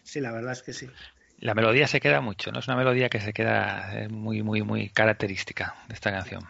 sí, 0.03 0.19
la 0.21 0.31
verdad 0.31 0.51
es 0.53 0.61
que 0.63 0.73
sí. 0.73 0.89
La 1.39 1.55
melodía 1.55 1.87
se 1.87 1.99
queda 1.99 2.21
mucho, 2.21 2.51
¿no? 2.51 2.59
Es 2.59 2.67
una 2.67 2.77
melodía 2.77 3.09
que 3.09 3.19
se 3.19 3.33
queda 3.33 4.03
eh, 4.03 4.07
muy, 4.07 4.43
muy, 4.43 4.61
muy 4.61 4.89
característica 4.89 5.75
de 5.87 5.95
esta 5.95 6.11
canción. 6.11 6.43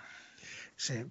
Sí. 0.75 1.05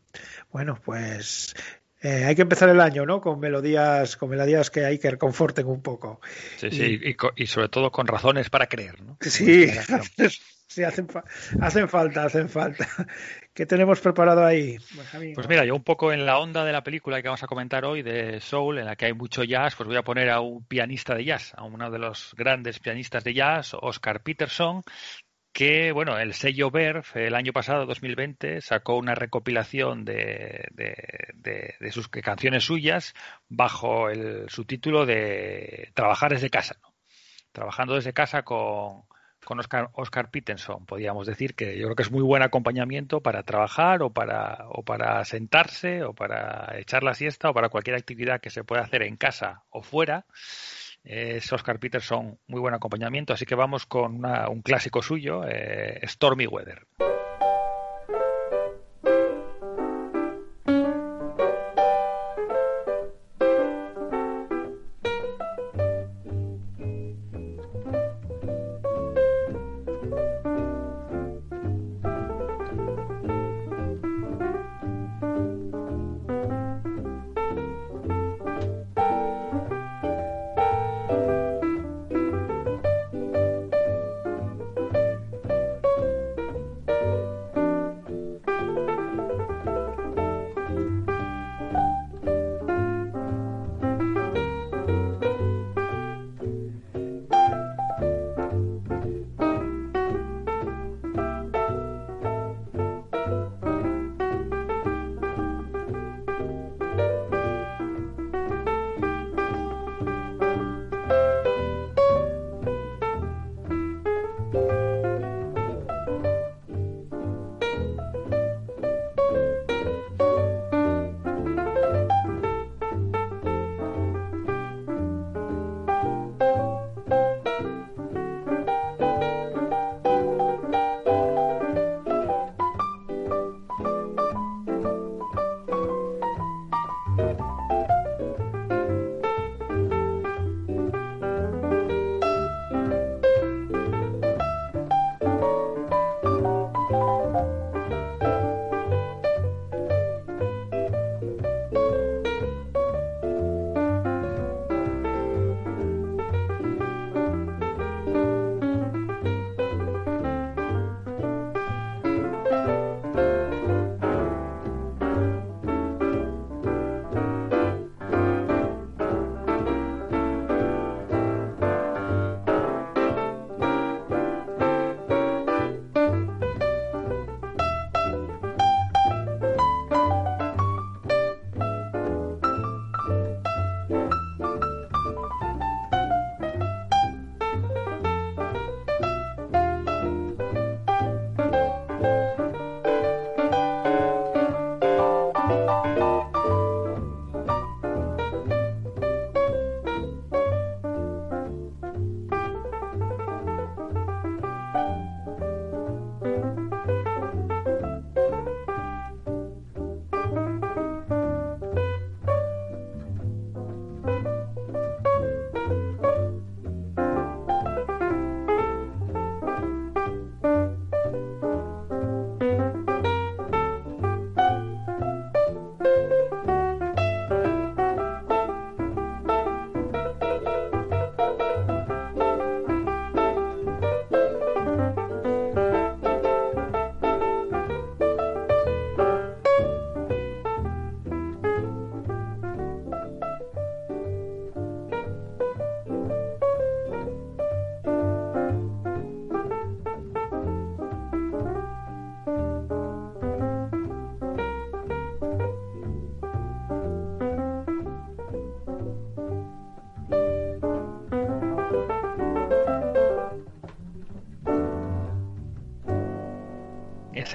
Bueno, 0.52 0.78
pues 0.84 1.54
eh, 2.02 2.24
hay 2.26 2.34
que 2.34 2.42
empezar 2.42 2.68
el 2.68 2.80
año, 2.80 3.06
¿no? 3.06 3.20
Con 3.20 3.40
melodías, 3.40 4.16
con 4.16 4.28
melodías 4.30 4.70
que 4.70 4.84
hay 4.84 4.98
que 4.98 5.10
reconforten 5.10 5.66
un 5.66 5.82
poco. 5.82 6.20
Sí, 6.58 6.70
sí, 6.70 7.00
y, 7.02 7.14
co- 7.14 7.32
y 7.34 7.46
sobre 7.46 7.68
todo 7.68 7.90
con 7.90 8.06
razones 8.06 8.50
para 8.50 8.66
creer, 8.66 9.00
¿no? 9.02 9.16
Sí. 9.20 9.66
sí 10.72 10.84
hacen, 10.84 11.06
hacen 11.60 11.88
falta, 11.88 12.24
hacen 12.24 12.48
falta. 12.48 12.86
¿Qué 13.54 13.66
tenemos 13.66 14.00
preparado 14.00 14.44
ahí? 14.44 14.76
Benjamín? 14.96 15.34
Pues 15.34 15.48
mira, 15.48 15.64
yo 15.64 15.74
un 15.74 15.84
poco 15.84 16.12
en 16.12 16.24
la 16.26 16.38
onda 16.38 16.64
de 16.64 16.72
la 16.72 16.82
película 16.82 17.20
que 17.20 17.28
vamos 17.28 17.42
a 17.42 17.46
comentar 17.46 17.84
hoy, 17.84 18.02
de 18.02 18.40
Soul, 18.40 18.78
en 18.78 18.86
la 18.86 18.96
que 18.96 19.06
hay 19.06 19.12
mucho 19.12 19.44
jazz, 19.44 19.74
pues 19.76 19.86
voy 19.86 19.96
a 19.96 20.02
poner 20.02 20.30
a 20.30 20.40
un 20.40 20.64
pianista 20.64 21.14
de 21.14 21.24
jazz, 21.24 21.52
a 21.56 21.64
uno 21.64 21.90
de 21.90 21.98
los 21.98 22.34
grandes 22.36 22.78
pianistas 22.78 23.22
de 23.24 23.34
jazz, 23.34 23.74
Oscar 23.80 24.22
Peterson, 24.22 24.82
que, 25.52 25.92
bueno, 25.92 26.18
el 26.18 26.32
sello 26.32 26.70
Verve 26.70 27.26
el 27.26 27.34
año 27.34 27.52
pasado, 27.52 27.84
2020, 27.84 28.62
sacó 28.62 28.96
una 28.96 29.14
recopilación 29.14 30.04
de, 30.06 30.66
de, 30.72 30.94
de- 31.34 31.74
de 31.78 31.92
sus 31.92 32.08
canciones 32.08 32.64
suyas 32.64 33.12
bajo 33.50 34.08
el 34.08 34.48
subtítulo 34.48 35.04
de 35.04 35.90
Trabajar 35.94 36.30
desde 36.32 36.48
casa, 36.48 36.76
¿no? 36.82 36.94
Trabajando 37.52 37.96
desde 37.96 38.14
casa 38.14 38.44
con, 38.44 39.02
con 39.44 39.58
Oscar, 39.60 39.90
Oscar 39.94 40.30
Peterson, 40.30 40.86
podríamos 40.86 41.26
decir 41.26 41.54
que 41.54 41.76
yo 41.78 41.84
creo 41.86 41.96
que 41.96 42.02
es 42.02 42.10
muy 42.10 42.22
buen 42.22 42.42
acompañamiento 42.42 43.20
para 43.20 43.42
trabajar 43.42 44.02
o 44.02 44.10
para, 44.10 44.66
o 44.68 44.82
para 44.82 45.24
sentarse 45.24 46.04
o 46.04 46.14
para 46.14 46.78
echar 46.78 47.02
la 47.02 47.14
siesta 47.14 47.50
o 47.50 47.54
para 47.54 47.68
cualquier 47.68 47.96
actividad 47.96 48.40
que 48.40 48.50
se 48.50 48.64
pueda 48.64 48.82
hacer 48.82 49.02
en 49.02 49.16
casa 49.16 49.62
o 49.70 49.82
fuera. 49.82 50.24
Es 51.04 51.52
Oscar 51.52 51.78
Peterson 51.80 52.38
muy 52.46 52.60
buen 52.60 52.74
acompañamiento, 52.74 53.32
así 53.32 53.44
que 53.44 53.56
vamos 53.56 53.86
con 53.86 54.14
una- 54.16 54.48
un 54.48 54.62
clásico 54.62 55.02
suyo, 55.02 55.42
eh, 55.46 56.00
Stormy 56.06 56.46
Weather. 56.46 56.86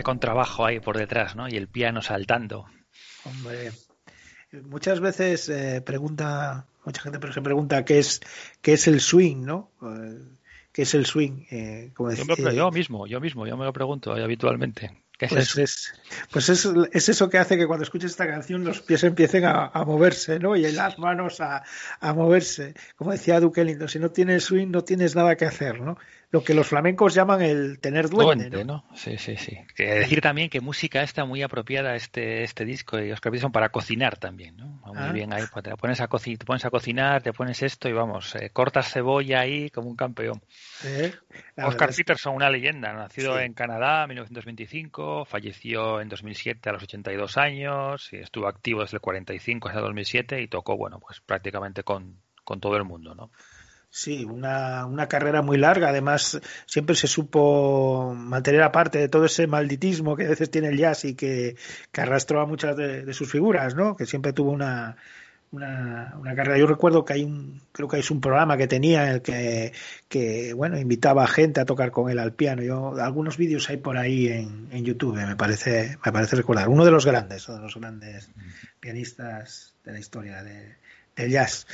Contrabajo 0.08 0.66
ahí 0.66 0.80
por 0.80 0.98
detrás, 0.98 1.36
¿no? 1.36 1.48
Y 1.48 1.56
el 1.58 1.68
piano 1.68 2.02
saltando. 2.02 2.66
Hombre, 3.26 3.72
muchas 4.64 5.00
veces 5.00 5.50
eh, 5.50 5.82
pregunta, 5.86 6.66
mucha 6.86 7.02
gente 7.02 7.20
se 7.32 7.42
pregunta 7.42 7.84
qué 7.86 8.00
es, 8.00 8.22
qué 8.62 8.74
es 8.74 8.88
el 8.88 9.02
swing, 9.02 9.44
¿no? 9.46 9.70
Eh, 9.84 10.18
qué 10.72 10.84
es 10.84 10.94
el 10.94 11.06
swing. 11.06 11.44
Eh, 11.52 11.92
como 11.94 12.12
Yo, 12.12 12.26
decía, 12.26 12.46
me- 12.46 12.56
yo 12.56 12.72
mismo, 12.72 13.06
yo 13.08 13.20
mismo, 13.20 13.46
yo 13.46 13.58
me 13.58 13.66
lo 13.66 13.74
pregunto 13.74 14.14
habitualmente. 14.14 15.04
¿Qué 15.18 15.26
es 15.26 15.32
Pues 15.32 15.44
eso? 15.50 15.62
es, 15.62 15.94
pues 16.32 16.50
es, 16.50 16.70
es 16.94 17.10
eso 17.10 17.28
que 17.28 17.40
hace 17.40 17.58
que 17.58 17.66
cuando 17.66 17.82
escuches 17.84 18.12
esta 18.12 18.28
canción 18.28 18.64
los 18.64 18.82
pies 18.82 19.04
empiecen 19.04 19.46
a, 19.46 19.66
a 19.74 19.84
moverse, 19.84 20.38
¿no? 20.38 20.56
Y 20.56 20.72
las 20.72 21.00
manos 21.00 21.42
a, 21.42 21.64
a 22.00 22.14
moverse. 22.14 22.76
Como 22.96 23.12
decía 23.12 23.40
Duke 23.40 23.62
Ellington, 23.62 23.90
si 23.90 23.98
no 23.98 24.12
tienes 24.12 24.44
swing 24.44 24.68
no 24.70 24.84
tienes 24.84 25.16
nada 25.16 25.36
que 25.36 25.46
hacer, 25.46 25.82
¿no? 25.82 25.98
Lo 26.30 26.44
que 26.44 26.54
los 26.54 26.68
flamencos 26.68 27.14
llaman 27.14 27.42
el 27.42 27.80
tener 27.80 28.10
duende, 28.10 28.50
Duende, 28.50 28.66
¿no? 28.66 28.84
¿no? 28.90 28.96
Sí, 28.98 29.18
sí, 29.18 29.38
sí. 29.38 29.58
Decir 29.78 30.20
también 30.20 30.50
que 30.50 30.60
música 30.60 31.02
está 31.02 31.24
muy 31.24 31.42
apropiada 31.42 31.96
este 31.96 32.44
este 32.44 32.66
disco 32.66 32.98
de 32.98 33.14
Oscar 33.14 33.32
Peterson 33.32 33.54
para 33.54 33.70
cocinar 33.70 34.18
también, 34.18 34.58
¿no? 34.58 34.68
Muy 34.88 34.98
Ah. 34.98 35.12
bien 35.14 35.32
ahí, 35.34 35.44
pues 35.54 35.64
te 35.64 35.74
pones 35.78 36.02
a 36.02 36.10
coci- 36.10 36.38
te 36.38 36.44
pones 36.46 36.66
a 36.66 36.70
cocinar, 36.70 37.24
te 37.24 37.32
pones 37.32 37.64
esto 37.64 37.88
y 37.88 37.94
vamos, 37.94 38.36
eh, 38.36 38.50
cortas 38.52 38.92
cebolla 38.92 39.40
ahí 39.40 39.70
como 39.70 39.88
un 39.90 39.96
campeón. 39.96 40.42
¿Eh? 40.84 41.14
La 41.56 41.68
Oscar 41.68 41.94
Peterson, 41.96 42.36
una 42.36 42.50
leyenda, 42.50 42.92
nacido 42.92 43.38
Sí. 43.38 43.44
en 43.46 43.54
Canadá 43.54 44.04
en 44.04 44.10
1925, 44.10 45.24
falleció 45.24 46.02
en 46.02 46.10
2007 46.10 46.70
a 46.70 46.74
los 46.74 46.84
82 46.84 47.38
años 47.38 48.10
y 48.12 48.18
estuvo 48.18 48.48
activo 48.48 48.82
desde 48.82 48.98
el 48.98 49.02
45 49.02 49.70
hasta 49.70 49.80
el 49.80 49.86
2007 49.86 50.42
y 50.42 50.50
tocó, 50.50 50.76
bueno, 50.76 51.00
pues 51.00 51.22
prácticamente 51.22 51.84
con, 51.84 52.20
con 52.44 52.60
todo 52.60 52.76
el 52.76 52.84
mundo, 52.84 53.16
¿no? 53.16 53.32
Sí, 53.98 54.26
una, 54.26 54.86
una 54.86 55.08
carrera 55.08 55.42
muy 55.42 55.58
larga. 55.58 55.90
Además, 55.90 56.40
siempre 56.68 56.96
se 56.96 57.08
supo 57.08 58.14
mantener 58.16 58.62
aparte 58.62 59.00
de 59.00 59.10
todo 59.10 59.26
ese 59.26 59.48
malditismo 59.48 60.16
que 60.16 60.28
a 60.28 60.30
veces 60.30 60.52
tiene 60.52 60.68
el 60.68 60.78
jazz 60.78 61.04
y 61.04 61.16
que, 61.16 61.56
arrastró 61.98 62.40
a 62.42 62.46
muchas 62.46 62.78
de, 62.78 63.04
de 63.04 63.14
sus 63.16 63.32
figuras, 63.32 63.74
¿no? 63.74 63.96
Que 63.96 64.06
siempre 64.06 64.34
tuvo 64.34 64.52
una, 64.52 64.98
una, 65.52 66.14
una 66.20 66.36
carrera. 66.36 66.60
Yo 66.60 66.68
recuerdo 66.68 67.04
que 67.06 67.14
hay 67.14 67.24
un, 67.24 67.60
creo 67.72 67.88
que 67.88 67.98
es 67.98 68.12
un 68.12 68.22
programa 68.22 68.56
que 68.56 68.68
tenía 68.68 69.08
en 69.08 69.14
el 69.16 69.22
que, 69.24 69.74
que, 70.08 70.54
bueno, 70.54 70.78
invitaba 70.78 71.24
a 71.24 71.28
gente 71.28 71.60
a 71.60 71.66
tocar 71.66 71.90
con 71.90 72.12
él 72.12 72.20
al 72.20 72.34
piano. 72.34 72.62
Yo, 72.62 73.02
algunos 73.02 73.36
vídeos 73.36 73.68
hay 73.72 73.78
por 73.78 73.98
ahí 73.98 74.28
en, 74.28 74.68
en 74.70 74.86
YouTube, 74.86 75.16
me 75.16 75.36
parece, 75.36 75.98
me 76.06 76.12
parece 76.12 76.36
recordar. 76.36 76.70
Uno 76.70 76.86
de 76.86 76.92
los 76.92 77.04
grandes, 77.04 77.50
uno 77.50 77.58
de 77.58 77.64
los 77.64 77.76
grandes 77.76 78.30
pianistas 78.80 79.74
de 79.84 79.92
la 79.94 79.98
historia 79.98 80.44
de, 80.44 80.76
del 81.16 81.32
jazz. 81.32 81.66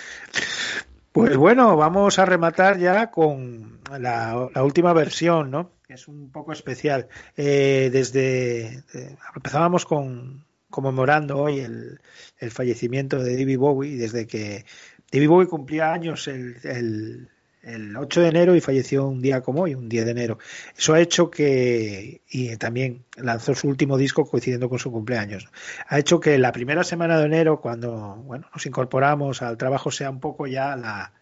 Pues 1.14 1.38
bueno, 1.38 1.78
vamos 1.78 2.18
a 2.18 2.26
rematar 2.26 2.80
ya 2.80 3.12
con 3.12 3.80
la, 4.00 4.50
la 4.52 4.64
última 4.64 4.94
versión, 4.94 5.52
¿no? 5.52 5.70
Que 5.88 5.94
es 5.94 6.08
un 6.08 6.32
poco 6.32 6.52
especial. 6.52 7.08
Eh, 7.38 7.92
desde 7.94 8.84
eh, 8.96 9.16
empezábamos 9.36 9.86
con 9.86 10.44
conmemorando 10.72 11.38
hoy 11.38 11.60
el, 11.60 12.00
el 12.40 12.50
fallecimiento 12.50 13.20
de 13.22 13.38
David 13.38 13.60
Bowie, 13.60 13.96
desde 13.96 14.26
que 14.26 14.66
David 15.12 15.30
Bowie 15.30 15.48
cumplía 15.48 15.94
años 15.94 16.28
el, 16.28 17.30
el 17.64 17.96
8 17.96 18.22
de 18.22 18.28
enero 18.28 18.56
y 18.56 18.62
falleció 18.62 19.08
un 19.08 19.22
día 19.22 19.42
como 19.42 19.64
hoy, 19.64 19.76
un 19.76 19.90
10 19.90 20.06
de 20.06 20.12
enero. 20.12 20.38
Eso 20.78 20.94
ha 20.94 21.00
hecho 21.00 21.32
que, 21.32 22.22
y 22.30 22.56
también 22.58 23.04
lanzó 23.16 23.56
su 23.56 23.68
último 23.68 23.98
disco 23.98 24.26
coincidiendo 24.26 24.70
con 24.70 24.80
su 24.80 24.92
cumpleaños, 24.92 25.48
ha 25.88 26.00
hecho 26.00 26.20
que 26.20 26.38
la 26.38 26.52
primera 26.52 26.84
semana 26.84 27.20
de 27.20 27.26
enero, 27.26 27.62
cuando 27.62 28.16
bueno, 28.26 28.48
nos 28.54 28.66
incorporamos 28.66 29.42
al 29.42 29.58
trabajo, 29.58 29.92
sea 29.92 30.10
un 30.10 30.20
poco 30.20 30.48
ya 30.48 30.76
la 30.76 31.14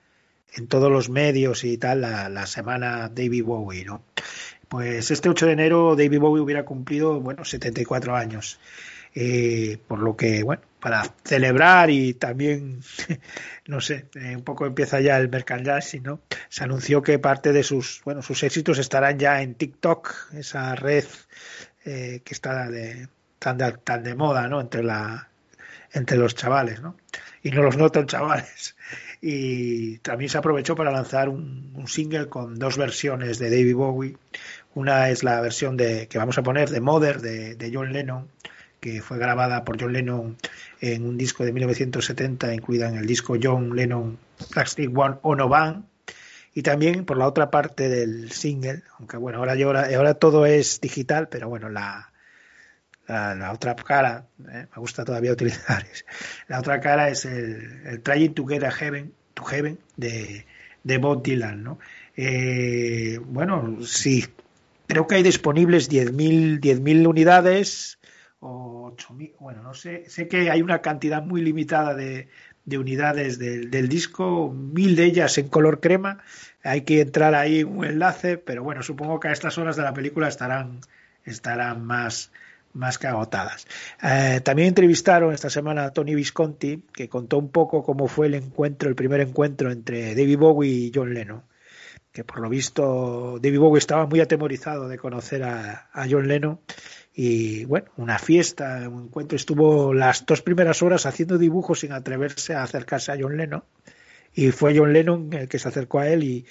en 0.53 0.67
todos 0.67 0.91
los 0.91 1.09
medios 1.09 1.63
y 1.63 1.77
tal, 1.77 2.01
la, 2.01 2.45
semana 2.45 3.09
David 3.09 3.45
Bowie, 3.45 3.85
¿no? 3.85 4.03
Pues 4.67 5.11
este 5.11 5.29
8 5.29 5.45
de 5.47 5.51
enero 5.53 5.95
David 5.95 6.19
Bowie 6.19 6.41
hubiera 6.41 6.65
cumplido, 6.65 7.19
bueno, 7.19 7.45
74 7.45 8.15
años. 8.15 8.59
Eh, 9.13 9.77
por 9.87 9.99
lo 9.99 10.15
que, 10.15 10.43
bueno, 10.43 10.61
para 10.81 11.03
celebrar 11.23 11.91
y 11.91 12.15
también, 12.15 12.81
no 13.67 13.79
sé, 13.79 14.07
eh, 14.15 14.35
un 14.35 14.43
poco 14.43 14.65
empieza 14.65 14.99
ya 14.99 15.17
el 15.17 15.29
merchandising, 15.29 16.03
¿no? 16.03 16.21
Se 16.49 16.63
anunció 16.63 17.01
que 17.03 17.19
parte 17.19 17.53
de 17.53 17.63
sus, 17.63 18.01
bueno, 18.03 18.21
sus 18.21 18.43
éxitos 18.43 18.79
estarán 18.79 19.17
ya 19.19 19.41
en 19.41 19.53
TikTok, 19.55 20.33
esa 20.33 20.75
red 20.75 21.05
eh, 21.85 22.21
que 22.25 22.33
está 22.33 22.69
de, 22.69 23.07
tan, 23.37 23.57
de, 23.59 23.73
tan 23.73 24.03
de 24.03 24.15
moda, 24.15 24.47
¿no? 24.47 24.59
Entre 24.59 24.83
la, 24.83 25.29
entre 25.93 26.17
los 26.17 26.33
chavales, 26.35 26.81
¿no? 26.81 26.97
Y 27.43 27.51
no 27.51 27.61
los 27.61 27.77
notan 27.77 28.07
chavales. 28.07 28.75
Y 29.23 29.99
también 29.99 30.31
se 30.31 30.39
aprovechó 30.39 30.75
para 30.75 30.89
lanzar 30.89 31.29
un, 31.29 31.83
single 31.85 32.27
con 32.27 32.57
dos 32.57 32.75
versiones 32.75 33.37
de 33.37 33.51
David 33.51 33.75
Bowie. 33.75 34.17
Una 34.73 35.11
es 35.11 35.23
la 35.23 35.39
versión 35.41 35.77
de 35.77 36.07
que 36.07 36.17
vamos 36.17 36.39
a 36.39 36.41
poner 36.41 36.71
de 36.71 36.81
Mother 36.81 37.21
de 37.21 37.71
John 37.71 37.93
Lennon, 37.93 38.31
que 38.81 39.01
fue 39.01 39.17
grabada 39.17 39.63
por 39.63 39.79
John 39.79 39.93
Lennon 39.93 40.35
en 40.81 41.05
un 41.05 41.17
disco 41.17 41.45
de 41.45 41.53
1970, 41.53 42.53
incluida 42.53 42.89
en 42.89 42.97
el 42.97 43.05
disco 43.05 43.37
John 43.41 43.75
Lennon 43.75 44.17
Plastic 44.51 44.89
One 44.97 45.15
Ono 45.21 45.47
Band. 45.47 45.85
Y 46.53 46.63
también 46.63 47.05
por 47.05 47.17
la 47.17 47.27
otra 47.27 47.49
parte 47.49 47.87
del 47.87 48.31
single, 48.33 48.83
aunque 48.99 49.15
bueno, 49.15 49.37
ahora, 49.37 49.53
ahora, 49.53 49.87
ahora 49.95 50.15
todo 50.15 50.45
es 50.45 50.81
digital, 50.81 51.29
pero 51.29 51.47
bueno, 51.47 51.69
la, 51.69 52.11
la, 53.07 53.51
otra 53.53 53.75
cara, 53.75 54.25
¿eh? 54.51 54.65
me 54.75 54.77
gusta 54.81 55.05
todavía 55.05 55.31
utilizar, 55.37 55.85
es- 55.91 56.05
la 56.47 56.59
otra 56.59 56.81
cara 56.81 57.07
es 57.07 57.23
el, 57.25 57.83
el 57.85 58.01
Trying 58.01 58.33
to 58.33 58.45
Get 58.45 58.63
a 58.63 58.71
Heaven, 58.71 59.13
to 59.33 59.43
Heaven 59.45 59.79
de, 59.95 60.45
de 60.83 60.97
Bob 60.97 61.23
Dylan, 61.23 61.63
¿no? 61.63 61.79
Eh, 62.17 63.17
bueno, 63.23 63.77
sí, 63.85 64.25
creo 64.87 65.07
que 65.07 65.15
hay 65.15 65.23
disponibles 65.23 65.89
10.000 65.89 66.59
10.000 66.59 67.07
unidades 67.07 67.97
o 68.41 68.91
8.000, 68.97 69.35
bueno, 69.39 69.63
no 69.63 69.73
sé, 69.73 70.09
sé 70.09 70.27
que 70.27 70.49
hay 70.49 70.61
una 70.61 70.81
cantidad 70.81 71.23
muy 71.23 71.41
limitada 71.41 71.93
de, 71.93 72.27
de 72.65 72.77
unidades 72.77 73.39
del, 73.39 73.71
del 73.71 73.87
disco, 73.87 74.51
mil 74.51 74.95
de 74.95 75.05
ellas 75.05 75.37
en 75.37 75.47
color 75.47 75.79
crema, 75.79 76.19
hay 76.63 76.81
que 76.81 77.01
entrar 77.01 77.35
ahí 77.35 77.63
un 77.63 77.85
enlace, 77.85 78.37
pero 78.37 78.63
bueno, 78.63 78.83
supongo 78.83 79.19
que 79.19 79.29
a 79.29 79.31
estas 79.31 79.57
horas 79.57 79.75
de 79.75 79.83
la 79.83 79.93
película 79.93 80.27
estarán, 80.27 80.79
estarán 81.23 81.85
más, 81.85 82.31
más 82.73 82.97
que 82.97 83.07
agotadas. 83.07 83.67
Eh, 84.01 84.41
también 84.43 84.69
entrevistaron 84.69 85.33
esta 85.33 85.49
semana 85.49 85.85
a 85.85 85.93
Tony 85.93 86.15
Visconti, 86.15 86.83
que 86.93 87.09
contó 87.09 87.37
un 87.37 87.49
poco 87.49 87.83
cómo 87.83 88.07
fue 88.07 88.27
el 88.27 88.35
encuentro, 88.35 88.89
el 88.89 88.95
primer 88.95 89.21
encuentro 89.21 89.71
entre 89.71 90.15
David 90.15 90.37
Bowie 90.37 90.71
y 90.71 90.91
John 90.93 91.13
Lennon. 91.13 91.43
Que 92.11 92.25
por 92.25 92.41
lo 92.41 92.49
visto 92.49 93.39
David 93.41 93.59
Bowie 93.59 93.79
estaba 93.79 94.05
muy 94.05 94.19
atemorizado 94.19 94.89
de 94.89 94.97
conocer 94.97 95.43
a, 95.43 95.89
a 95.93 96.07
John 96.09 96.27
Lennon. 96.27 96.59
Y 97.13 97.65
bueno, 97.65 97.91
una 97.97 98.19
fiesta, 98.19 98.87
un 98.89 99.03
encuentro. 99.05 99.35
Estuvo 99.35 99.93
las 99.93 100.25
dos 100.25 100.41
primeras 100.41 100.81
horas 100.81 101.05
haciendo 101.05 101.37
dibujos 101.37 101.81
sin 101.81 101.91
atreverse 101.91 102.53
a 102.53 102.63
acercarse 102.63 103.11
a 103.11 103.17
John 103.19 103.37
Lennon. 103.37 103.63
Y 104.33 104.51
fue 104.51 104.77
John 104.77 104.93
Lennon 104.93 105.33
el 105.33 105.49
que 105.49 105.59
se 105.59 105.67
acercó 105.67 105.99
a 105.99 106.07
él 106.07 106.23
y, 106.23 106.45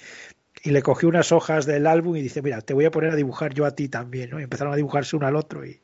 y 0.63 0.71
le 0.71 0.83
cogió 0.83 1.09
unas 1.09 1.31
hojas 1.31 1.65
del 1.65 1.87
álbum 1.87 2.15
y 2.15 2.21
dice, 2.21 2.41
mira, 2.41 2.61
te 2.61 2.73
voy 2.73 2.85
a 2.85 2.91
poner 2.91 3.11
a 3.11 3.15
dibujar 3.15 3.53
yo 3.53 3.65
a 3.65 3.71
ti 3.71 3.89
también, 3.89 4.29
¿no? 4.29 4.39
Y 4.39 4.43
empezaron 4.43 4.73
a 4.73 4.75
dibujarse 4.75 5.15
uno 5.15 5.25
al 5.25 5.35
otro 5.35 5.65
y, 5.65 5.81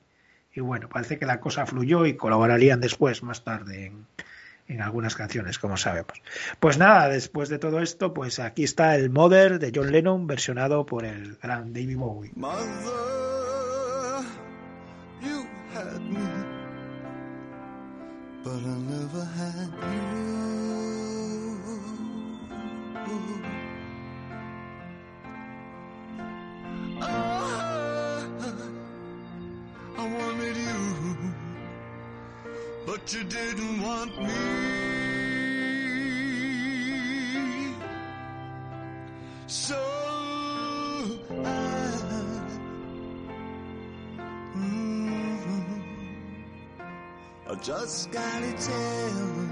y 0.53 0.59
bueno, 0.59 0.89
parece 0.89 1.17
que 1.17 1.25
la 1.25 1.39
cosa 1.39 1.65
fluyó 1.65 2.05
y 2.05 2.15
colaborarían 2.15 2.79
después, 2.79 3.23
más 3.23 3.43
tarde, 3.43 3.87
en, 3.87 4.05
en 4.67 4.81
algunas 4.81 5.15
canciones, 5.15 5.59
como 5.59 5.77
sabemos. 5.77 6.21
Pues 6.59 6.77
nada, 6.77 7.09
después 7.09 7.49
de 7.49 7.57
todo 7.57 7.79
esto, 7.79 8.13
pues 8.13 8.39
aquí 8.39 8.63
está 8.63 8.95
el 8.95 9.09
Mother 9.09 9.59
de 9.59 9.71
John 9.73 9.91
Lennon, 9.91 10.27
versionado 10.27 10.85
por 10.85 11.05
el 11.05 11.35
gran 11.35 11.73
David 11.73 11.97
Bowie. 11.97 12.31
Had 15.77 16.01
me, 16.09 16.27
but 18.43 18.61
I 18.73 18.77
never 18.93 19.23
had 19.39 19.71
you. 19.91 20.77
Ah, 26.99 28.25
I 29.97 30.03
wanted 30.17 30.57
you, 30.67 30.81
but 32.87 33.13
you 33.13 33.23
didn't 33.23 33.81
want 33.81 34.13
me. 34.27 34.43
So 39.45 39.96
just 47.61 48.11
gotta 48.11 48.53
tell 48.53 49.46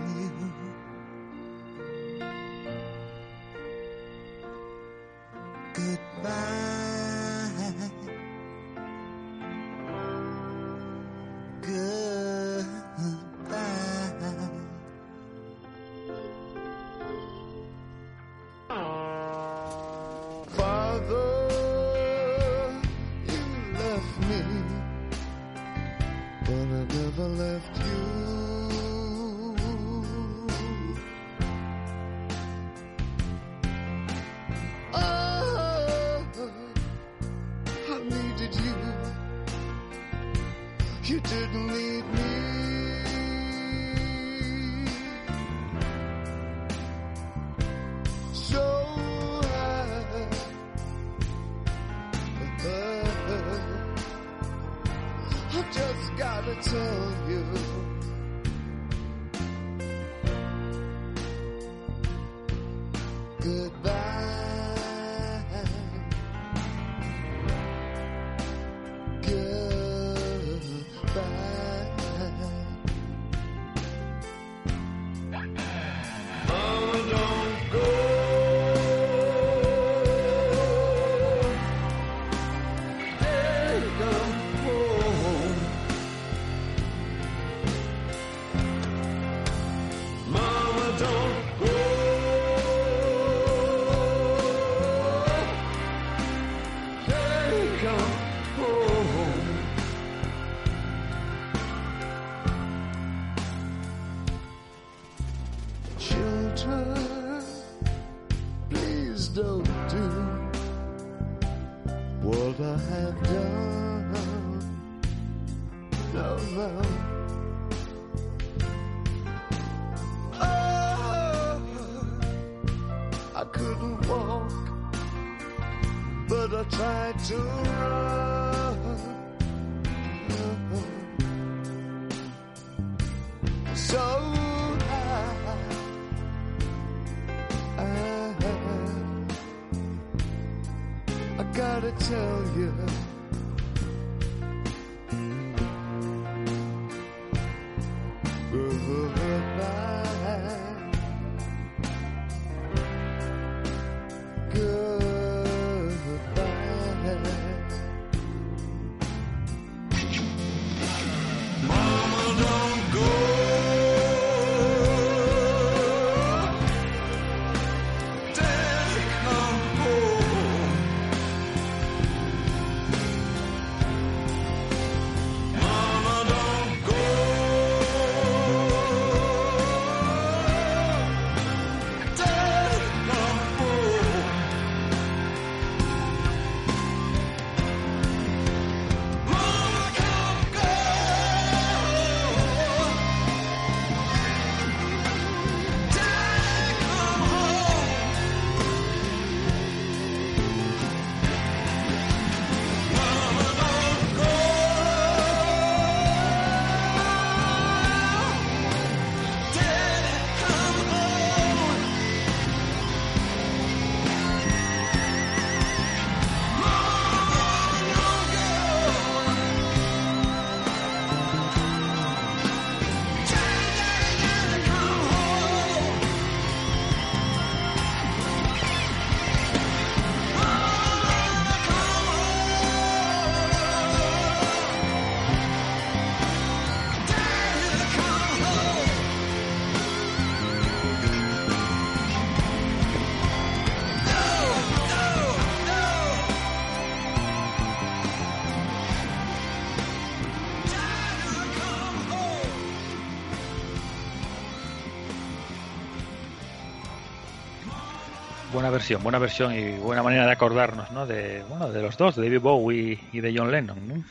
versión, 258.76 259.02
buena 259.02 259.20
versión 259.20 259.54
y 259.54 259.78
buena 259.78 260.04
manera 260.04 260.26
de 260.26 260.32
acordarnos, 260.32 260.92
¿no? 260.92 261.08
De, 261.08 261.44
bueno, 261.50 261.72
de 261.72 261.82
los 261.82 261.98
dos, 261.98 262.16
de 262.16 262.24
David 262.24 262.42
Bowie 262.42 263.00
y 263.12 263.22
de 263.22 263.34
John 263.36 263.52
Lennon. 263.52 264.06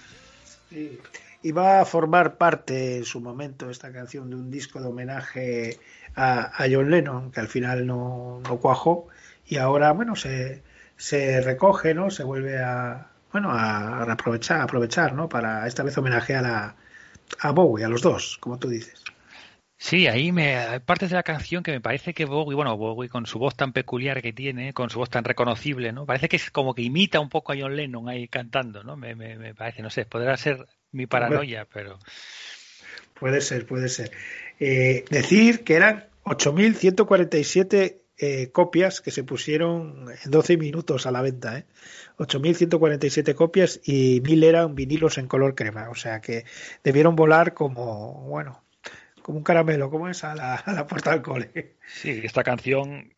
Y 1.43 1.53
va 1.53 1.81
a 1.81 1.85
formar 1.85 2.37
parte 2.37 2.97
en 2.97 3.05
su 3.05 3.21
momento 3.21 3.69
esta 3.69 3.93
canción 3.93 4.31
de 4.31 4.37
un 4.37 4.51
disco 4.51 4.81
de 4.81 4.89
homenaje 4.89 5.79
a, 6.17 6.67
John 6.71 6.91
Lennon, 6.91 7.31
que 7.31 7.41
al 7.41 7.49
final 7.49 7.87
no, 7.87 8.41
no 8.43 8.57
cuajó, 8.57 9.09
y 9.47 9.59
ahora, 9.59 9.93
bueno, 9.93 10.17
se, 10.17 10.63
se 10.97 11.43
recoge, 11.43 11.93
¿no? 11.93 12.11
Se 12.11 12.25
vuelve 12.25 12.59
a, 12.59 13.09
bueno, 13.31 13.51
a, 13.51 14.03
a 14.03 14.13
aprovechar, 14.13 14.63
a 14.63 14.65
aprovechar, 14.65 15.13
¿no? 15.13 15.29
Para 15.29 15.67
esta 15.67 15.83
vez 15.83 15.99
homenajear 15.99 16.47
a, 16.47 16.77
a 17.41 17.51
Bowie, 17.51 17.85
a 17.85 17.89
los 17.89 18.01
dos, 18.01 18.39
como 18.41 18.59
tú 18.59 18.69
dices. 18.69 19.04
Sí, 19.85 20.07
ahí 20.07 20.33
me 20.33 20.57
hay 20.57 20.81
partes 20.81 21.11
de 21.11 21.17
la 21.17 21.23
canción 21.23 21.63
que 21.63 21.71
me 21.71 21.81
parece 21.83 22.15
que 22.15 22.25
Bowie, 22.25 22.57
bueno, 22.57 22.75
Bowie 22.75 23.11
con 23.11 23.27
su 23.27 23.39
voz 23.39 23.55
tan 23.55 23.75
peculiar 23.75 24.23
que 24.23 24.33
tiene, 24.33 24.73
con 24.73 24.89
su 24.89 24.99
voz 24.99 25.11
tan 25.11 25.25
reconocible, 25.25 25.93
¿no? 25.93 26.07
Parece 26.07 26.27
que 26.27 26.37
es 26.37 26.51
como 26.51 26.75
que 26.75 26.81
imita 26.81 27.21
un 27.21 27.29
poco 27.29 27.53
a 27.53 27.57
John 27.59 27.77
Lennon 27.77 28.09
ahí 28.09 28.27
cantando, 28.27 28.83
¿no? 28.83 28.97
Me, 28.97 29.15
me, 29.15 29.37
me 29.37 29.55
parece, 29.55 29.83
no 29.83 29.91
sé, 29.91 30.07
podrá 30.07 30.39
ser 30.39 30.67
mi 30.91 31.07
paranoia, 31.07 31.67
pero 31.71 31.99
Puede 33.21 33.43
ser, 33.43 33.67
puede 33.67 33.91
ser. 33.91 34.11
Eh, 34.59 35.05
decir 35.11 35.65
que 35.65 35.75
eran 35.75 36.07
8.147 36.25 37.99
eh, 38.17 38.51
copias 38.53 39.03
que 39.03 39.11
se 39.11 39.23
pusieron 39.23 40.07
en 40.25 40.31
12 40.31 40.57
minutos 40.57 41.05
a 41.05 41.11
la 41.11 41.21
venta, 41.21 41.59
¿eh? 41.59 41.67
8.147 42.17 43.35
copias 43.35 43.83
y 43.85 44.23
1.000 44.23 44.45
eran 44.45 44.75
vinilos 44.75 45.19
en 45.19 45.29
color 45.29 45.55
crema, 45.55 45.91
o 45.91 45.95
sea 45.95 46.23
que 46.23 46.47
debieron 46.83 47.17
volar 47.17 47.53
como, 47.53 48.25
bueno, 48.29 48.64
como 49.25 49.39
un 49.39 49.45
caramelo, 49.45 49.89
como 49.89 50.07
es 50.07 50.23
a 50.23 50.35
la, 50.35 50.87
puerta 50.87 51.13
del 51.13 51.23
cole. 51.23 51.79
sí, 51.87 52.21
esta 52.23 52.45
canción, 52.45 53.11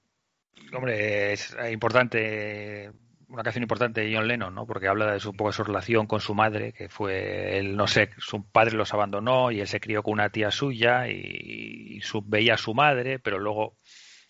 hombre, 0.73 1.33
es 1.33 1.57
importante, 1.69 2.93
una 3.27 3.43
canción 3.43 3.65
importante 3.65 4.03
de 4.03 4.15
John 4.15 4.29
Lennon, 4.29 4.55
¿no? 4.55 4.69
Porque 4.69 4.87
habla 4.87 5.11
de 5.11 5.19
su, 5.19 5.33
poco 5.35 5.51
su 5.51 5.65
relación 5.65 6.07
con 6.07 6.21
su 6.21 6.33
madre, 6.33 6.73
que 6.73 6.89
fue, 6.89 7.59
él, 7.59 7.77
no 7.77 7.89
sé, 7.89 8.11
su 8.19 8.49
padre 8.49 8.77
los 8.77 8.95
abandonó 8.95 9.51
y 9.51 9.61
él 9.61 9.67
se 9.67 9.81
crió 9.81 10.05
con 10.05 10.13
una 10.13 10.31
tía 10.31 10.53
suya 10.53 11.09
y, 11.09 12.01
veía 12.27 12.55
a 12.55 12.59
su 12.59 12.73
madre, 12.73 13.19
pero 13.19 13.41
luego 13.41 13.77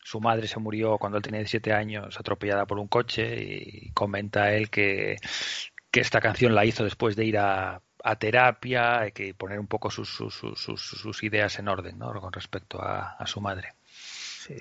su 0.02 0.18
madre 0.18 0.48
se 0.48 0.58
murió 0.58 0.96
cuando 0.96 1.18
él 1.18 1.24
tenía 1.24 1.40
17 1.40 1.74
años, 1.74 2.18
atropellada 2.18 2.64
por 2.64 2.78
un 2.78 2.88
coche 2.88 3.36
y 3.38 3.92
comenta 3.92 4.54
él 4.54 4.70
que 4.70 5.18
que 5.96 6.00
esta 6.00 6.20
canción 6.20 6.54
la 6.54 6.66
hizo 6.66 6.84
después 6.84 7.16
de 7.16 7.24
ir 7.24 7.38
a, 7.38 7.80
a 8.08 8.16
terapia, 8.16 9.00
hay 9.00 9.12
que 9.12 9.34
poner 9.34 9.58
un 9.58 9.66
poco 9.66 9.90
sus, 9.90 10.08
sus, 10.08 10.34
sus, 10.34 10.80
sus- 10.80 11.22
ideas 11.22 11.58
en 11.58 11.66
orden 11.68 11.98
¿no? 11.98 12.12
con 12.20 12.32
respecto 12.32 12.80
a, 12.80 13.16
a 13.18 13.26
su 13.26 13.40
madre. 13.40 13.74
Sí. 13.90 14.54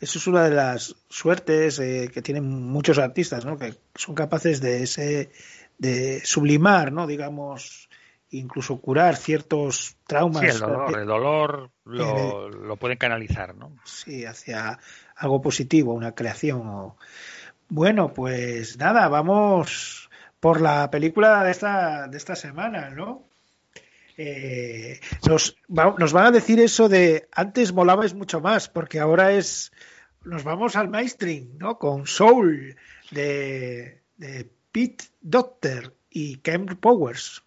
Eso 0.00 0.18
es 0.18 0.26
una 0.26 0.44
de 0.44 0.54
las 0.54 0.96
suertes 1.08 1.78
eh, 1.78 2.10
que 2.12 2.20
tienen 2.22 2.44
muchos 2.44 2.98
artistas, 2.98 3.44
¿no? 3.44 3.58
Que 3.58 3.74
son 3.94 4.14
capaces 4.14 4.60
de 4.60 4.82
ese, 4.82 5.30
de 5.78 6.20
sublimar, 6.24 6.90
¿no? 6.92 7.06
Digamos, 7.06 7.88
incluso 8.30 8.80
curar 8.80 9.16
ciertos 9.16 9.96
traumas. 10.06 10.42
Sí, 10.42 10.48
el 10.48 10.58
dolor, 10.60 10.90
eh, 10.94 11.00
el 11.00 11.06
dolor 11.06 11.70
lo, 11.84 12.48
lo 12.50 12.76
pueden 12.76 12.98
canalizar, 12.98 13.54
¿no? 13.54 13.76
sí, 13.84 14.24
hacia 14.26 14.78
algo 15.16 15.40
positivo, 15.40 15.92
una 15.94 16.14
creación. 16.14 16.66
o- 16.66 16.96
Bueno, 17.68 18.12
pues 18.12 18.76
nada, 18.78 19.08
vamos 19.08 20.09
por 20.40 20.60
la 20.60 20.90
película 20.90 21.44
de 21.44 21.50
esta, 21.50 22.08
de 22.08 22.16
esta 22.16 22.34
semana, 22.34 22.90
¿no? 22.90 23.24
Eh, 24.16 25.00
nos, 25.26 25.56
va- 25.68 25.94
van 26.12 26.26
a 26.26 26.30
decir 26.30 26.60
eso 26.60 26.88
de 26.88 27.28
antes 27.32 27.72
molabais 27.72 28.14
mucho 28.14 28.40
más, 28.40 28.68
porque 28.68 29.00
ahora 29.00 29.32
es. 29.32 29.72
Nos 30.24 30.44
vamos 30.44 30.76
al 30.76 30.88
mainstream, 30.90 31.56
¿no? 31.56 31.78
Con 31.78 32.06
Soul 32.06 32.76
de, 33.10 34.02
de 34.18 34.50
Pete 34.70 35.04
Doctor 35.22 35.94
y 36.10 36.36
Ken 36.38 36.66
Powers. 36.66 37.42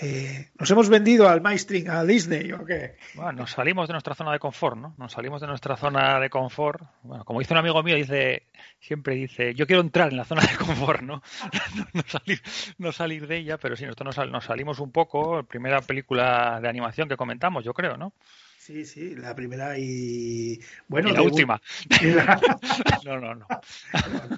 Eh, 0.00 0.50
¿Nos 0.56 0.70
hemos 0.70 0.88
vendido 0.88 1.28
al 1.28 1.40
mainstream, 1.40 1.90
a 1.90 2.04
Disney 2.04 2.52
o 2.52 2.64
qué? 2.64 2.96
Bueno, 3.14 3.32
nos 3.32 3.50
salimos 3.50 3.88
de 3.88 3.94
nuestra 3.94 4.14
zona 4.14 4.30
de 4.32 4.38
confort, 4.38 4.76
¿no? 4.76 4.94
Nos 4.96 5.10
salimos 5.12 5.40
de 5.40 5.48
nuestra 5.48 5.76
zona 5.76 6.20
de 6.20 6.30
confort. 6.30 6.80
Bueno, 7.02 7.24
como 7.24 7.40
dice 7.40 7.52
un 7.54 7.58
amigo 7.58 7.82
mío, 7.82 7.96
dice, 7.96 8.44
siempre 8.78 9.16
dice, 9.16 9.54
yo 9.54 9.66
quiero 9.66 9.82
entrar 9.82 10.10
en 10.10 10.18
la 10.18 10.24
zona 10.24 10.42
de 10.42 10.56
confort, 10.56 11.02
¿no? 11.02 11.20
no, 11.94 12.02
salir, 12.06 12.40
no 12.78 12.92
salir 12.92 13.26
de 13.26 13.38
ella, 13.38 13.58
pero 13.58 13.74
sí, 13.74 13.84
nosotros 13.84 14.06
nos, 14.06 14.14
sal- 14.14 14.30
nos 14.30 14.44
salimos 14.44 14.78
un 14.78 14.92
poco. 14.92 15.42
Primera 15.42 15.80
película 15.80 16.60
de 16.62 16.68
animación 16.68 17.08
que 17.08 17.16
comentamos, 17.16 17.64
yo 17.64 17.74
creo, 17.74 17.96
¿no? 17.96 18.12
Sí, 18.68 18.84
sí, 18.84 19.14
la 19.16 19.34
primera 19.34 19.78
y. 19.78 20.60
Bueno, 20.88 21.08
y 21.08 21.12
la 21.14 21.22
última. 21.22 21.58
y 22.02 22.08
la- 22.10 22.38
no, 23.06 23.18
no, 23.18 23.34
no. 23.34 23.46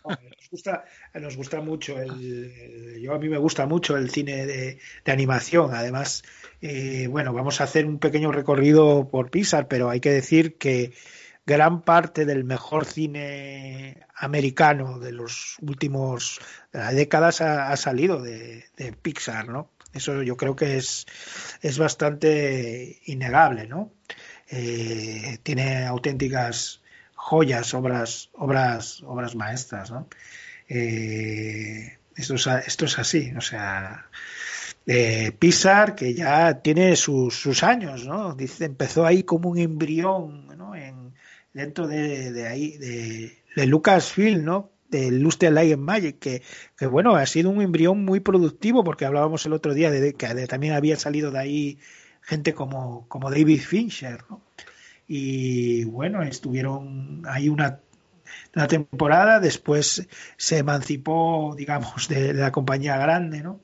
nos 0.07 0.51
gusta, 0.53 0.85
nos 1.15 1.37
gusta 1.37 1.61
mucho 1.61 2.01
el, 2.01 2.11
el- 2.15 3.01
yo 3.03 3.13
a 3.13 3.19
mí 3.19 3.29
me 3.29 3.39
gusta 3.39 3.67
mucho 3.67 3.97
el 3.97 4.09
cine 4.09 4.47
de, 4.47 4.79
de 5.05 5.13
animación 5.13 5.75
además 5.75 6.23
eh, 6.63 7.09
bueno 7.09 7.33
vamos 7.33 7.61
a 7.61 7.65
hacer 7.65 7.87
un 7.87 7.99
pequeño 7.99 8.31
recorrido 8.31 9.09
por 9.11 9.31
Pixar 9.33 9.67
pero 9.67 9.91
hay 9.91 9.99
que 9.99 10.13
decir 10.13 10.59
que 10.59 10.93
gran 11.45 11.83
parte 11.83 12.25
del 12.25 12.45
mejor 12.45 12.85
cine 12.85 14.07
americano 14.15 15.01
de 15.01 15.11
los 15.11 15.57
últimos 15.61 16.39
de 16.73 16.79
las 16.79 16.95
décadas 16.95 17.41
ha, 17.41 17.73
ha 17.73 17.77
salido 17.77 18.23
de, 18.23 18.67
de 18.77 18.93
Pixar 18.93 19.49
no 19.49 19.71
eso 19.93 20.23
yo 20.23 20.37
creo 20.37 20.57
que 20.57 20.77
es 20.77 21.07
es 21.63 21.79
bastante 21.79 23.01
innegable 23.07 23.67
no 23.67 23.93
Eh, 24.53 25.39
tiene 25.45 25.87
auténticas 25.87 26.83
joyas, 27.15 27.75
obras, 27.75 28.31
obras, 28.35 29.03
obras 29.07 29.35
maestras, 29.37 29.91
¿no? 29.91 30.09
Eh, 30.69 31.99
esto, 32.17 32.35
es, 32.35 32.47
esto 32.67 32.85
es 32.87 32.99
así, 32.99 33.33
o 33.37 33.41
sea, 33.41 34.09
eh, 34.87 35.33
Pixar 35.39 35.95
que 35.95 36.15
ya 36.15 36.63
tiene 36.63 36.97
sus, 36.97 37.35
sus 37.41 37.63
años, 37.63 38.07
¿no? 38.07 38.35
Dice, 38.35 38.65
empezó 38.67 39.07
ahí 39.07 39.23
como 39.25 39.51
un 39.51 39.59
embrión, 39.59 40.47
¿no? 40.59 40.75
En, 40.75 41.15
dentro 41.53 41.87
de, 41.89 42.33
de 42.33 42.47
ahí, 42.49 42.77
de, 42.79 43.43
de 43.57 43.67
Lucasfilm, 43.67 44.45
¿no? 44.45 44.70
De 44.91 45.11
Lustre 45.11 45.51
Light 45.51 45.79
Magic, 45.79 46.19
que, 46.19 46.43
que 46.77 46.87
bueno, 46.87 47.15
ha 47.17 47.27
sido 47.27 47.51
un 47.51 47.63
embrión 47.63 48.05
muy 48.05 48.21
productivo, 48.21 48.85
porque 48.85 49.05
hablábamos 49.05 49.47
el 49.47 49.53
otro 49.53 49.75
día 49.75 49.91
de, 49.91 50.15
que 50.15 50.47
también 50.47 50.75
había 50.75 50.97
salido 50.97 51.31
de 51.31 51.39
ahí 51.39 51.79
gente 52.23 52.55
como, 52.55 53.07
como 53.09 53.31
David 53.31 53.61
Fincher, 53.61 54.25
¿no? 54.29 54.43
y 55.13 55.83
bueno, 55.87 56.23
estuvieron 56.23 57.23
ahí 57.27 57.49
una, 57.49 57.81
una 58.55 58.69
temporada, 58.69 59.41
después 59.41 60.07
se 60.37 60.59
emancipó, 60.59 61.57
digamos, 61.59 62.07
de, 62.07 62.33
de 62.33 62.41
la 62.41 62.53
compañía 62.53 62.97
grande, 62.97 63.43
¿no? 63.43 63.59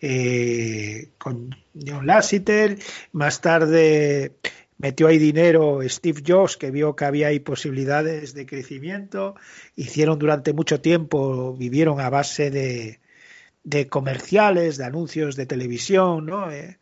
Eh, 0.00 1.10
con 1.18 1.56
John 1.74 2.06
Lasseter, 2.06 2.78
más 3.12 3.40
tarde 3.40 4.36
metió 4.82 5.06
ahí 5.06 5.18
dinero 5.18 5.78
Steve 5.88 6.22
Jobs, 6.26 6.56
que 6.56 6.70
vio 6.70 6.96
que 6.96 7.04
había 7.04 7.28
ahí 7.28 7.38
posibilidades 7.38 8.34
de 8.34 8.44
crecimiento, 8.46 9.36
hicieron 9.76 10.18
durante 10.18 10.52
mucho 10.52 10.80
tiempo, 10.80 11.54
vivieron 11.54 12.00
a 12.00 12.10
base 12.10 12.50
de, 12.50 13.00
de 13.64 13.86
comerciales, 13.88 14.76
de 14.76 14.84
anuncios 14.84 15.36
de 15.36 15.46
televisión, 15.46 16.26
¿no? 16.26 16.50
Eh, 16.50 16.78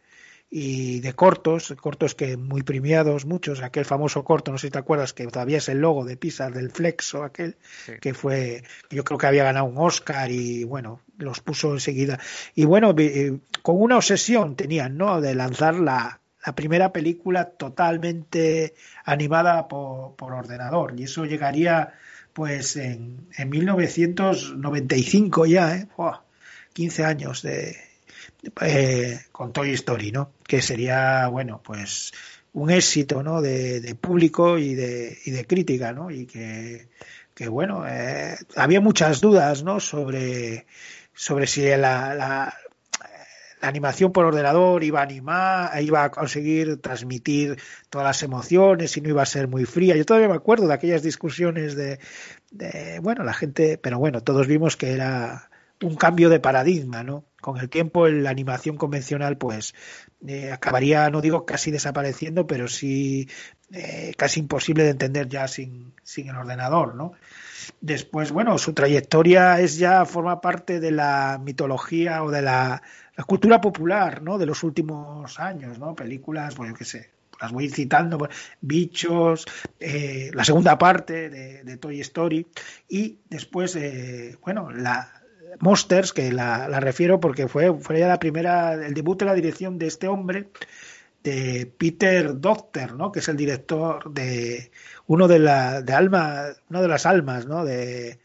y 0.52 0.98
de 0.98 1.12
cortos, 1.12 1.72
cortos 1.80 2.16
que 2.16 2.36
muy 2.36 2.62
premiados, 2.62 3.24
muchos, 3.24 3.62
aquel 3.62 3.84
famoso 3.84 4.24
corto, 4.24 4.50
no 4.50 4.58
sé 4.58 4.66
si 4.66 4.70
te 4.72 4.78
acuerdas, 4.78 5.12
que 5.12 5.26
todavía 5.28 5.58
es 5.58 5.68
el 5.68 5.78
logo 5.78 6.04
de 6.04 6.16
Pixar, 6.16 6.52
del 6.52 6.72
Flexo, 6.72 7.22
aquel, 7.22 7.56
Sí. 7.86 7.92
que 8.00 8.14
fue, 8.14 8.64
yo 8.90 9.04
creo 9.04 9.16
que 9.16 9.26
había 9.28 9.44
ganado 9.44 9.66
un 9.66 9.78
Oscar 9.78 10.32
y 10.32 10.64
bueno, 10.64 11.02
los 11.18 11.40
puso 11.40 11.72
enseguida. 11.72 12.18
Y 12.56 12.64
bueno, 12.64 12.92
eh, 12.98 13.38
con 13.62 13.80
una 13.80 13.98
obsesión 13.98 14.56
tenían, 14.56 14.96
¿no? 14.96 15.20
De 15.20 15.36
lanzar 15.36 15.76
la, 15.76 16.20
la 16.44 16.54
primera 16.54 16.92
película 16.92 17.50
totalmente 17.50 18.74
animada 19.04 19.68
por, 19.68 20.16
por 20.16 20.32
ordenador. 20.32 20.94
Y 20.98 21.04
eso 21.04 21.24
llegaría 21.24 21.94
pues 22.32 22.76
en, 22.76 23.26
en 23.36 23.50
1995 23.50 25.46
ya, 25.46 25.76
¿eh? 25.76 25.88
Buah, 25.96 26.20
15 26.72 27.04
años 27.04 27.42
de, 27.42 27.76
eh, 28.62 29.20
con 29.32 29.52
Toy 29.52 29.72
Story, 29.72 30.12
¿no? 30.12 30.32
Que 30.46 30.62
sería, 30.62 31.28
bueno, 31.28 31.60
pues 31.62 32.12
un 32.52 32.70
éxito, 32.70 33.22
¿no? 33.22 33.40
De, 33.42 33.80
de 33.80 33.94
público 33.94 34.58
y 34.58 34.74
de, 34.74 35.18
y 35.24 35.30
de 35.30 35.46
crítica, 35.46 35.92
¿no? 35.92 36.10
Y 36.10 36.26
que, 36.26 36.88
que 37.34 37.48
bueno, 37.48 37.86
eh, 37.86 38.36
había 38.56 38.80
muchas 38.80 39.20
dudas, 39.20 39.62
¿no? 39.62 39.80
Sobre, 39.80 40.66
sobre 41.14 41.46
si 41.46 41.62
la, 41.68 42.14
la, 42.14 42.54
la 43.60 43.68
animación 43.68 44.12
por 44.12 44.24
ordenador 44.24 44.82
iba 44.84 45.00
a 45.00 45.02
animar, 45.02 45.82
iba 45.82 46.04
a 46.04 46.10
conseguir 46.10 46.78
transmitir 46.78 47.58
todas 47.90 48.06
las 48.06 48.22
emociones 48.22 48.96
y 48.96 49.00
no 49.00 49.10
iba 49.10 49.22
a 49.22 49.26
ser 49.26 49.48
muy 49.48 49.64
fría. 49.64 49.96
Yo 49.96 50.04
todavía 50.04 50.28
me 50.28 50.34
acuerdo 50.34 50.66
de 50.66 50.74
aquellas 50.74 51.02
discusiones 51.02 51.76
de, 51.76 51.98
bueno, 53.02 53.24
la 53.24 53.34
gente, 53.34 53.78
pero 53.78 53.98
bueno, 53.98 54.22
todos 54.22 54.46
vimos 54.46 54.76
que 54.76 54.92
era 54.92 55.50
un 55.82 55.96
cambio 55.96 56.28
de 56.28 56.40
paradigma, 56.40 57.02
¿no? 57.02 57.24
Con 57.40 57.58
el 57.58 57.70
tiempo 57.70 58.06
la 58.06 58.30
animación 58.30 58.76
convencional 58.76 59.38
pues 59.38 59.74
eh, 60.26 60.52
acabaría, 60.52 61.08
no 61.08 61.22
digo 61.22 61.46
casi 61.46 61.70
desapareciendo, 61.70 62.46
pero 62.46 62.68
sí 62.68 63.28
eh, 63.72 64.12
casi 64.16 64.40
imposible 64.40 64.84
de 64.84 64.90
entender 64.90 65.28
ya 65.28 65.48
sin, 65.48 65.94
sin 66.02 66.28
el 66.28 66.36
ordenador, 66.36 66.94
¿no? 66.94 67.12
Después, 67.80 68.32
bueno, 68.32 68.58
su 68.58 68.74
trayectoria 68.74 69.60
es 69.60 69.78
ya 69.78 70.04
forma 70.04 70.40
parte 70.40 70.80
de 70.80 70.90
la 70.90 71.40
mitología 71.42 72.22
o 72.24 72.30
de 72.30 72.42
la, 72.42 72.82
la 73.20 73.24
cultura 73.24 73.60
popular, 73.60 74.22
¿no? 74.22 74.38
De 74.38 74.46
los 74.46 74.62
últimos 74.62 75.38
años, 75.38 75.78
¿no? 75.78 75.94
Películas, 75.94 76.54
pues 76.54 76.70
yo 76.70 76.74
qué 76.74 76.86
sé, 76.86 77.10
las 77.38 77.52
voy 77.52 77.68
citando, 77.68 78.16
pues, 78.16 78.30
Bichos, 78.62 79.44
eh, 79.78 80.30
la 80.32 80.42
segunda 80.42 80.78
parte 80.78 81.28
de, 81.28 81.76
Toy 81.76 82.00
Story 82.00 82.46
y 82.88 83.18
después, 83.28 83.76
eh, 83.76 84.38
bueno, 84.42 84.70
la 84.70 85.12
Monsters, 85.58 86.14
que 86.14 86.32
la, 86.32 86.80
refiero 86.80 87.20
porque 87.20 87.46
fue, 87.46 87.78
fue 87.78 87.98
ya 87.98 88.08
la 88.08 88.18
primera, 88.18 88.72
el 88.72 88.94
debut 88.94 89.18
de 89.18 89.26
la 89.26 89.34
dirección 89.34 89.78
de 89.78 89.88
este 89.88 90.08
hombre, 90.08 90.48
de 91.22 91.70
Peter 91.76 92.40
Docter, 92.40 92.94
¿no? 92.94 93.12
Que 93.12 93.18
es 93.18 93.28
el 93.28 93.36
director 93.36 94.10
de 94.14 94.70
uno 95.06 95.28
de 95.28 95.40
la 95.40 95.82
de 95.82 95.92
alma, 95.92 96.46
una 96.70 96.80
de 96.80 96.88
las 96.88 97.04
almas, 97.04 97.44
¿no? 97.44 97.66
De, 97.66 98.18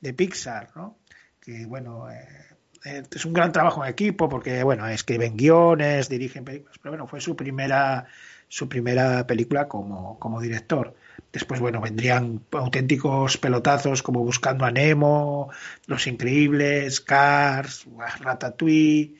de 0.00 0.12
Pixar, 0.12 0.68
¿no? 0.76 0.98
Que 1.40 1.64
bueno, 1.64 2.10
eh, 2.10 2.43
es 2.84 3.24
un 3.24 3.32
gran 3.32 3.52
trabajo 3.52 3.84
en 3.84 3.90
equipo 3.90 4.28
porque 4.28 4.62
bueno, 4.62 4.86
escriben 4.88 5.36
guiones, 5.36 6.08
dirigen 6.08 6.44
películas, 6.44 6.76
pero 6.82 6.92
bueno, 6.92 7.06
fue 7.06 7.20
su 7.20 7.34
primera 7.34 8.06
su 8.48 8.68
primera 8.68 9.26
película 9.26 9.66
como, 9.66 10.18
como 10.20 10.40
director. 10.40 10.94
Después, 11.32 11.58
bueno, 11.58 11.80
vendrían 11.80 12.42
auténticos 12.52 13.36
pelotazos 13.38 14.02
como 14.04 14.22
Buscando 14.22 14.64
a 14.64 14.70
Nemo, 14.70 15.50
Los 15.86 16.06
Increíbles, 16.06 17.00
Cars, 17.00 17.86
Ratatouille. 18.20 19.16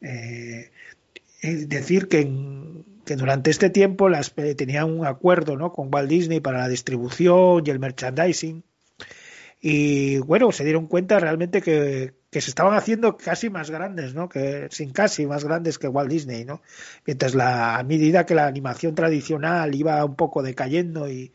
Eh, 0.00 0.70
es 1.42 1.68
decir 1.68 2.08
que, 2.08 2.26
que 3.04 3.16
durante 3.16 3.50
este 3.50 3.68
tiempo 3.68 4.08
las, 4.08 4.32
eh, 4.38 4.54
tenían 4.54 4.90
un 4.90 5.06
acuerdo 5.06 5.56
¿no? 5.56 5.72
con 5.72 5.92
Walt 5.92 6.08
Disney 6.08 6.40
para 6.40 6.60
la 6.60 6.68
distribución 6.68 7.62
y 7.66 7.70
el 7.70 7.80
merchandising. 7.80 8.64
Y 9.60 10.18
bueno, 10.20 10.50
se 10.52 10.64
dieron 10.64 10.86
cuenta 10.86 11.20
realmente 11.20 11.60
que, 11.60 12.14
que 12.30 12.40
se 12.40 12.50
estaban 12.50 12.74
haciendo 12.74 13.16
casi 13.16 13.48
más 13.50 13.70
grandes, 13.70 14.14
¿no? 14.14 14.28
Que 14.28 14.68
sin 14.70 14.90
casi 14.90 15.26
más 15.26 15.44
grandes 15.44 15.78
que 15.78 15.88
Walt 15.88 16.10
Disney, 16.10 16.44
¿no? 16.44 16.60
Mientras 17.06 17.34
la 17.34 17.76
a 17.78 17.82
medida 17.82 18.26
que 18.26 18.34
la 18.34 18.46
animación 18.46 18.94
tradicional 18.94 19.74
iba 19.74 20.04
un 20.04 20.14
poco 20.16 20.42
decayendo 20.42 21.08
y 21.10 21.32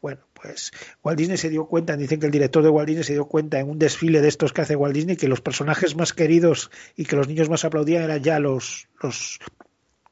bueno, 0.00 0.22
pues 0.32 0.72
Walt 1.04 1.18
Disney 1.18 1.36
se 1.36 1.50
dio 1.50 1.66
cuenta, 1.66 1.96
dicen 1.96 2.18
que 2.18 2.26
el 2.26 2.32
director 2.32 2.62
de 2.62 2.70
Walt 2.70 2.88
Disney 2.88 3.04
se 3.04 3.12
dio 3.12 3.26
cuenta 3.26 3.60
en 3.60 3.68
un 3.68 3.78
desfile 3.78 4.20
de 4.22 4.28
estos 4.28 4.52
que 4.52 4.62
hace 4.62 4.74
Walt 4.74 4.94
Disney 4.94 5.16
que 5.16 5.28
los 5.28 5.42
personajes 5.42 5.96
más 5.96 6.12
queridos 6.14 6.70
y 6.96 7.04
que 7.04 7.14
los 7.16 7.28
niños 7.28 7.50
más 7.50 7.64
aplaudían 7.64 8.02
eran 8.04 8.22
ya 8.22 8.38
los, 8.38 8.88
los 9.02 9.38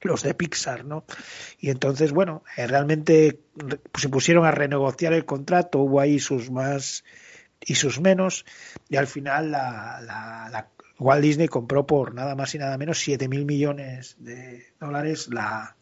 los 0.02 0.22
de 0.22 0.34
Pixar, 0.34 0.84
¿no? 0.84 1.06
Y 1.58 1.70
entonces, 1.70 2.12
bueno, 2.12 2.44
eh, 2.58 2.66
realmente 2.66 3.40
re- 3.56 3.80
se 3.98 4.10
pusieron 4.10 4.44
a 4.44 4.50
renegociar 4.50 5.14
el 5.14 5.24
contrato, 5.24 5.78
hubo 5.78 5.98
ahí 5.98 6.18
sus 6.18 6.50
más 6.50 7.04
y 7.60 7.74
sus 7.76 8.00
menos, 8.00 8.44
y 8.88 8.96
al 8.96 9.06
final 9.06 9.50
la, 9.50 10.00
la- 10.04 10.70
Walt 10.98 11.22
Disney 11.22 11.48
compró 11.48 11.86
por 11.86 12.14
nada 12.14 12.36
más 12.36 12.54
y 12.54 12.58
nada 12.58 12.78
menos 12.78 12.98
7 13.00 13.28
mil 13.28 13.44
millones 13.44 14.16
de 14.20 14.64
dólares 14.78 15.28
la 15.32 15.76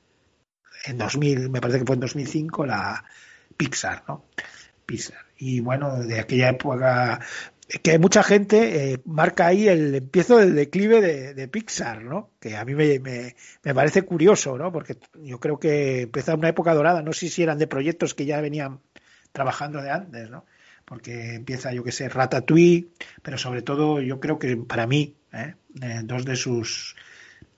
en 0.87 0.99
2000, 0.99 1.51
me 1.51 1.61
parece 1.61 1.81
que 1.81 1.87
fue 1.87 1.95
en 1.95 2.01
2005, 2.01 2.67
la 2.67 3.05
Pixar, 3.57 4.05
¿no? 4.09 4.25
Pixar. 4.87 5.19
Y 5.39 5.61
bueno, 5.61 6.03
de 6.03 6.21
aquella 6.21 6.51
época 6.51 7.21
que 7.83 7.99
mucha 7.99 8.23
gente 8.23 8.93
eh, 8.95 9.01
marca 9.07 9.47
ahí 9.47 9.69
el 9.69 9.95
empiezo 9.95 10.37
del 10.39 10.55
declive 10.55 11.01
de, 11.01 11.35
de 11.35 11.49
Pixar, 11.49 12.03
¿no? 12.03 12.31
Que 12.41 12.57
a 12.57 12.65
mí 12.65 12.75
me, 12.75 12.99
me, 12.99 13.35
me 13.63 13.75
parece 13.75 14.03
curioso, 14.03 14.59
¿no? 14.59 14.73
Porque 14.73 14.99
yo 15.23 15.39
creo 15.41 15.59
que 15.59 16.03
empezó 16.03 16.35
una 16.35 16.49
época 16.51 16.75
dorada, 16.75 17.03
no 17.03 17.13
sé 17.13 17.29
si 17.29 17.43
eran 17.43 17.59
de 17.59 17.67
proyectos 17.69 18.15
que 18.15 18.27
ya 18.27 18.41
venían 18.41 18.81
trabajando 19.33 19.81
de 19.83 19.91
antes, 19.91 20.31
¿no? 20.31 20.45
Porque 20.93 21.37
empieza, 21.37 21.73
yo 21.73 21.83
que 21.83 21.91
sé, 21.91 22.11
Ratatouille, 22.11 22.89
pero 23.23 23.39
sobre 23.39 23.63
todo 23.63 24.03
yo 24.03 24.21
creo 24.21 24.39
que 24.39 24.59
para 24.59 24.87
mí, 24.87 25.17
¿eh? 25.33 25.55
Eh, 25.81 26.01
dos 26.05 26.27
de 26.27 26.37
sus 26.37 26.97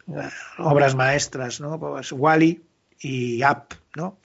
eh, 0.07 0.30
obras 0.59 0.95
maestras, 0.95 1.61
¿no? 1.61 1.80
Pues 1.80 2.12
Wally 2.12 2.62
y 3.01 3.43
Up, 3.43 3.74
¿no? 3.97 4.20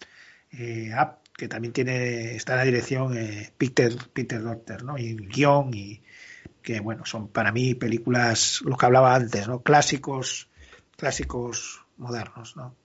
Eh, 0.51 0.91
Up, 0.93 1.27
que 1.35 1.47
también 1.47 1.73
tiene, 1.73 2.35
está 2.35 2.53
en 2.53 2.59
la 2.59 2.65
dirección 2.65 3.17
Peter, 3.57 3.95
Peter 4.13 4.43
Docter, 4.43 4.83
¿no? 4.83 4.95
Y 4.99 5.15
guion 5.15 5.73
y 5.73 6.03
que, 6.61 6.79
bueno, 6.79 7.03
son 7.03 7.29
para 7.29 7.51
mí 7.51 7.73
películas, 7.73 8.61
lo 8.63 8.77
que 8.77 8.85
hablaba 8.85 9.15
antes, 9.15 9.47
¿no? 9.47 9.63
Clásicos, 9.63 10.49
clásicos 10.95 11.83
modernos, 11.97 12.55
¿no? 12.55 12.75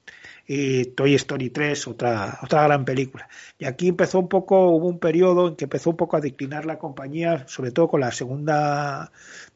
Y 0.46 0.84
Toy 0.86 1.14
Story 1.14 1.50
3, 1.50 1.88
otra, 1.88 2.38
otra 2.42 2.64
gran 2.64 2.84
película. 2.84 3.28
Y 3.58 3.64
aquí 3.64 3.88
empezó 3.88 4.18
un 4.18 4.28
poco, 4.28 4.68
hubo 4.70 4.88
un 4.88 4.98
periodo 4.98 5.48
en 5.48 5.56
que 5.56 5.64
empezó 5.64 5.90
un 5.90 5.96
poco 5.96 6.16
a 6.16 6.20
declinar 6.20 6.66
la 6.66 6.78
compañía, 6.78 7.44
sobre 7.48 7.70
todo 7.70 7.88
con 7.88 8.00
la 8.00 8.12
segunda, 8.12 9.10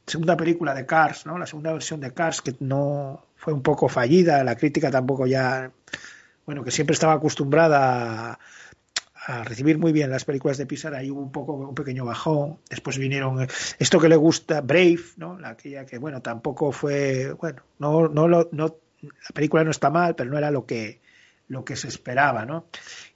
segunda 0.07 0.36
película 0.36 0.74
de 0.74 0.86
Cars, 0.86 1.26
¿no? 1.26 1.39
La 1.39 1.47
segunda 1.47 1.72
versión 1.72 2.01
de 2.01 2.12
Cars, 2.14 2.41
que 2.41 2.55
no 2.61 3.24
fue 3.36 3.53
un 3.53 3.62
poco 3.62 3.89
fallida, 3.89 4.43
la 4.45 4.57
crítica 4.57 4.91
tampoco 4.91 5.26
ya, 5.26 5.70
bueno, 6.47 6.64
que 6.64 6.70
siempre 6.70 6.95
estaba 6.95 7.14
acostumbrada 7.14 8.32
a, 8.32 9.45
recibir 9.45 9.78
muy 9.78 9.93
bien 9.93 10.11
las 10.11 10.24
películas 10.24 10.57
de 10.57 10.64
Pixar, 10.64 10.95
ahí 10.95 11.11
hubo 11.11 11.20
un 11.20 11.30
poco 11.30 11.53
un 11.53 11.74
pequeño 11.74 12.07
bajón. 12.07 12.61
Después 12.70 12.97
vinieron 12.97 13.47
esto 13.78 14.01
que 14.01 14.09
le 14.09 14.16
gusta, 14.16 14.62
Brave, 14.62 15.01
¿no? 15.18 15.39
La, 15.39 15.51
aquella 15.51 15.84
que, 15.84 15.99
bueno, 15.99 16.22
tampoco 16.22 16.72
fue, 16.72 17.32
bueno, 17.32 17.62
no, 17.78 18.09
no, 18.09 18.26
no, 18.26 18.74
la 19.03 19.35
película 19.35 19.65
no 19.65 19.71
está 19.71 19.91
mal, 19.91 20.15
pero 20.15 20.31
no 20.31 20.39
era 20.39 20.51
lo 20.51 20.67
que 20.67 21.01
lo 21.49 21.65
que 21.65 21.77
se 21.77 21.89
esperaba, 21.89 22.45
¿no? 22.45 22.67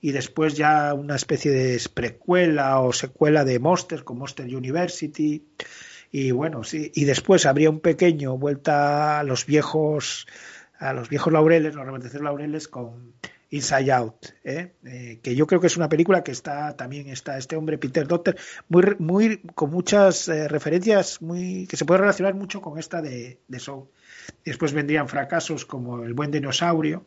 Y 0.00 0.12
después 0.12 0.54
ya 0.54 0.94
una 0.94 1.16
especie 1.16 1.50
de 1.50 1.80
precuela 1.92 2.80
o 2.80 2.92
secuela 2.92 3.44
de 3.44 3.58
Monster 3.58 4.04
con 4.04 4.18
Monster 4.18 4.46
University. 4.46 5.44
Y 6.10 6.30
bueno, 6.30 6.64
sí, 6.64 6.90
y 6.94 7.04
después 7.04 7.46
habría 7.46 7.70
un 7.70 7.80
pequeño 7.80 8.36
vuelta 8.36 9.20
a 9.20 9.24
los 9.24 9.46
viejos 9.46 10.26
a 10.78 10.92
los 10.92 11.08
viejos 11.08 11.32
laureles, 11.32 11.74
los 11.74 11.86
reverdecidos 11.86 12.24
laureles 12.24 12.66
con 12.66 13.12
Inside 13.52 13.92
Out, 13.92 14.26
¿eh? 14.44 14.72
Eh, 14.86 15.20
que 15.22 15.36
yo 15.36 15.46
creo 15.46 15.60
que 15.60 15.66
es 15.66 15.76
una 15.76 15.90
película 15.90 16.24
que 16.24 16.32
está 16.32 16.74
también 16.74 17.08
está 17.08 17.36
este 17.36 17.54
hombre 17.54 17.76
Peter 17.76 18.06
Docter 18.08 18.34
muy 18.70 18.96
muy 18.98 19.42
con 19.54 19.70
muchas 19.70 20.26
eh, 20.28 20.48
referencias 20.48 21.20
muy 21.20 21.66
que 21.66 21.76
se 21.76 21.84
puede 21.84 22.00
relacionar 22.00 22.34
mucho 22.34 22.62
con 22.62 22.78
esta 22.78 23.02
de, 23.02 23.40
de 23.46 23.58
Soul. 23.58 23.88
Después 24.42 24.72
vendrían 24.72 25.06
fracasos 25.06 25.66
como 25.66 26.02
El 26.02 26.14
buen 26.14 26.30
dinosaurio, 26.30 27.04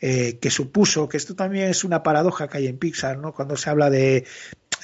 eh, 0.00 0.38
que 0.40 0.50
supuso 0.50 1.08
que 1.08 1.16
esto 1.16 1.34
también 1.34 1.68
es 1.68 1.82
una 1.82 2.04
paradoja 2.04 2.46
que 2.46 2.58
hay 2.58 2.68
en 2.68 2.78
Pixar, 2.78 3.18
¿no? 3.18 3.34
Cuando 3.34 3.56
se 3.56 3.68
habla 3.68 3.90
de 3.90 4.24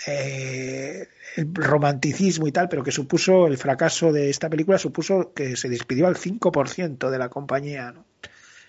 el 0.08 1.54
romanticismo 1.54 2.48
y 2.48 2.52
tal, 2.52 2.68
pero 2.68 2.82
que 2.82 2.90
supuso 2.90 3.46
el 3.46 3.58
fracaso 3.58 4.12
de 4.12 4.30
esta 4.30 4.50
película 4.50 4.78
supuso 4.78 5.32
que 5.34 5.56
se 5.56 5.68
despidió 5.68 6.08
al 6.08 6.16
5% 6.16 7.10
de 7.10 7.18
la 7.18 7.28
compañía, 7.28 7.92
¿no? 7.92 8.04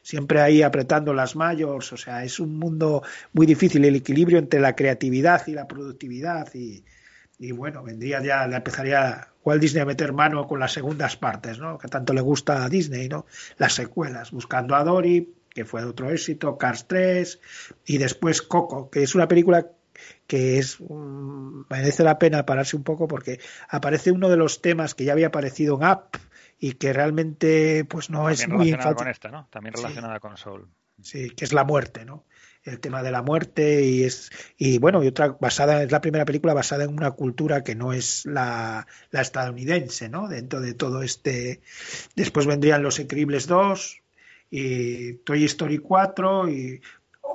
Siempre 0.07 0.39
ahí 0.39 0.61
apretando 0.61 1.13
las 1.13 1.35
mayors, 1.35 1.91
o 1.91 1.97
sea, 1.97 2.23
es 2.23 2.39
un 2.39 2.57
mundo 2.57 3.03
muy 3.33 3.45
difícil 3.45 3.83
el 3.83 3.97
equilibrio 3.97 4.39
entre 4.39 4.61
la 4.61 4.73
creatividad 4.73 5.45
y 5.47 5.51
la 5.51 5.67
productividad 5.67 6.47
y, 6.53 6.85
y 7.37 7.51
bueno, 7.51 7.83
vendría 7.83 8.23
ya, 8.23 8.49
ya 8.49 8.55
empezaría 8.55 9.27
Walt 9.43 9.61
Disney 9.61 9.81
a 9.81 9.85
meter 9.85 10.13
mano 10.13 10.47
con 10.47 10.61
las 10.61 10.71
segundas 10.71 11.17
partes, 11.17 11.59
¿no? 11.59 11.77
Que 11.77 11.89
tanto 11.89 12.13
le 12.13 12.21
gusta 12.21 12.63
a 12.63 12.69
Disney, 12.69 13.09
¿no? 13.09 13.25
Las 13.57 13.73
secuelas, 13.73 14.31
buscando 14.31 14.77
a 14.77 14.85
Dory, 14.85 15.33
que 15.49 15.65
fue 15.65 15.83
otro 15.83 16.09
éxito, 16.09 16.57
Cars 16.57 16.87
3 16.87 17.41
y 17.87 17.97
después 17.97 18.41
Coco, 18.41 18.89
que 18.89 19.03
es 19.03 19.13
una 19.13 19.27
película 19.27 19.67
que 20.25 20.57
es 20.57 20.79
mm, 20.79 21.63
merece 21.69 22.05
la 22.05 22.17
pena 22.17 22.45
pararse 22.45 22.77
un 22.77 22.83
poco 22.83 23.09
porque 23.09 23.41
aparece 23.67 24.13
uno 24.13 24.29
de 24.29 24.37
los 24.37 24.61
temas 24.61 24.95
que 24.95 25.03
ya 25.03 25.11
había 25.11 25.27
aparecido 25.27 25.75
en 25.75 25.89
Up 25.89 26.17
y 26.59 26.73
que 26.73 26.91
realmente 26.93 27.85
pues 27.85 28.09
no 28.09 28.29
es 28.29 28.39
También 28.39 28.57
muy 28.57 28.65
relacionada 28.71 28.91
infante- 28.91 29.03
con 29.03 29.07
esta, 29.11 29.29
¿no? 29.29 29.47
También 29.51 29.75
Sí. 29.75 29.81
relacionada 29.83 30.19
con 30.19 30.37
Soul. 30.37 30.67
sí, 31.01 31.29
que 31.29 31.45
es 31.45 31.53
la 31.53 31.63
muerte, 31.63 32.05
¿no? 32.05 32.25
El 32.63 32.79
tema 32.79 33.03
de 33.03 33.11
la 33.11 33.21
muerte 33.21 33.83
y 33.85 34.03
es 34.03 34.31
y 34.57 34.79
bueno 34.79 35.03
y 35.03 35.07
otra 35.07 35.37
basada 35.39 35.83
es 35.83 35.91
la 35.91 36.01
primera 36.01 36.25
película 36.25 36.53
basada 36.55 36.83
en 36.85 36.89
una 36.91 37.11
cultura 37.11 37.63
que 37.63 37.75
no 37.75 37.93
es 37.93 38.25
la, 38.25 38.87
la 39.11 39.21
estadounidense, 39.21 40.09
¿no? 40.09 40.27
Dentro 40.27 40.59
de 40.59 40.73
todo 40.73 41.03
este 41.03 41.61
después 42.15 42.45
vendrían 42.47 42.81
Los 42.83 42.99
Increíbles 42.99 43.45
2 43.47 44.01
y 44.49 45.13
Toy 45.23 45.45
Story 45.45 45.77
4 45.77 46.49
y 46.49 46.81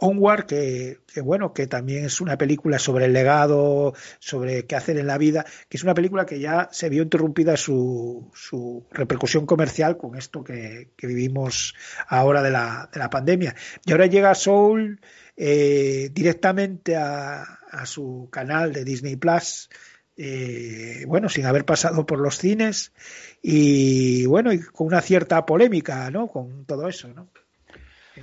Onward 0.02 0.46
que, 0.46 0.98
bueno 1.22 1.52
que 1.52 1.66
también 1.66 2.04
es 2.04 2.20
una 2.20 2.36
película 2.36 2.78
sobre 2.78 3.04
el 3.04 3.12
legado 3.12 3.94
sobre 4.18 4.66
qué 4.66 4.74
hacer 4.74 4.98
en 4.98 5.06
la 5.06 5.16
vida 5.16 5.46
que 5.68 5.76
es 5.76 5.84
una 5.84 5.94
película 5.94 6.26
que 6.26 6.40
ya 6.40 6.68
se 6.72 6.88
vio 6.88 7.02
interrumpida 7.02 7.56
su, 7.56 8.30
su 8.34 8.84
repercusión 8.90 9.46
comercial 9.46 9.96
con 9.96 10.16
esto 10.16 10.42
que, 10.42 10.90
que 10.96 11.06
vivimos 11.06 11.74
ahora 12.08 12.42
de 12.42 12.50
la, 12.50 12.90
de 12.92 12.98
la 12.98 13.10
pandemia 13.10 13.54
y 13.84 13.92
ahora 13.92 14.06
llega 14.06 14.34
Soul 14.34 15.00
eh, 15.36 16.10
directamente 16.12 16.96
a, 16.96 17.42
a 17.70 17.86
su 17.86 18.28
canal 18.30 18.72
de 18.72 18.84
Disney 18.84 19.16
Plus 19.16 19.68
eh, 20.16 21.04
bueno, 21.06 21.28
sin 21.28 21.46
haber 21.46 21.64
pasado 21.64 22.04
por 22.04 22.20
los 22.20 22.36
cines 22.36 22.92
y 23.40 24.26
bueno, 24.26 24.52
y 24.52 24.60
con 24.60 24.88
una 24.88 25.00
cierta 25.00 25.46
polémica, 25.46 26.10
¿no? 26.10 26.28
Con 26.28 26.66
todo 26.66 26.86
eso, 26.86 27.08
¿no? 27.08 27.30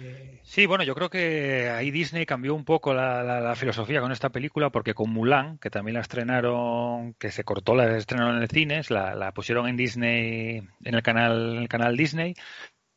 Eh, 0.02 0.40
Sí, 0.44 0.66
bueno, 0.66 0.84
yo 0.84 0.96
creo 0.96 1.10
que 1.10 1.70
ahí 1.70 1.92
Disney 1.92 2.26
cambió 2.26 2.56
un 2.56 2.66
poco 2.66 2.94
la, 2.94 3.24
la- 3.24 3.40
la 3.42 3.56
filosofía 3.56 4.02
con 4.02 4.12
esta 4.12 4.30
película 4.30 4.70
porque 4.72 4.94
con 4.94 5.10
Mulan, 5.12 5.58
que 5.60 5.70
también 5.70 5.96
la 5.96 6.02
estrenaron, 6.02 7.14
que 7.16 7.32
se 7.32 7.44
cortó, 7.44 7.76
la 7.76 7.98
estrenaron 7.98 8.38
en 8.38 8.44
el 8.44 8.50
cines, 8.50 8.90
la, 8.92 9.16
la 9.16 9.32
pusieron 9.34 9.68
en 9.68 9.78
Disney, 9.78 10.58
en 10.84 10.96
el 10.96 11.04
canal, 11.04 11.56
en 11.58 11.62
el 11.64 11.68
canal 11.70 11.98
Disney, 11.98 12.34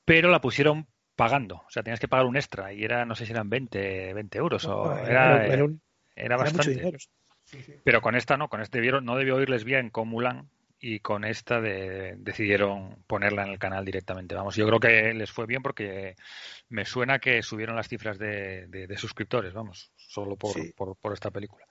pero 0.05 0.30
la 0.30 0.40
pusieron 0.40 0.86
pagando, 1.16 1.57
o 1.57 1.70
sea, 1.70 1.82
tenías 1.82 2.00
que 2.00 2.09
pagar 2.09 2.26
un 2.26 2.36
extra 2.36 2.72
y 2.72 2.84
era, 2.84 3.05
no 3.07 3.14
sé 3.16 3.26
si 3.26 3.32
eran 3.32 3.50
20, 3.50 4.14
20 4.14 4.38
euros 4.38 4.66
o 4.68 5.05
era, 5.07 5.46
era 5.46 5.64
un- 5.64 5.82
era 6.16 6.36
era 6.36 6.36
mucho 6.38 6.70
bastante. 6.70 6.78
dinero. 6.80 6.98
Sí, 7.44 7.62
sí. 7.62 7.74
Pero 7.84 8.00
con 8.03 8.14
esta 8.16 8.36
no, 8.36 8.48
con 8.48 8.61
este 8.62 8.78
debieron, 8.78 9.05
no 9.05 9.16
debió 9.16 9.36
oírles 9.36 9.64
bien 9.64 9.90
con 9.90 10.09
Mulan 10.09 10.48
y 10.85 10.99
con 10.99 11.24
esta 11.24 11.61
de- 11.61 12.16
decidieron 12.18 12.97
ponerla 13.07 13.45
en 13.45 13.51
el 13.53 13.59
canal 13.59 13.85
directamente. 13.85 14.35
Vamos, 14.35 14.57
yo 14.57 14.66
creo 14.66 14.80
que 14.80 15.14
les 15.14 15.30
fue 15.30 15.47
bien 15.47 15.62
porque 15.62 16.16
me 16.68 16.85
suena 16.85 17.20
que 17.20 17.41
subieron 17.43 17.76
las 17.76 17.87
cifras 17.89 18.18
de, 18.18 18.66
de- 18.66 18.87
de 18.89 18.97
suscriptores, 18.99 19.53
vamos, 19.55 19.93
solo 19.97 20.35
por, 20.37 20.53
Sí. 20.55 20.72
por, 20.76 20.97
por 20.97 21.12
esta 21.12 21.30
película. 21.30 21.64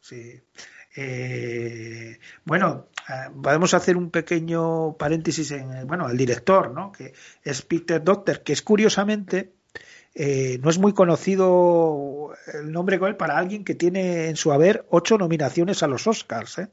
Sí. 0.00 0.40
Eh, 0.96 2.18
bueno, 2.44 2.88
eh, 3.08 3.30
podemos 3.42 3.74
hacer 3.74 3.96
un 3.96 4.10
pequeño 4.10 4.96
paréntesis 4.96 5.50
en, 5.50 5.70
eh, 5.72 5.84
bueno, 5.84 6.08
el 6.08 6.16
director, 6.16 6.72
¿no? 6.72 6.90
Que 6.90 7.12
es 7.44 7.62
Peter 7.62 8.02
Docter, 8.02 8.42
que 8.42 8.52
es 8.54 8.62
curiosamente 8.62 9.52
eh, 10.14 10.58
no 10.62 10.70
es 10.70 10.78
muy 10.78 10.94
conocido 10.94 12.32
el 12.54 12.72
nombre 12.72 12.98
con 12.98 13.08
él 13.10 13.16
para 13.16 13.36
alguien 13.36 13.62
que 13.64 13.74
tiene 13.74 14.28
en 14.28 14.36
su 14.36 14.52
haber 14.52 14.86
ocho 14.88 15.18
nominaciones 15.18 15.82
a 15.82 15.86
los 15.86 16.06
Oscars, 16.06 16.58
¿eh? 16.58 16.68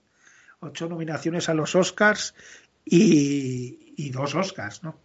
Ocho 0.66 0.89
nominaciones 0.89 1.47
a 1.49 1.53
los 1.53 1.76
Oscars 1.76 2.36
y, 2.84 4.09
dos 4.11 4.36
Oscars, 4.36 4.84
¿no? 4.84 4.95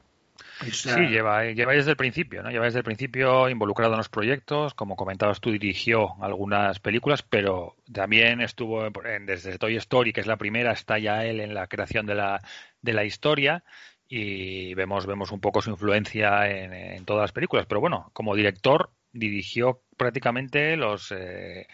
Sí, 0.72 0.88
lleva, 1.08 1.44
lleva 1.44 1.72
desde 1.72 1.90
el 1.92 1.96
principio, 1.96 2.42
¿no? 2.42 2.50
Lleva 2.50 2.66
desde 2.66 2.78
el 2.78 2.84
principio 2.84 3.48
involucrado 3.48 3.92
en 3.94 3.98
los 3.98 4.08
proyectos, 4.08 4.74
como 4.74 4.96
comentabas 4.96 5.40
tú, 5.40 5.50
dirigió 5.50 6.22
algunas 6.22 6.80
películas, 6.80 7.22
pero 7.22 7.76
también 7.92 8.40
estuvo 8.40 8.86
en- 8.86 9.26
desde 9.26 9.58
Toy 9.58 9.76
Story, 9.76 10.12
que 10.12 10.20
es 10.20 10.26
la 10.26 10.36
primera, 10.36 10.72
está 10.72 10.98
ya 10.98 11.24
él 11.24 11.40
en 11.40 11.54
la 11.54 11.66
creación 11.66 12.06
de 12.06 12.14
la, 12.14 12.40
de 12.82 12.92
la 12.92 13.04
historia 13.04 13.64
y 14.08 14.74
vemos, 14.74 15.06
vemos 15.06 15.30
un 15.30 15.40
poco 15.40 15.62
su 15.62 15.70
influencia 15.70 16.50
en, 16.50 16.72
en 16.72 17.04
todas 17.04 17.22
las 17.22 17.32
películas. 17.32 17.66
Pero 17.66 17.80
bueno, 17.80 18.10
como 18.12 18.34
director 18.34 18.90
dirigió 19.12 19.82
prácticamente 19.96 20.76
los... 20.76 21.12
eh, 21.12 21.66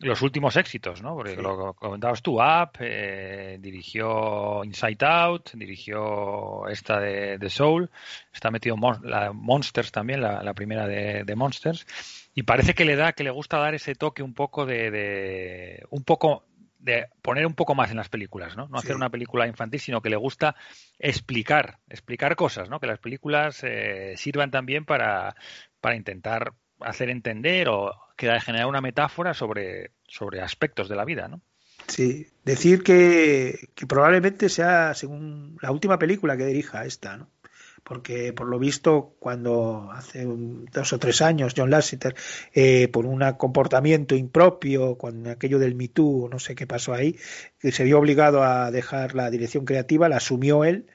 los 0.00 0.22
últimos 0.22 0.56
éxitos, 0.56 1.02
¿no? 1.02 1.14
Porque 1.14 1.36
lo 1.36 1.74
comentabas 1.74 2.20
tú, 2.20 2.40
Up, 2.42 2.70
eh, 2.80 3.58
dirigió 3.60 4.64
Inside 4.64 5.06
Out, 5.06 5.50
dirigió 5.54 6.66
esta 6.68 6.98
de, 7.00 7.38
de 7.38 7.50
Soul, 7.50 7.90
está 8.32 8.50
metido 8.50 8.76
Mon- 8.76 9.00
la 9.08 9.32
Monsters 9.32 9.92
también, 9.92 10.20
la, 10.20 10.42
la 10.42 10.52
primera 10.54 10.86
de, 10.86 11.22
de 11.24 11.36
Monsters, 11.36 11.86
y 12.34 12.42
parece 12.42 12.74
que 12.74 12.84
le 12.84 12.96
da, 12.96 13.12
que 13.12 13.24
le 13.24 13.30
gusta 13.30 13.58
dar 13.58 13.74
ese 13.74 13.94
toque 13.94 14.22
un 14.22 14.34
poco 14.34 14.66
de, 14.66 14.90
de- 14.90 15.86
un 15.90 16.02
poco 16.02 16.44
de 16.80 17.06
poner 17.22 17.46
un 17.46 17.54
poco 17.54 17.74
más 17.74 17.90
en 17.90 17.96
las 17.96 18.10
películas, 18.10 18.56
¿no? 18.56 18.68
No 18.68 18.76
hacer 18.76 18.90
Sí. 18.90 18.96
una 18.96 19.08
película 19.08 19.46
infantil, 19.46 19.80
sino 19.80 20.02
que 20.02 20.10
le 20.10 20.16
gusta 20.16 20.54
explicar, 20.98 21.78
explicar 21.88 22.36
cosas, 22.36 22.68
¿no? 22.68 22.78
Que 22.80 22.86
las 22.88 22.98
películas 22.98 23.60
eh, 23.62 24.14
sirvan 24.16 24.50
también 24.50 24.84
para, 24.84 25.34
para 25.80 25.96
intentar 25.96 26.52
hacer 26.84 27.10
entender 27.10 27.68
o 27.68 27.92
que 28.16 28.28
generar 28.40 28.66
una 28.66 28.80
metáfora 28.80 29.34
sobre, 29.34 29.92
sobre 30.06 30.40
aspectos 30.40 30.88
de 30.88 30.96
la 30.96 31.04
vida, 31.04 31.28
¿no? 31.28 31.40
Sí, 31.86 32.26
decir 32.44 32.82
que, 32.82 33.68
probablemente 33.86 34.48
sea, 34.48 34.94
según 34.94 35.58
la 35.60 35.70
última 35.70 35.98
película 35.98 36.36
que 36.36 36.46
dirija 36.46 36.84
esta, 36.84 37.16
¿no? 37.16 37.28
Porque 37.82 38.32
por 38.32 38.48
lo 38.48 38.58
visto, 38.58 39.14
cuando 39.18 39.90
hace 39.92 40.24
un- 40.24 40.64
dos 40.72 40.94
o 40.94 40.98
tres 40.98 41.20
años 41.20 41.52
John 41.54 41.68
Lasseter, 41.70 42.14
eh, 42.54 42.88
por 42.88 43.04
un 43.04 43.20
comportamiento 43.36 44.14
impropio, 44.14 44.96
con 44.96 45.26
aquello 45.26 45.58
del 45.58 45.74
Me 45.74 45.88
Too, 45.88 46.28
no 46.30 46.38
sé 46.38 46.54
qué 46.54 46.66
pasó 46.66 46.94
ahí, 46.94 47.18
se 47.60 47.84
vio 47.84 47.98
obligado 47.98 48.42
a 48.42 48.70
dejar 48.70 49.14
la 49.14 49.28
dirección 49.30 49.66
creativa, 49.66 50.08
la 50.08 50.16
asumió 50.16 50.64
él 50.64 50.86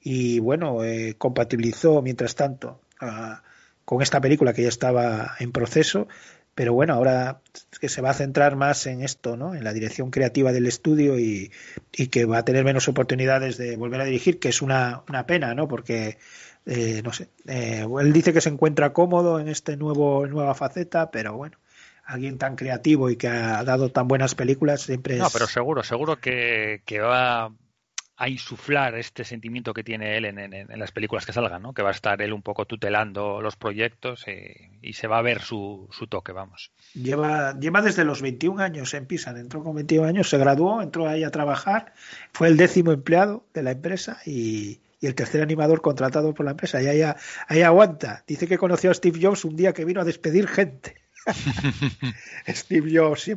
y 0.00 0.38
bueno, 0.40 0.84
eh, 0.84 1.14
compatibilizó 1.16 2.02
mientras 2.02 2.34
tanto 2.34 2.82
a- 3.00 3.42
con 3.84 4.02
esta 4.02 4.20
película 4.20 4.52
que 4.52 4.62
ya 4.62 4.68
estaba 4.68 5.34
en 5.38 5.52
proceso, 5.52 6.08
pero 6.54 6.72
bueno, 6.72 6.94
ahora 6.94 7.40
que 7.80 7.88
se 7.88 8.00
va 8.00 8.10
a 8.10 8.14
centrar 8.14 8.54
más 8.56 8.86
en 8.86 9.02
esto, 9.02 9.36
¿no? 9.36 9.54
En 9.54 9.64
la 9.64 9.72
dirección 9.72 10.10
creativa 10.10 10.52
del 10.52 10.66
estudio 10.66 11.18
y, 11.18 11.50
y 11.92 12.06
que 12.08 12.26
va 12.26 12.38
a 12.38 12.44
tener 12.44 12.64
menos 12.64 12.88
oportunidades 12.88 13.56
de 13.56 13.76
volver 13.76 14.00
a 14.00 14.04
dirigir, 14.04 14.38
que 14.38 14.48
es 14.48 14.62
una, 14.62 15.02
una 15.08 15.26
pena, 15.26 15.54
¿no? 15.54 15.66
Porque, 15.66 16.18
eh, 16.66 17.02
no 17.02 17.12
sé, 17.12 17.28
eh, 17.48 17.84
él 18.00 18.12
dice 18.12 18.32
que 18.32 18.40
se 18.40 18.50
encuentra 18.50 18.92
cómodo 18.92 19.40
en 19.40 19.48
este 19.48 19.76
nuevo 19.76 20.26
nueva 20.26 20.54
faceta, 20.54 21.10
pero 21.10 21.36
bueno, 21.36 21.58
alguien 22.04 22.38
tan 22.38 22.54
creativo 22.54 23.10
y 23.10 23.16
que 23.16 23.28
ha 23.28 23.64
dado 23.64 23.90
tan 23.90 24.06
buenas 24.06 24.36
películas 24.36 24.82
siempre 24.82 25.14
es... 25.14 25.20
No, 25.20 25.30
pero 25.32 25.48
seguro, 25.48 25.82
seguro 25.82 26.20
que, 26.20 26.82
que 26.84 27.00
va 27.00 27.52
a 28.16 28.28
insuflar 28.28 28.94
este 28.94 29.24
sentimiento 29.24 29.74
que 29.74 29.82
tiene 29.82 30.16
él 30.16 30.24
en, 30.26 30.38
en- 30.38 30.54
en 30.54 30.78
las 30.78 30.92
películas 30.92 31.26
que 31.26 31.32
salgan, 31.32 31.62
¿no? 31.62 31.72
Que 31.72 31.82
va 31.82 31.88
a 31.88 31.92
estar 31.92 32.22
él 32.22 32.32
un 32.32 32.42
poco 32.42 32.64
tutelando 32.64 33.40
los 33.42 33.56
proyectos 33.56 34.24
y, 34.28 34.52
y 34.88 34.92
se 34.92 35.08
va 35.08 35.18
a 35.18 35.22
ver 35.22 35.40
su, 35.42 35.88
su 35.90 36.06
toque, 36.06 36.30
vamos. 36.32 36.70
Lleva, 36.94 37.58
lleva 37.58 37.82
desde 37.82 38.04
los 38.04 38.22
21 38.22 38.62
años 38.62 38.94
en 38.94 39.06
Pisa, 39.06 39.30
entró 39.30 39.64
con 39.64 39.74
21 39.74 40.06
años, 40.06 40.28
se 40.30 40.38
graduó, 40.38 40.80
entró 40.80 41.08
ahí 41.08 41.24
a 41.24 41.30
trabajar, 41.30 41.92
fue 42.32 42.46
el 42.48 42.56
décimo 42.56 42.92
empleado 42.92 43.46
de 43.52 43.62
la 43.64 43.72
empresa 43.72 44.18
y, 44.24 44.80
y 45.00 45.06
el 45.06 45.16
tercer 45.16 45.42
animador 45.42 45.80
contratado 45.82 46.34
por 46.34 46.44
la 46.44 46.52
empresa. 46.52 46.80
Y 46.80 46.86
ahí, 46.86 47.02
ahí 47.48 47.62
aguanta. 47.62 48.22
Dice 48.28 48.46
que 48.46 48.58
conoció 48.58 48.90
a 48.90 48.94
Steve 48.94 49.18
Jobs 49.20 49.44
un 49.44 49.56
día 49.56 49.72
que 49.72 49.84
vino 49.84 50.00
a 50.00 50.04
despedir 50.04 50.46
gente. 50.46 50.94
Steve 52.48 52.90
Jobs 52.96 53.28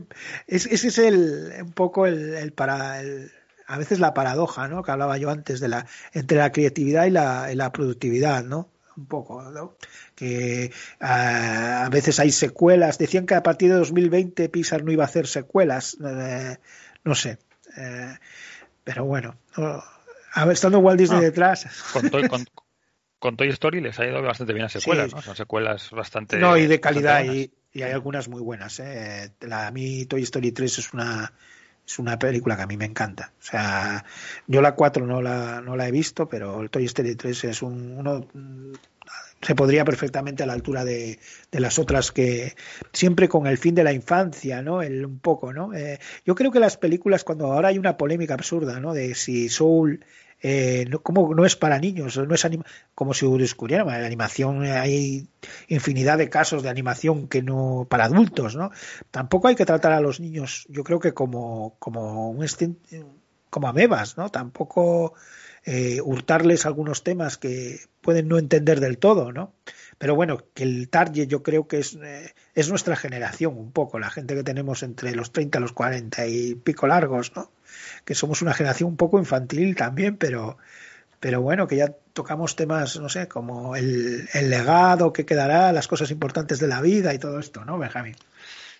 ese 0.47 0.75
es 0.87 0.97
el, 0.97 1.51
un 1.61 1.71
poco 1.71 2.05
el, 2.05 2.33
el 2.35 2.51
para 2.53 2.99
el, 3.01 3.31
a 3.67 3.77
veces 3.77 3.99
la 3.99 4.13
paradoja, 4.13 4.67
¿no? 4.67 4.81
Que 4.83 4.91
hablaba 4.91 5.17
yo 5.17 5.29
antes 5.29 5.59
de 5.59 5.67
la 5.67 5.85
entre 6.13 6.37
la 6.37 6.51
creatividad 6.51 7.05
y 7.05 7.09
la, 7.11 7.49
y 7.51 7.55
la 7.55 7.71
productividad, 7.71 8.43
¿no? 8.43 8.69
Un 8.95 9.05
poco, 9.05 9.43
¿no? 9.43 9.75
Que 10.15 10.71
ah, 11.01 11.83
a 11.85 11.89
veces 11.89 12.19
hay 12.19 12.31
secuelas. 12.31 12.97
Decían 12.97 13.25
que 13.27 13.35
a 13.35 13.43
partir 13.43 13.69
de 13.69 13.75
2020 13.77 14.49
Pixar 14.49 14.83
no 14.83 14.91
iba 14.91 15.03
a 15.03 15.07
hacer 15.07 15.27
secuelas. 15.27 15.97
eh, 16.03 16.57
no 17.03 17.13
sé. 17.13 17.37
eh, 17.77 18.15
pero 18.83 19.05
bueno. 19.05 19.35
no. 19.57 19.83
A 20.33 20.45
ver, 20.45 20.53
estando 20.53 20.79
Walt 20.79 20.99
Disney 20.99 21.19
Ah. 21.19 21.23
detrás. 21.23 21.67
Con 21.93 22.09
Toy, 22.09 22.27
con, 22.29 22.45
con 23.19 23.37
Toy 23.37 23.49
Story 23.49 23.81
les 23.81 23.99
ha 23.99 24.05
ido 24.05 24.21
bastante 24.21 24.53
bien 24.53 24.65
a 24.65 24.69
secuelas, 24.69 25.09
Sí. 25.09 25.15
¿no? 25.15 25.21
Son 25.21 25.35
secuelas 25.35 25.89
bastante. 25.91 26.37
No, 26.37 26.57
y 26.57 26.67
de 26.67 26.79
calidad, 26.79 27.23
y 27.23 27.51
hay 27.83 27.91
algunas 27.91 28.27
muy 28.29 28.41
buenas. 28.41 28.79
¿eh? 28.79 29.31
La, 29.41 29.67
a 29.67 29.71
mí 29.71 30.05
Toy 30.05 30.23
Story 30.23 30.51
3 30.51 30.79
es 30.79 30.93
una, 30.93 31.33
es 31.87 31.99
una 31.99 32.19
película 32.19 32.57
que 32.57 32.63
a 32.63 32.67
mí 32.67 32.75
me 32.75 32.85
encanta. 32.85 33.31
O 33.39 33.43
sea, 33.43 34.03
yo 34.45 34.61
la 34.61 34.75
4 34.75 35.05
no 35.07 35.21
la, 35.21 35.61
no 35.61 35.77
la 35.77 35.87
he 35.87 35.91
visto, 35.91 36.27
pero 36.27 36.61
el 36.61 36.69
Toy 36.69 36.83
Story 36.85 37.15
3 37.15 37.45
es 37.45 37.61
un, 37.61 37.97
uno, 37.97 38.27
mm, 38.33 38.73
se 39.41 39.55
podría 39.55 39.85
perfectamente 39.85 40.43
a 40.43 40.45
la 40.47 40.53
altura 40.53 40.83
de, 40.83 41.17
de 41.49 41.59
las 41.61 41.79
otras 41.79 42.11
que 42.11 42.55
siempre 42.91 43.29
con 43.29 43.47
el 43.47 43.57
fin 43.57 43.73
de 43.73 43.85
la 43.85 43.93
infancia, 43.93 44.61
¿no? 44.61 44.81
El, 44.81 45.05
un 45.05 45.19
poco, 45.19 45.53
¿no? 45.53 45.73
Eh, 45.73 45.99
yo 46.25 46.35
creo 46.35 46.51
que 46.51 46.59
las 46.59 46.75
películas, 46.75 47.23
cuando 47.23 47.53
ahora 47.53 47.69
hay 47.69 47.77
una 47.77 47.95
polémica 47.95 48.33
absurda, 48.33 48.81
¿no? 48.81 48.93
De 48.93 49.15
si 49.15 49.47
Soul 49.47 50.03
eh, 50.41 50.85
no, 50.89 51.01
como 51.01 51.33
no 51.33 51.45
es 51.45 51.55
para 51.55 51.79
niños, 51.79 52.17
no 52.17 52.33
es 52.33 52.45
anima 52.45 52.65
como 52.93 53.13
si 53.13 53.25
descubriéramos 53.37 53.93
la 53.93 54.05
animación, 54.05 54.63
hay 54.63 55.27
infinidad 55.67 56.17
de 56.17 56.29
casos 56.29 56.63
de 56.63 56.69
animación 56.69 57.27
que 57.27 57.41
no 57.41 57.87
para 57.89 58.05
adultos, 58.05 58.55
¿no? 58.55 58.71
Tampoco 59.11 59.47
hay 59.47 59.55
que 59.55 59.65
tratar 59.65 59.93
a 59.93 60.01
los 60.01 60.19
niños, 60.19 60.65
yo 60.69 60.83
creo 60.83 60.99
que 60.99 61.13
como 61.13 61.75
como 61.79 62.29
un 62.29 62.45
como 63.49 63.67
amebas, 63.67 64.17
¿no? 64.17 64.29
Tampoco 64.29 65.13
eh, 65.69 65.99
hurtarles 66.01 66.65
algunos 66.65 67.03
temas 67.03 67.37
que 67.37 67.81
pueden 67.99 68.29
no 68.29 68.37
entender 68.37 68.79
del 68.79 68.97
todo, 68.97 69.33
¿no? 69.33 69.51
Pero 69.97 70.15
bueno, 70.15 70.41
que 70.53 70.63
el 70.63 70.87
target 70.87 71.27
yo 71.27 71.43
creo 71.43 71.67
que 71.67 71.79
es, 71.79 71.93
eh, 72.01 72.33
es 72.55 72.69
nuestra 72.69 72.95
generación 72.95 73.57
un 73.57 73.73
poco, 73.73 73.99
la 73.99 74.09
gente 74.09 74.33
que 74.33 74.45
tenemos 74.45 74.81
entre 74.81 75.13
los 75.13 75.33
30 75.33 75.57
y 75.57 75.61
los 75.61 75.73
40 75.73 76.27
y 76.27 76.55
pico 76.55 76.87
largos, 76.87 77.35
¿no? 77.35 77.51
Que 78.05 78.15
somos 78.15 78.41
una 78.41 78.53
generación 78.53 78.91
un 78.91 78.95
poco 78.95 79.19
infantil 79.19 79.75
también, 79.75 80.15
pero, 80.15 80.57
pero 81.19 81.41
bueno, 81.41 81.67
que 81.67 81.75
ya 81.75 81.93
tocamos 82.13 82.55
temas, 82.55 82.97
no 82.97 83.09
sé, 83.09 83.27
como 83.27 83.75
el, 83.75 84.29
el 84.33 84.49
legado 84.49 85.11
que 85.11 85.25
quedará, 85.25 85.73
las 85.73 85.89
cosas 85.89 86.11
importantes 86.11 86.59
de 86.59 86.67
la 86.69 86.79
vida 86.79 87.13
y 87.13 87.19
todo 87.19 87.39
esto, 87.39 87.65
¿no, 87.65 87.77
Benjamín? 87.77 88.15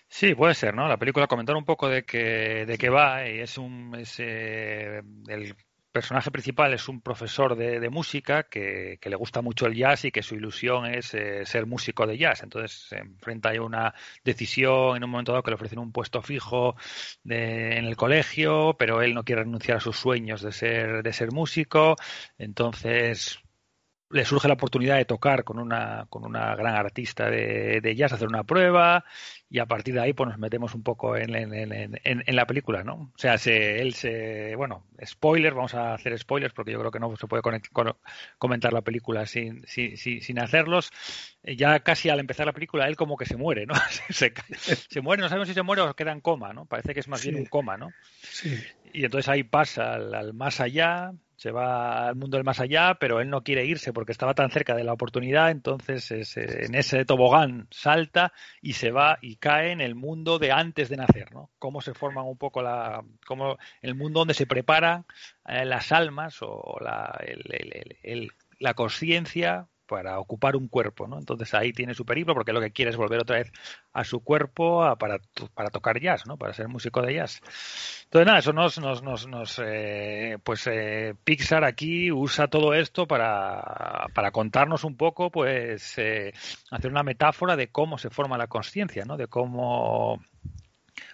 Sí, 0.08 0.34
puede 0.34 0.54
ser, 0.54 0.74
¿no? 0.74 0.88
La 0.88 0.96
película 0.96 1.26
comentar 1.26 1.54
un 1.54 1.66
poco 1.66 1.90
de 1.90 2.04
que 2.04 2.64
de 2.66 2.78
qué 2.78 2.88
va 2.88 3.28
y 3.28 3.40
es 3.40 3.58
un 3.58 3.94
es, 3.94 4.14
eh, 4.20 5.02
el 5.26 5.54
personaje 5.98 6.30
principal 6.30 6.72
es 6.74 6.88
un 6.88 7.00
profesor 7.00 7.56
de, 7.56 7.80
de 7.80 7.90
música 7.90 8.44
que, 8.44 8.98
que 9.00 9.10
le 9.10 9.16
gusta 9.16 9.42
mucho 9.42 9.66
el 9.66 9.74
jazz 9.74 10.04
y 10.04 10.10
que 10.12 10.22
su 10.22 10.34
ilusión 10.36 10.86
es 10.86 11.12
eh, 11.14 11.44
ser 11.44 11.66
músico 11.66 12.06
de 12.06 12.16
jazz. 12.18 12.42
Entonces 12.42 12.72
se 12.88 12.98
enfrenta 12.98 13.50
a 13.50 13.62
una 13.62 13.94
decisión 14.24 14.96
en 14.96 15.04
un 15.04 15.10
momento 15.10 15.32
dado 15.32 15.42
que 15.42 15.50
le 15.50 15.56
ofrecen 15.56 15.78
un 15.80 15.92
puesto 15.92 16.22
fijo 16.22 16.76
de- 17.24 17.76
en 17.78 17.84
el 17.86 17.96
colegio, 17.96 18.76
pero 18.78 19.02
él 19.02 19.14
no 19.14 19.24
quiere 19.24 19.42
renunciar 19.42 19.78
a 19.78 19.80
sus 19.80 19.96
sueños 19.96 20.42
de 20.42 20.52
ser 20.52 21.02
de 21.02 21.12
ser 21.12 21.32
músico. 21.32 21.96
Entonces 22.38 23.38
le 24.10 24.24
surge 24.24 24.48
la 24.48 24.54
oportunidad 24.54 24.96
de 24.96 25.04
tocar 25.04 25.44
con 25.44 25.58
una, 25.58 26.06
con 26.08 26.24
una 26.24 26.54
gran 26.56 26.74
artista 26.74 27.28
de, 27.30 27.80
de 27.82 27.94
jazz, 27.94 28.12
hacer 28.12 28.26
una 28.28 28.44
prueba 28.44 29.04
y 29.50 29.58
a 29.58 29.66
partir 29.66 29.94
de 29.94 30.00
ahí 30.00 30.12
pues 30.14 30.28
nos 30.30 30.38
metemos 30.38 30.74
un 30.74 30.82
poco 30.82 31.16
en, 31.16 31.34
en, 31.34 31.52
en, 31.54 32.00
en- 32.04 32.36
la 32.36 32.46
película, 32.46 32.84
¿no? 32.84 32.94
O 33.14 33.18
sea, 33.18 33.36
se, 33.38 33.80
él 33.82 33.94
se, 33.94 34.54
bueno, 34.56 34.86
spoilers, 35.04 35.54
vamos 35.54 35.74
a 35.74 35.94
hacer 35.94 36.18
spoilers 36.18 36.54
porque 36.54 36.72
yo 36.72 36.78
creo 36.78 36.90
que 36.90 37.00
no 37.00 37.14
se 37.16 37.26
puede 37.26 37.42
conect- 37.42 37.70
con- 37.72 37.96
comentar 38.38 38.72
la 38.72 38.82
película 38.82 39.26
sin, 39.26 39.66
sin, 39.66 39.96
sin, 39.96 40.22
sin 40.22 40.38
hacerlos. 40.38 40.90
Eh, 41.42 41.56
Ya 41.56 41.80
casi 41.80 42.08
al 42.08 42.20
empezar 42.20 42.46
la 42.46 42.52
película 42.52 42.86
él 42.88 42.96
como 42.96 43.16
que 43.16 43.26
se 43.26 43.36
muere, 43.36 43.66
¿no? 43.66 43.74
se, 44.10 44.32
muere, 45.02 45.22
no 45.22 45.28
sabemos 45.28 45.48
si 45.48 45.54
se 45.54 45.62
muere 45.62 45.82
o 45.82 45.94
queda 45.94 46.12
en 46.12 46.20
coma, 46.20 46.52
¿no? 46.52 46.64
Parece 46.66 46.94
que 46.94 47.00
es 47.00 47.08
más 47.08 47.22
bien 47.22 47.36
un 47.36 47.46
coma, 47.46 47.76
¿no? 47.76 47.92
Sí. 48.22 48.58
Y 48.92 49.04
entonces 49.04 49.28
ahí 49.28 49.42
pasa 49.42 49.94
al, 49.94 50.14
al 50.14 50.34
más 50.34 50.60
allá, 50.60 51.12
se 51.38 51.52
va 51.52 52.08
al 52.08 52.16
mundo 52.16 52.36
del 52.36 52.44
más 52.44 52.58
allá, 52.58 52.96
pero 52.98 53.20
él 53.20 53.30
no 53.30 53.44
quiere 53.44 53.64
irse 53.64 53.92
porque 53.92 54.10
estaba 54.10 54.34
tan 54.34 54.50
cerca 54.50 54.74
de 54.74 54.82
la 54.82 54.92
oportunidad, 54.92 55.50
entonces 55.52 56.10
es, 56.10 56.36
eh, 56.36 56.64
en 56.64 56.74
ese 56.74 57.04
tobogán 57.04 57.68
salta 57.70 58.32
y 58.60 58.72
se 58.72 58.90
va 58.90 59.18
y 59.22 59.36
cae 59.36 59.70
en 59.70 59.80
el 59.80 59.94
mundo 59.94 60.40
de 60.40 60.50
antes 60.50 60.88
de 60.88 60.96
nacer, 60.96 61.32
¿no? 61.32 61.50
Cómo 61.60 61.80
se 61.80 61.94
forman 61.94 62.24
un 62.26 62.36
poco 62.36 62.60
la, 62.60 63.04
cómo 63.24 63.56
el 63.82 63.94
mundo 63.94 64.18
donde 64.18 64.34
se 64.34 64.46
preparan 64.48 65.06
eh, 65.46 65.64
las 65.64 65.92
almas 65.92 66.38
o 66.42 66.76
la, 66.80 67.16
el- 67.24 67.44
el- 67.52 67.96
el- 68.02 68.32
la 68.58 68.74
conciencia 68.74 69.68
para 69.88 70.20
ocupar 70.20 70.54
un 70.54 70.68
cuerpo, 70.68 71.08
¿no? 71.08 71.18
Entonces 71.18 71.52
ahí 71.54 71.72
tiene 71.72 71.94
su 71.94 72.04
periplo 72.04 72.34
porque 72.34 72.52
lo 72.52 72.60
que 72.60 72.70
quiere 72.70 72.90
es 72.92 72.96
volver 72.96 73.20
otra 73.20 73.38
vez 73.38 73.50
a 73.92 74.04
su 74.04 74.20
cuerpo 74.20 74.84
a- 74.84 74.96
para, 74.96 75.18
para 75.54 75.70
tocar 75.70 75.98
jazz, 76.00 76.26
¿no? 76.26 76.36
Para 76.36 76.52
ser 76.52 76.68
músico 76.68 77.02
de 77.02 77.14
jazz. 77.14 77.40
Entonces 78.04 78.26
nada, 78.26 78.38
eso 78.38 78.52
nos, 78.52 78.78
nos, 78.78 79.02
nos, 79.02 79.26
nos 79.26 79.60
eh, 79.64 80.38
pues 80.44 80.66
eh, 80.70 81.14
Pixar 81.24 81.64
aquí 81.64 82.12
usa 82.12 82.48
todo 82.48 82.74
esto 82.74 83.06
para, 83.06 84.06
para 84.14 84.30
contarnos 84.30 84.84
un 84.84 84.96
poco, 84.96 85.30
pues 85.30 85.94
eh, 85.98 86.32
hacer 86.70 86.90
una 86.90 87.02
metáfora 87.02 87.56
de 87.56 87.68
cómo 87.68 87.98
se 87.98 88.10
forma 88.10 88.38
la 88.38 88.46
conciencia, 88.46 89.04
¿no? 89.04 89.16
De 89.16 89.26
cómo, 89.26 90.22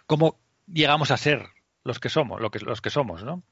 cómo 0.07 0.39
llegamos 0.67 1.11
a 1.11 1.17
ser 1.17 1.47
los 1.85 2.01
que 2.01 2.09
somos, 2.09 2.41
lo 2.41 2.51
que, 2.51 2.59
los 2.61 2.81
que 2.81 2.91
somos, 2.91 3.23
¿no? 3.25 3.43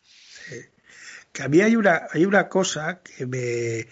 que 1.32 1.42
a 1.42 1.48
mí 1.48 1.60
hay 1.60 1.76
una, 1.76 2.02
hay 2.12 2.24
una 2.26 2.48
cosa 2.48 3.00
que 3.02 3.26
me 3.26 3.86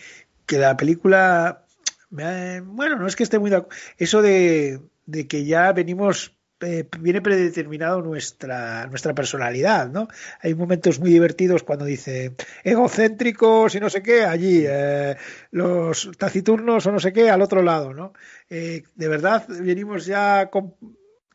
que 0.50 0.58
la 0.58 0.76
película 0.76 1.64
me 2.10 2.60
bueno, 2.60 2.96
no 2.96 3.06
es 3.06 3.14
que 3.14 3.22
esté 3.22 3.38
muy 3.38 3.50
de 3.50 3.58
acu- 3.58 3.72
eso 3.98 4.20
de, 4.20 4.80
de 5.06 5.28
que 5.28 5.44
ya 5.44 5.70
venimos 5.72 6.32
eh, 6.60 6.84
viene 6.98 7.22
predeterminado 7.22 8.02
nuestra, 8.02 8.86
nuestra 8.88 9.14
personalidad, 9.14 9.88
¿no? 9.88 10.08
Hay 10.42 10.54
momentos 10.54 10.98
muy 10.98 11.10
divertidos 11.10 11.62
cuando 11.62 11.84
dice 11.84 12.34
egocéntricos 12.64 13.76
y 13.76 13.80
no 13.80 13.88
sé 13.88 14.02
qué, 14.02 14.24
allí, 14.24 14.64
eh, 14.66 15.16
los 15.52 16.10
taciturnos 16.18 16.84
o 16.84 16.90
no 16.92 16.98
sé 16.98 17.12
qué, 17.12 17.30
al 17.30 17.42
otro 17.42 17.62
lado, 17.62 17.94
¿no? 17.94 18.12
Eh, 18.50 18.82
de 18.96 19.08
verdad, 19.08 19.46
venimos 19.48 20.04
ya 20.04 20.50
con, 20.50 20.74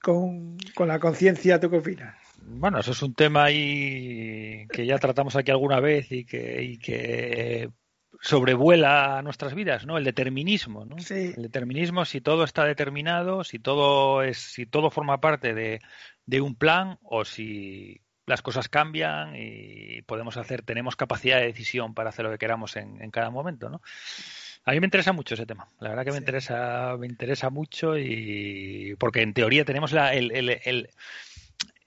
con, 0.02 0.58
con 0.76 0.90
la 0.90 1.00
conciencia, 1.00 1.58
¿tú 1.60 1.70
qué 1.72 1.78
opinas? 1.78 2.16
Bueno, 2.48 2.80
eso 2.80 2.92
es 2.92 3.02
un 3.02 3.16
tema 3.16 3.46
ahí 3.46 4.68
que 4.72 4.86
ya 4.86 5.00
tratamos 5.00 5.36
aquí 5.38 5.50
alguna 5.52 5.80
vez 5.80 6.12
y 6.12 6.26
que 6.26 7.72
sobrevuela 8.26 9.22
nuestras 9.24 9.54
vidas, 9.54 9.86
¿no? 9.86 9.98
El 9.98 10.04
determinismo, 10.04 10.84
¿no? 10.86 10.98
Sí. 11.00 11.34
El 11.36 11.44
determinismo, 11.44 12.06
si 12.06 12.22
todo 12.22 12.44
está 12.44 12.66
determinado, 12.66 13.44
si 13.44 13.60
todo 13.60 14.24
es, 14.24 14.38
si 14.38 14.66
todo 14.66 14.90
forma 14.90 15.22
parte 15.22 15.54
de, 15.54 15.80
de 16.26 16.42
un 16.42 16.56
plan 16.56 16.98
o 17.04 17.24
si 17.24 18.02
las 18.26 18.42
cosas 18.42 18.68
cambian 18.68 19.36
y 19.36 20.02
podemos 20.02 20.38
hacer, 20.38 20.64
tenemos 20.64 20.96
capacidad 20.96 21.38
de 21.40 21.46
decisión 21.46 21.94
para 21.94 22.10
hacer 22.10 22.26
lo 22.26 22.32
que 22.32 22.40
queramos 22.40 22.76
en, 22.76 23.00
en 23.02 23.12
cada 23.12 23.30
momento, 23.30 23.70
¿no? 23.70 23.82
A 24.66 24.72
mí 24.72 24.80
me 24.80 24.88
interesa 24.88 25.14
mucho 25.14 25.36
ese 25.36 25.46
tema. 25.46 25.68
La 25.80 25.90
verdad 25.90 26.06
que 26.06 26.10
me 26.12 26.18
Sí. 26.18 26.22
interesa, 26.24 26.96
me 26.98 27.06
interesa 27.06 27.52
mucho 27.52 27.96
y 28.00 28.96
porque 28.98 29.22
en 29.22 29.36
teoría 29.36 29.64
tenemos 29.64 29.92
la, 29.92 30.16
el, 30.16 30.32
el, 30.32 30.50
el, 30.64 30.90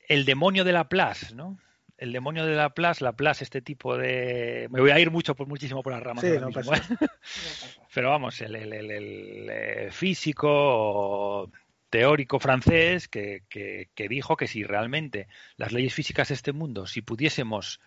el 0.09 0.25
demonio 0.25 0.63
de 0.63 0.73
la 0.73 0.89
Place, 0.89 1.35
¿no? 1.35 1.59
El 1.99 2.13
demonio 2.13 2.47
de 2.47 2.55
la 2.55 2.71
Place, 2.71 3.03
la 3.05 3.13
Place, 3.13 3.43
este 3.45 3.61
tipo 3.61 3.97
de. 3.97 4.69
Me 4.71 4.81
voy 4.81 4.91
a 4.91 5.01
ir 5.01 5.11
mucho, 5.11 5.35
por 5.35 5.49
muchísimo 5.49 5.83
por 5.83 5.93
las 5.93 6.03
ramas. 6.03 6.23
Sí, 6.23 6.29
ahora 6.29 6.41
no 6.43 6.47
mismo, 6.49 6.73
¿eh? 6.75 6.81
Pero 7.95 8.11
vamos, 8.11 8.41
el, 8.41 8.55
el, 8.55 8.73
el, 8.73 8.91
el, 9.51 9.93
físico 9.93 10.49
o 10.51 11.51
teórico 11.91 12.39
francés 12.39 13.09
que, 13.09 13.43
que, 13.49 13.89
que 13.95 14.09
dijo 14.09 14.37
que 14.37 14.47
si 14.47 14.63
realmente 14.63 15.27
las 15.57 15.73
leyes 15.73 15.93
físicas 15.93 16.29
de 16.29 16.35
este 16.35 16.53
mundo, 16.53 16.87
si 16.87 17.03
pudiésemos, 17.03 17.81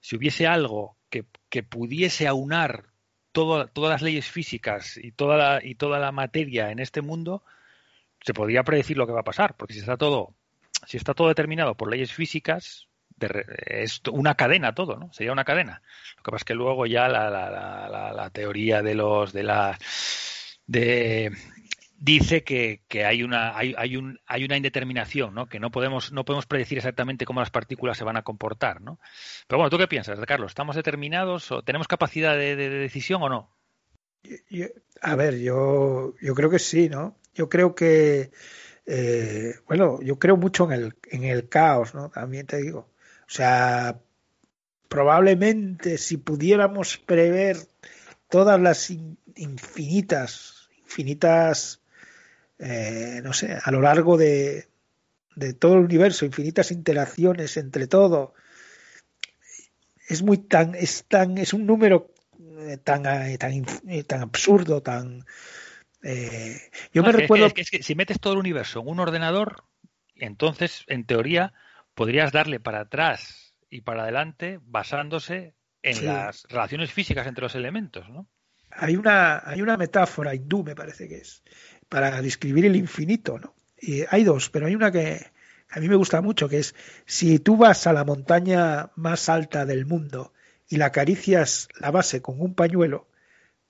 si 0.00 0.16
hubiese 0.16 0.46
algo 0.46 0.96
que, 1.10 1.26
que 1.50 1.62
pudiese 1.62 2.26
aunar 2.26 2.86
todo- 3.32 3.66
todas 3.66 3.90
las 3.90 4.02
leyes 4.02 4.26
físicas 4.30 4.96
y 4.96 5.12
toda 5.12 5.36
la, 5.36 5.60
y 5.62 5.74
toda 5.74 5.98
la 5.98 6.12
materia 6.12 6.70
en 6.70 6.78
este 6.78 7.02
mundo, 7.02 7.42
se 8.24 8.32
podría 8.32 8.62
predecir 8.64 8.96
lo 8.96 9.06
que 9.06 9.12
va 9.12 9.20
a 9.20 9.24
pasar, 9.24 9.56
porque 9.56 9.74
si 9.74 9.80
está 9.80 9.96
todo, 9.98 10.34
si 10.86 10.96
está 10.96 11.12
todo 11.14 11.28
determinado 11.28 11.76
por 11.76 11.90
leyes 11.90 12.12
físicas, 12.12 12.87
de 13.18 13.44
es 13.66 14.00
una 14.10 14.34
cadena 14.34 14.74
todo, 14.74 14.96
¿no? 14.96 15.12
Sería 15.12 15.32
una 15.32 15.44
cadena. 15.44 15.82
Lo 16.16 16.22
que 16.22 16.30
pasa 16.30 16.42
es 16.42 16.44
que 16.44 16.54
luego 16.54 16.86
ya 16.86 17.08
la, 17.08 17.30
la, 17.30 18.12
la, 18.14 18.30
teoría 18.30 18.82
de 18.82 18.94
los 18.94 19.32
de 19.32 19.42
la 19.42 19.78
de 20.66 21.32
dice 22.00 22.44
que, 22.44 22.82
que 22.88 23.04
hay 23.04 23.22
una 23.22 23.56
hay, 23.56 23.74
hay 23.76 23.96
un 23.96 24.18
hay 24.26 24.44
una 24.44 24.56
indeterminación, 24.56 25.34
¿no? 25.34 25.46
Que 25.46 25.58
no 25.60 25.70
podemos 25.70 26.12
no 26.12 26.24
podemos 26.24 26.46
predecir 26.46 26.78
exactamente 26.78 27.24
cómo 27.24 27.40
las 27.40 27.50
partículas 27.50 27.98
se 27.98 28.04
van 28.04 28.16
a 28.16 28.22
comportar, 28.22 28.80
¿no? 28.80 29.00
Pero 29.46 29.58
bueno, 29.58 29.70
¿tú 29.70 29.78
qué 29.78 29.88
piensas, 29.88 30.18
Carlos? 30.26 30.50
¿Estamos 30.52 30.76
determinados 30.76 31.50
o 31.52 31.62
tenemos 31.62 31.88
capacidad 31.88 32.34
de, 32.36 32.56
de- 32.56 32.70
de 32.70 32.78
decisión 32.78 33.22
o 33.22 33.28
no? 33.28 33.50
A 35.02 35.14
ver, 35.16 35.38
yo, 35.38 36.14
yo 36.20 36.34
creo 36.34 36.50
que 36.50 36.58
sí, 36.58 36.88
¿no? 36.88 37.16
Yo 37.34 37.48
creo 37.48 37.74
que, 37.74 38.30
eh, 38.86 39.54
bueno, 39.66 40.00
yo 40.02 40.18
creo 40.18 40.36
mucho 40.36 40.64
en 40.64 40.72
el, 40.72 40.94
en 41.10 41.24
el 41.24 41.48
caos, 41.48 41.94
¿no? 41.94 42.10
También 42.10 42.46
te 42.46 42.58
digo. 42.58 42.88
O 43.28 43.30
sea, 43.30 44.00
probablemente 44.88 45.98
si 45.98 46.16
pudiéramos 46.16 46.96
prever 46.96 47.58
todas 48.30 48.58
las 48.60 48.90
in- 48.90 49.18
infinitas, 49.36 50.68
infinitas, 50.82 51.80
eh, 52.58 53.20
no 53.22 53.32
sé, 53.34 53.58
a 53.62 53.70
lo 53.70 53.80
largo 53.82 54.16
de, 54.16 54.66
de 55.36 55.52
todo 55.52 55.74
el 55.74 55.80
universo, 55.84 56.24
infinitas 56.24 56.70
interacciones 56.70 57.56
entre 57.58 57.86
todo, 57.86 58.34
es 60.08 60.22
muy 60.22 60.38
tan, 60.38 60.74
es 60.74 61.04
tan, 61.06 61.36
es 61.38 61.52
un 61.52 61.66
número 61.66 62.10
eh, 62.60 62.78
tan, 62.82 63.04
eh, 63.04 63.36
tan, 63.36 63.64
eh, 63.88 64.04
tan 64.04 64.22
absurdo, 64.22 64.82
tan 64.82 65.26
eh, 66.02 66.58
yo 66.94 67.02
No, 67.02 67.08
me 67.08 67.10
es 67.10 67.16
que- 67.16 67.22
recuerdo 67.22 67.46
es 67.46 67.52
que, 67.52 67.60
es 67.60 67.70
que 67.70 67.82
si 67.82 67.94
metes 67.94 68.20
todo 68.20 68.32
el 68.32 68.38
universo 68.38 68.80
en 68.80 68.88
un 68.88 69.00
ordenador, 69.00 69.64
entonces, 70.16 70.84
en 70.88 71.04
teoría, 71.04 71.52
podrías 71.98 72.30
darle 72.30 72.60
para 72.60 72.80
atrás 72.82 73.54
y 73.68 73.80
para 73.80 74.04
adelante 74.04 74.60
basándose 74.62 75.54
en 75.82 75.94
Sí. 75.96 76.04
las 76.04 76.44
relaciones 76.48 76.92
físicas 76.92 77.26
entre 77.26 77.42
los 77.42 77.56
elementos, 77.56 78.08
¿no? 78.08 78.28
hay 78.70 78.94
una 78.96 79.42
hay 79.44 79.62
una 79.62 79.76
metáfora 79.76 80.34
hindú 80.34 80.62
me 80.62 80.76
parece 80.76 81.08
que 81.08 81.16
es 81.16 81.42
para 81.88 82.20
describir 82.22 82.66
el 82.66 82.76
infinito 82.76 83.38
no 83.38 83.54
y 83.80 84.04
hay 84.10 84.22
dos 84.24 84.50
pero 84.50 84.66
hay 84.66 84.74
una 84.76 84.92
que 84.92 85.26
a 85.70 85.80
mí 85.80 85.88
me 85.88 85.96
gusta 85.96 86.20
mucho 86.20 86.48
que 86.48 86.58
es 86.58 86.74
si 87.06 87.38
tú 87.38 87.56
vas 87.56 87.86
a 87.86 87.92
la 87.92 88.04
montaña 88.04 88.90
más 88.94 89.28
alta 89.30 89.64
del 89.64 89.86
mundo 89.86 90.32
y 90.68 90.76
la 90.76 90.86
acaricias 90.86 91.68
la 91.80 91.90
base 91.90 92.20
con 92.20 92.40
un 92.40 92.54
pañuelo 92.54 93.08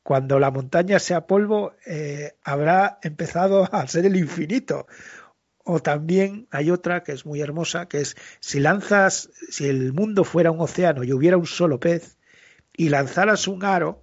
cuando 0.03 0.39
la 0.41 0.51
montaña 0.51 0.99
sea 0.99 1.26
polvo 1.26 1.74
eh, 1.87 2.33
habrá 2.43 2.99
empezado 3.03 3.72
a 3.72 3.87
ser 3.87 4.05
el 4.05 4.16
infinito 4.16 4.87
o 5.70 5.80
también 5.80 6.48
hay 6.50 6.70
otra 6.70 7.02
que 7.02 7.12
es 7.12 7.26
muy 7.26 7.42
hermosa 7.42 7.88
que 7.88 8.00
es 8.00 8.16
si 8.40 8.58
lanzas 8.58 9.28
si 9.50 9.66
el 9.68 9.92
mundo 9.92 10.24
fuera 10.24 10.50
un 10.50 10.60
océano 10.60 11.04
y 11.04 11.12
hubiera 11.12 11.36
un 11.36 11.44
solo 11.44 11.78
pez 11.78 12.16
y 12.74 12.88
lanzaras 12.88 13.46
un 13.46 13.62
aro 13.62 14.02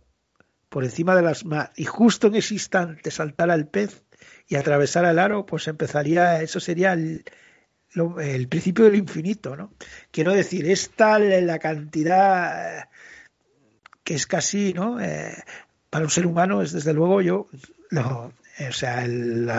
por 0.69 0.83
encima 0.83 1.15
de 1.15 1.23
las 1.23 1.43
mar 1.43 1.71
y 1.75 1.85
justo 1.85 2.27
en 2.27 2.35
ese 2.35 2.53
instante 2.53 3.09
saltara 3.09 3.55
el 3.55 3.65
pez 3.65 4.03
y 4.47 4.57
atravesara 4.57 5.09
el 5.09 5.17
aro, 5.17 5.47
pues 5.47 5.67
empezaría, 5.67 6.41
eso 6.43 6.59
sería 6.59 6.93
el, 6.93 7.23
el 8.21 8.47
principio 8.47 8.85
del 8.85 8.95
infinito, 8.95 9.55
¿no? 9.55 9.73
Quiero 10.11 10.33
decir, 10.33 10.69
es 10.69 10.91
tal 10.91 11.47
la 11.47 11.57
cantidad 11.57 12.79
eh, 12.79 12.85
que 14.03 14.13
es 14.13 14.27
casi, 14.27 14.73
¿no? 14.73 14.99
Eh, 14.99 15.35
para 15.89 16.05
un 16.05 16.11
ser 16.11 16.27
humano 16.27 16.61
es 16.61 16.73
desde 16.73 16.93
luego 16.93 17.21
yo, 17.21 17.47
lo, 17.89 18.33
o 18.59 18.71
sea, 18.71 19.03
el, 19.03 19.49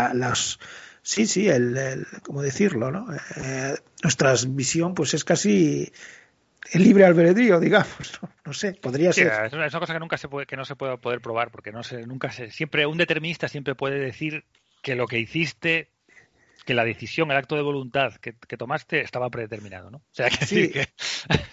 sí, 1.06 1.26
sí, 1.26 1.48
el, 1.48 1.76
el- 1.76 2.06
¿cómo 2.22 2.42
decirlo, 2.42 2.90
no? 2.90 3.06
Eh, 3.36 3.74
nuestra 4.02 4.34
visión, 4.48 4.94
pues 4.94 5.14
es 5.14 5.24
casi 5.24 5.92
el 6.72 6.82
libre 6.82 7.04
albedrío, 7.04 7.60
digamos, 7.60 8.18
¿no? 8.22 8.28
No 8.44 8.52
sé, 8.52 8.72
podría 8.74 9.12
Sí, 9.12 9.22
ser. 9.22 9.46
es 9.46 9.52
una, 9.52 9.66
es 9.66 9.72
una 9.72 9.80
cosa 9.80 9.92
que 9.94 10.00
nunca 10.00 10.18
se 10.18 10.28
puede, 10.28 10.46
que 10.46 10.56
no 10.56 10.64
se 10.64 10.74
puede 10.76 10.98
poder 10.98 11.20
probar, 11.20 11.50
porque 11.50 11.70
no 11.72 11.82
se, 11.82 12.06
nunca 12.06 12.30
se, 12.32 12.50
siempre 12.50 12.86
un 12.86 12.98
determinista 12.98 13.48
siempre 13.48 13.74
puede 13.74 13.98
decir 14.00 14.44
que 14.82 14.94
lo 14.96 15.06
que 15.06 15.18
hiciste, 15.18 15.90
que 16.64 16.74
la 16.74 16.84
decisión, 16.84 17.30
el 17.30 17.36
acto 17.36 17.54
de 17.54 17.62
voluntad 17.62 18.14
que, 18.16 18.34
que 18.34 18.56
tomaste 18.56 19.00
estaba 19.00 19.30
predeterminado, 19.30 19.90
¿no? 19.90 19.98
O 19.98 20.04
sea, 20.10 20.28
que, 20.30 20.44
Sí. 20.46 20.70
que 20.70 20.88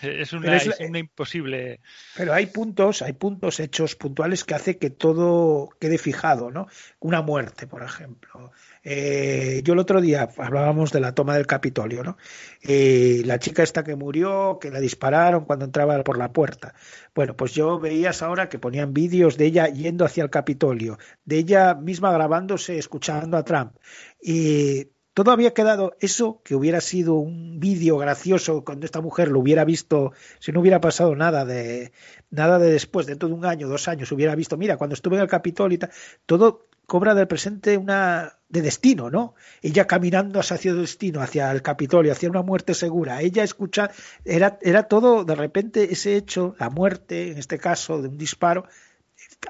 es 0.02 0.34
una, 0.34 0.58
es 0.58 0.80
una 0.80 0.98
imposible. 1.00 1.80
Pero 2.16 2.34
hay 2.34 2.48
puntos, 2.48 3.04
hay 3.04 3.14
puntos 3.14 3.60
hechos 3.60 3.96
puntuales 3.96 4.44
que 4.44 4.56
hace 4.56 4.78
que 4.80 4.90
todo 4.90 5.70
quede 5.80 6.00
fijado, 6.00 6.50
¿no? 6.50 6.68
Una 7.00 7.22
muerte, 7.22 7.68
por 7.68 7.84
ejemplo. 7.84 8.52
Eh, 8.84 9.62
yo 9.64 9.74
el 9.74 9.80
otro 9.80 10.02
día 10.02 10.30
hablábamos 10.38 10.92
de 10.92 11.00
la 11.00 11.16
toma 11.16 11.36
del 11.36 11.48
Capitolio, 11.48 12.04
¿no? 12.04 12.18
Eh, 12.62 13.22
la 13.26 13.40
chica 13.40 13.64
esta 13.64 13.84
que 13.84 13.96
murió, 13.96 14.58
que 14.60 14.72
la 14.72 14.80
dispararon 14.80 15.46
cuando 15.46 15.66
entraba 15.66 16.04
por 16.04 16.18
la 16.18 16.34
puerta. 16.34 16.74
Bueno, 17.16 17.36
pues 17.36 17.54
yo 17.54 17.80
veías 17.80 18.22
ahora 18.22 18.50
que 18.50 18.60
ponían 18.60 18.94
vídeos 18.94 19.38
de 19.38 19.46
ella 19.46 19.68
yendo 19.68 20.06
hacia 20.06 20.24
el 20.24 20.30
Capitolio, 20.30 20.98
de 21.26 21.38
ella 21.38 21.76
misma 21.76 22.12
grabándose, 22.12 22.78
escuchando 22.78 23.38
a 23.38 23.44
Trump. 23.46 23.74
Y 24.22 24.90
todo 25.14 25.32
había 25.32 25.54
quedado 25.54 25.96
eso 26.00 26.42
que 26.44 26.56
hubiera 26.56 26.82
sido 26.82 27.16
un 27.16 27.60
vídeo 27.60 27.98
gracioso 27.98 28.64
cuando 28.64 28.86
esta 28.86 29.02
mujer 29.02 29.30
lo 29.30 29.40
hubiera 29.40 29.64
visto, 29.66 30.14
si 30.40 30.52
no 30.52 30.60
hubiera 30.60 30.82
pasado 30.82 31.16
nada 31.16 31.46
de 31.46 31.92
nada 32.32 32.58
de 32.60 32.72
después, 32.72 33.06
dentro 33.06 33.28
de 33.30 33.36
un 33.36 33.46
año, 33.46 33.68
dos 33.68 33.88
años, 33.88 34.12
hubiera 34.12 34.36
visto, 34.36 34.58
mira, 34.58 34.78
cuando 34.78 34.96
estuve 34.96 35.16
en 35.18 35.22
el 35.22 35.28
Capitolio 35.28 35.76
y 35.76 35.80
tal, 35.80 35.92
todo 36.26 36.68
cobra 36.86 37.14
del 37.16 37.28
presente 37.28 37.78
una 37.78 38.38
de 38.50 38.62
destino, 38.62 39.10
¿no? 39.10 39.36
Ella 39.62 39.86
caminando 39.88 40.40
hacia 40.40 40.72
el 40.72 40.82
destino, 40.82 41.22
hacia 41.22 41.52
el 41.52 41.62
Capitolio, 41.62 42.12
hacia 42.12 42.30
una 42.30 42.42
muerte 42.42 42.74
segura. 42.74 43.22
Ella 43.22 43.44
escucha, 43.44 43.92
era, 44.26 44.58
era 44.62 44.84
todo, 44.84 45.24
de 45.24 45.36
repente, 45.36 45.94
ese 45.94 46.16
hecho, 46.16 46.56
la 46.60 46.70
muerte, 46.70 47.32
en 47.32 47.38
este 47.38 47.58
caso, 47.58 48.02
de 48.02 48.10
un 48.10 48.18
disparo, 48.18 48.66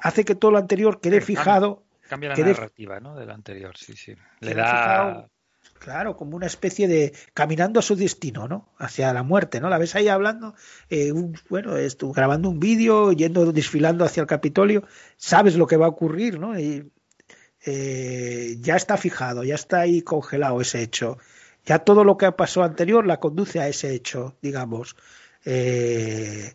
hace 0.02 0.24
que 0.24 0.34
todo 0.34 0.52
lo 0.52 0.58
anterior 0.58 1.00
quede 1.00 1.20
fijado, 1.20 1.82
Cambia 2.08 2.28
la 2.28 2.34
Quede- 2.36 2.52
narrativa, 2.52 3.00
¿no? 3.00 3.16
De 3.16 3.24
la 3.26 3.32
anterior, 3.34 3.74
sí, 3.76 3.94
sí. 3.96 4.14
Le 4.40 4.54
da. 4.54 5.26
Claro, 5.78 6.16
como 6.16 6.36
una 6.36 6.46
especie 6.46 6.88
de 6.88 7.12
caminando 7.34 7.78
a 7.80 7.82
su 7.82 7.96
destino, 7.96 8.48
¿no? 8.48 8.68
Hacia 8.78 9.12
la 9.12 9.22
muerte, 9.22 9.60
¿no? 9.60 9.68
La 9.68 9.78
ves 9.78 9.94
ahí 9.94 10.08
hablando, 10.08 10.54
eh, 10.90 11.12
bueno, 11.48 11.76
estu- 11.78 12.14
grabando 12.14 12.48
un 12.48 12.60
vídeo, 12.60 13.12
yendo, 13.12 13.52
desfilando 13.52 14.04
hacia 14.04 14.20
el 14.22 14.26
Capitolio, 14.26 14.84
sabes 15.16 15.56
lo 15.56 15.66
que 15.66 15.76
va 15.76 15.86
a 15.86 15.90
ocurrir, 15.90 16.38
¿no? 16.38 16.58
Y 16.58 16.90
eh, 17.66 18.56
ya 18.60 18.76
está 18.76 18.96
fijado, 18.96 19.44
ya 19.44 19.54
está 19.56 19.80
ahí 19.80 20.02
congelado 20.02 20.60
ese 20.60 20.82
hecho. 20.82 21.18
Ya 21.66 21.80
todo 21.80 22.04
lo 22.04 22.16
que 22.18 22.30
pasó 22.32 22.62
anterior 22.62 23.06
la 23.06 23.20
conduce 23.20 23.60
a 23.60 23.68
ese 23.68 23.94
hecho, 23.94 24.36
digamos. 24.42 24.96
Eh, 25.44 26.54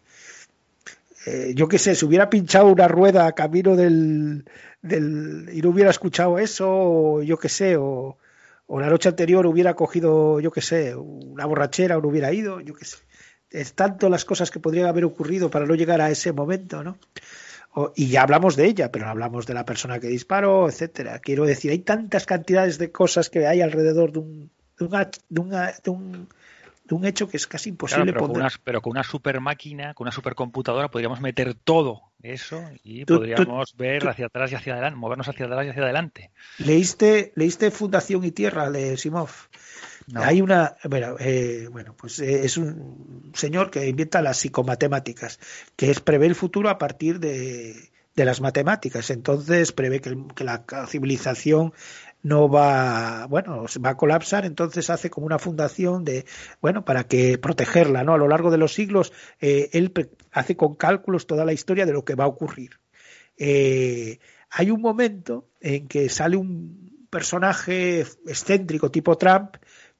eh, 1.25 1.53
yo 1.55 1.67
qué 1.67 1.77
sé, 1.79 1.95
si 1.95 2.05
hubiera 2.05 2.29
pinchado 2.29 2.67
una 2.67 2.87
rueda 2.87 3.27
a 3.27 3.33
camino 3.33 3.75
del, 3.75 4.45
del 4.81 5.49
y 5.53 5.61
no 5.61 5.69
hubiera 5.69 5.89
escuchado 5.89 6.39
eso, 6.39 6.67
o 6.69 7.23
yo 7.23 7.37
qué 7.37 7.49
sé, 7.49 7.75
o, 7.77 8.17
o 8.71 8.79
la 8.79 8.87
noche 8.87 9.09
anterior 9.09 9.47
hubiera 9.47 9.73
cogido, 9.73 10.39
yo 10.39 10.51
qué 10.51 10.61
sé, 10.61 10.95
una 10.95 11.47
borrachera 11.47 11.97
o 11.97 12.01
no 12.01 12.07
hubiera 12.07 12.31
ido, 12.31 12.61
yo 12.61 12.75
qué 12.75 12.85
sé. 12.85 12.97
Es 13.49 13.73
tanto 13.73 14.09
las 14.09 14.25
cosas 14.25 14.51
que 14.51 14.59
podrían 14.59 14.85
haber 14.85 15.05
ocurrido 15.05 15.49
para 15.49 15.65
no 15.65 15.73
llegar 15.73 16.01
a 16.01 16.11
ese 16.11 16.31
momento, 16.33 16.83
¿no? 16.83 16.99
Y 17.95 18.09
ya 18.09 18.21
hablamos 18.21 18.55
de 18.55 18.67
ella, 18.67 18.91
pero 18.91 19.05
no 19.05 19.11
hablamos 19.11 19.47
de 19.47 19.55
la 19.55 19.65
persona 19.65 19.99
que 19.99 20.07
disparó, 20.07 20.69
etcétera. 20.69 21.17
Quiero 21.17 21.45
decir, 21.45 21.71
hay 21.71 21.79
tantas 21.79 22.27
cantidades 22.27 22.77
de 22.77 22.91
cosas 22.91 23.31
que 23.31 23.47
hay 23.47 23.61
alrededor 23.61 24.11
de 24.11 24.19
un, 24.19 24.51
de 24.77 25.07
de 25.29 25.89
un, 25.89 26.27
de 26.89 26.95
un 26.95 27.05
hecho 27.05 27.29
que 27.29 27.37
es 27.37 27.47
casi 27.47 27.69
Claro, 27.69 27.73
imposible 28.03 28.13
pero, 28.13 28.27
con 28.27 28.35
una, 28.35 28.49
pero 28.63 28.81
con 28.81 28.91
una 28.91 29.03
super 29.03 29.39
máquina, 29.39 29.93
con 29.93 30.05
una 30.05 30.11
supercomputadora, 30.11 30.89
podríamos 30.89 31.21
meter 31.21 31.53
todo 31.53 32.01
eso 32.21 32.61
y 32.83 33.05
Tú- 33.05 33.13
tú- 33.13 33.19
podríamos 33.19 33.75
ver 33.77 34.01
tú- 34.01 34.09
hacia 34.09 34.25
atrás 34.25 34.51
y 34.51 34.55
hacia 34.55 34.73
adelante, 34.73 34.97
movernos 34.99 35.27
hacia 35.29 35.45
atrás 35.45 35.65
y 35.65 35.69
hacia 35.69 35.83
adelante. 35.83 36.31
¿Leíste, 36.57 37.31
¿Leíste 37.35 37.71
Fundación 37.71 38.25
y 38.25 38.31
Tierra 38.31 38.69
de 38.69 38.97
Simov? 38.97 39.29
No. 40.07 40.23
Hay 40.23 40.41
una, 40.41 40.75
bueno, 40.89 41.15
eh, 41.19 41.67
bueno, 41.71 41.93
pues 41.95 42.19
eh, 42.19 42.43
es 42.43 42.57
un 42.57 43.31
señor 43.35 43.69
que 43.69 43.87
inventa 43.87 44.21
las 44.23 44.37
psicomatemáticas, 44.37 45.39
que 45.75 45.91
es 45.91 45.99
prevé 45.99 46.25
el 46.25 46.33
futuro 46.35 46.69
a 46.69 46.79
partir 46.79 47.19
de, 47.19 47.75
de 48.15 48.25
las 48.25 48.41
matemáticas. 48.41 49.11
Entonces 49.11 49.71
prevé 49.71 50.01
que 50.01 50.43
la 50.43 50.65
civilización 50.87 51.73
no 52.21 52.49
va, 52.49 53.27
bueno, 53.27 53.65
va 53.83 53.91
a 53.91 53.97
colapsar, 53.97 54.45
entonces 54.45 54.89
hace 54.89 55.09
como 55.09 55.25
una 55.25 55.39
fundación 55.39 56.03
de, 56.03 56.25
bueno, 56.61 56.83
para 56.83 57.05
que 57.05 57.37
protegerla, 57.37 58.03
¿no? 58.03 58.13
A 58.13 58.17
lo 58.17 58.27
largo 58.27 58.51
de 58.51 58.57
los 58.57 58.73
siglos, 58.73 59.13
eh, 59.39 59.69
él 59.73 59.93
hace 60.31 60.57
con 60.57 60.75
cálculos 60.75 61.27
toda 61.27 61.45
la 61.45 61.53
historia 61.53 61.85
de 61.85 61.93
lo 61.93 62.03
que 62.03 62.15
va 62.15 62.25
a 62.25 62.27
ocurrir. 62.27 62.79
Eh, 63.37 64.19
hay 64.49 64.71
un 64.71 64.81
momento 64.81 65.47
en 65.61 65.87
que 65.87 66.09
sale 66.09 66.35
un 66.35 67.07
personaje 67.09 68.01
excéntrico 68.27 68.91
tipo 68.91 69.17
Trump 69.17 69.55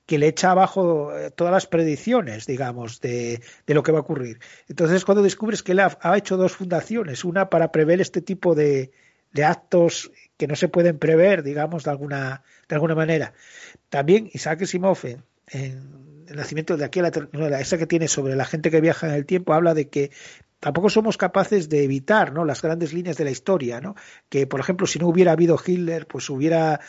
que 0.05 0.17
le 0.17 0.27
echa 0.27 0.51
abajo 0.51 1.15
eh, 1.15 1.31
todas 1.31 1.53
las 1.53 1.67
predicciones, 1.67 2.47
digamos, 2.47 2.99
de, 2.99 3.41
de 3.67 3.73
lo 3.73 3.83
que 3.83 3.91
va 3.91 3.99
a 3.99 4.01
ocurrir. 4.01 4.39
Entonces, 4.67 5.05
cuando 5.05 5.21
descubres 5.21 5.61
que 5.61 5.73
él 5.73 5.79
ha, 5.79 5.97
ha 6.01 6.17
hecho 6.17 6.35
dos 6.35 6.53
fundaciones, 6.53 7.23
una 7.23 7.49
para 7.49 7.71
prever 7.71 8.01
este 8.01 8.21
tipo 8.21 8.55
de, 8.55 8.91
de 9.31 9.45
actos 9.45 10.11
que 10.39 10.47
no 10.47 10.55
se 10.55 10.69
pueden 10.69 10.97
prever, 10.97 11.43
digamos, 11.43 11.83
de 11.83 11.91
alguna, 11.91 12.43
de 12.69 12.75
alguna 12.75 12.95
manera. 12.95 13.33
También 13.89 14.29
Isaac 14.33 14.61
Asimov, 14.61 14.97
en, 15.03 15.23
en 15.51 16.25
El 16.29 16.37
nacimiento 16.37 16.77
de 16.77 16.85
aquí 16.85 16.99
a 16.99 17.01
la 17.01 17.09
eternidad, 17.09 17.59
esa 17.59 17.77
que 17.77 17.85
tiene 17.85 18.07
sobre 18.07 18.37
la 18.37 18.45
gente 18.45 18.71
que 18.71 18.79
viaja 18.79 19.07
en 19.07 19.15
el 19.15 19.25
tiempo, 19.25 19.53
habla 19.53 19.73
de 19.73 19.89
que 19.89 20.11
tampoco 20.61 20.89
somos 20.89 21.17
capaces 21.17 21.67
de 21.67 21.83
evitar 21.83 22.31
¿no? 22.31 22.45
las 22.45 22.61
grandes 22.61 22.93
líneas 22.93 23.17
de 23.17 23.25
la 23.25 23.31
historia, 23.31 23.81
¿no? 23.81 23.95
que 24.29 24.47
por 24.47 24.61
ejemplo 24.61 24.87
si 24.87 24.97
no 24.97 25.07
hubiera 25.07 25.33
habido 25.33 25.59
Hitler, 25.63 26.07
pues 26.07 26.29
hubiera 26.29 26.79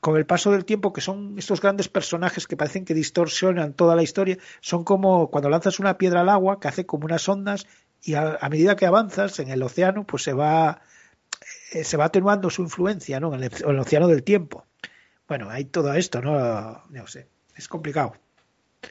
con 0.00 0.16
el 0.16 0.26
paso 0.26 0.50
del 0.50 0.64
tiempo, 0.64 0.92
que 0.92 1.00
son 1.00 1.38
estos 1.38 1.60
grandes 1.60 1.88
personajes 1.88 2.46
que 2.46 2.56
parecen 2.56 2.84
que 2.84 2.94
distorsionan 2.94 3.72
toda 3.72 3.96
la 3.96 4.02
historia, 4.02 4.36
son 4.60 4.84
como 4.84 5.30
cuando 5.30 5.48
lanzas 5.48 5.78
una 5.78 5.96
piedra 5.96 6.20
al 6.20 6.28
agua, 6.28 6.60
que 6.60 6.68
hace 6.68 6.86
como 6.86 7.06
unas 7.06 7.28
ondas, 7.28 7.66
y 8.02 8.14
a, 8.14 8.38
medida 8.50 8.76
que 8.76 8.86
avanzas 8.86 9.40
en 9.40 9.48
el 9.48 9.62
océano, 9.62 10.04
pues 10.04 10.22
se 10.22 10.32
va, 10.32 10.82
se 11.70 11.96
va 11.96 12.06
atenuando 12.06 12.50
su 12.50 12.62
influencia 12.62 13.20
¿no? 13.20 13.34
en, 13.34 13.42
el, 13.42 13.52
en 13.52 13.70
el 13.70 13.78
océano 13.78 14.08
del 14.08 14.22
tiempo. 14.22 14.64
Bueno, 15.28 15.50
hay 15.50 15.64
todo 15.64 15.92
esto, 15.94 16.20
¿no? 16.20 16.82
No 16.88 17.06
sé, 17.06 17.28
es 17.56 17.68
complicado. 17.68 18.16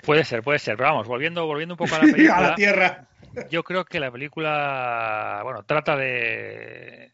Puede 0.04 0.24
ser, 0.26 0.44
puede 0.44 0.60
ser, 0.60 0.76
pero 0.76 0.90
vamos, 0.90 1.08
volviendo, 1.08 1.46
volviendo 1.46 1.76
un 1.76 1.78
poco 1.78 1.96
a 1.96 2.00
la 2.00 2.04
película. 2.12 2.38
a 2.38 2.42
la 2.42 2.56
tierra. 2.56 3.08
Yo 3.50 3.64
creo 3.64 3.86
que 3.86 4.00
la 4.00 4.12
película, 4.12 5.42
bueno, 5.44 5.64
trata 5.64 5.96
de, 5.96 7.12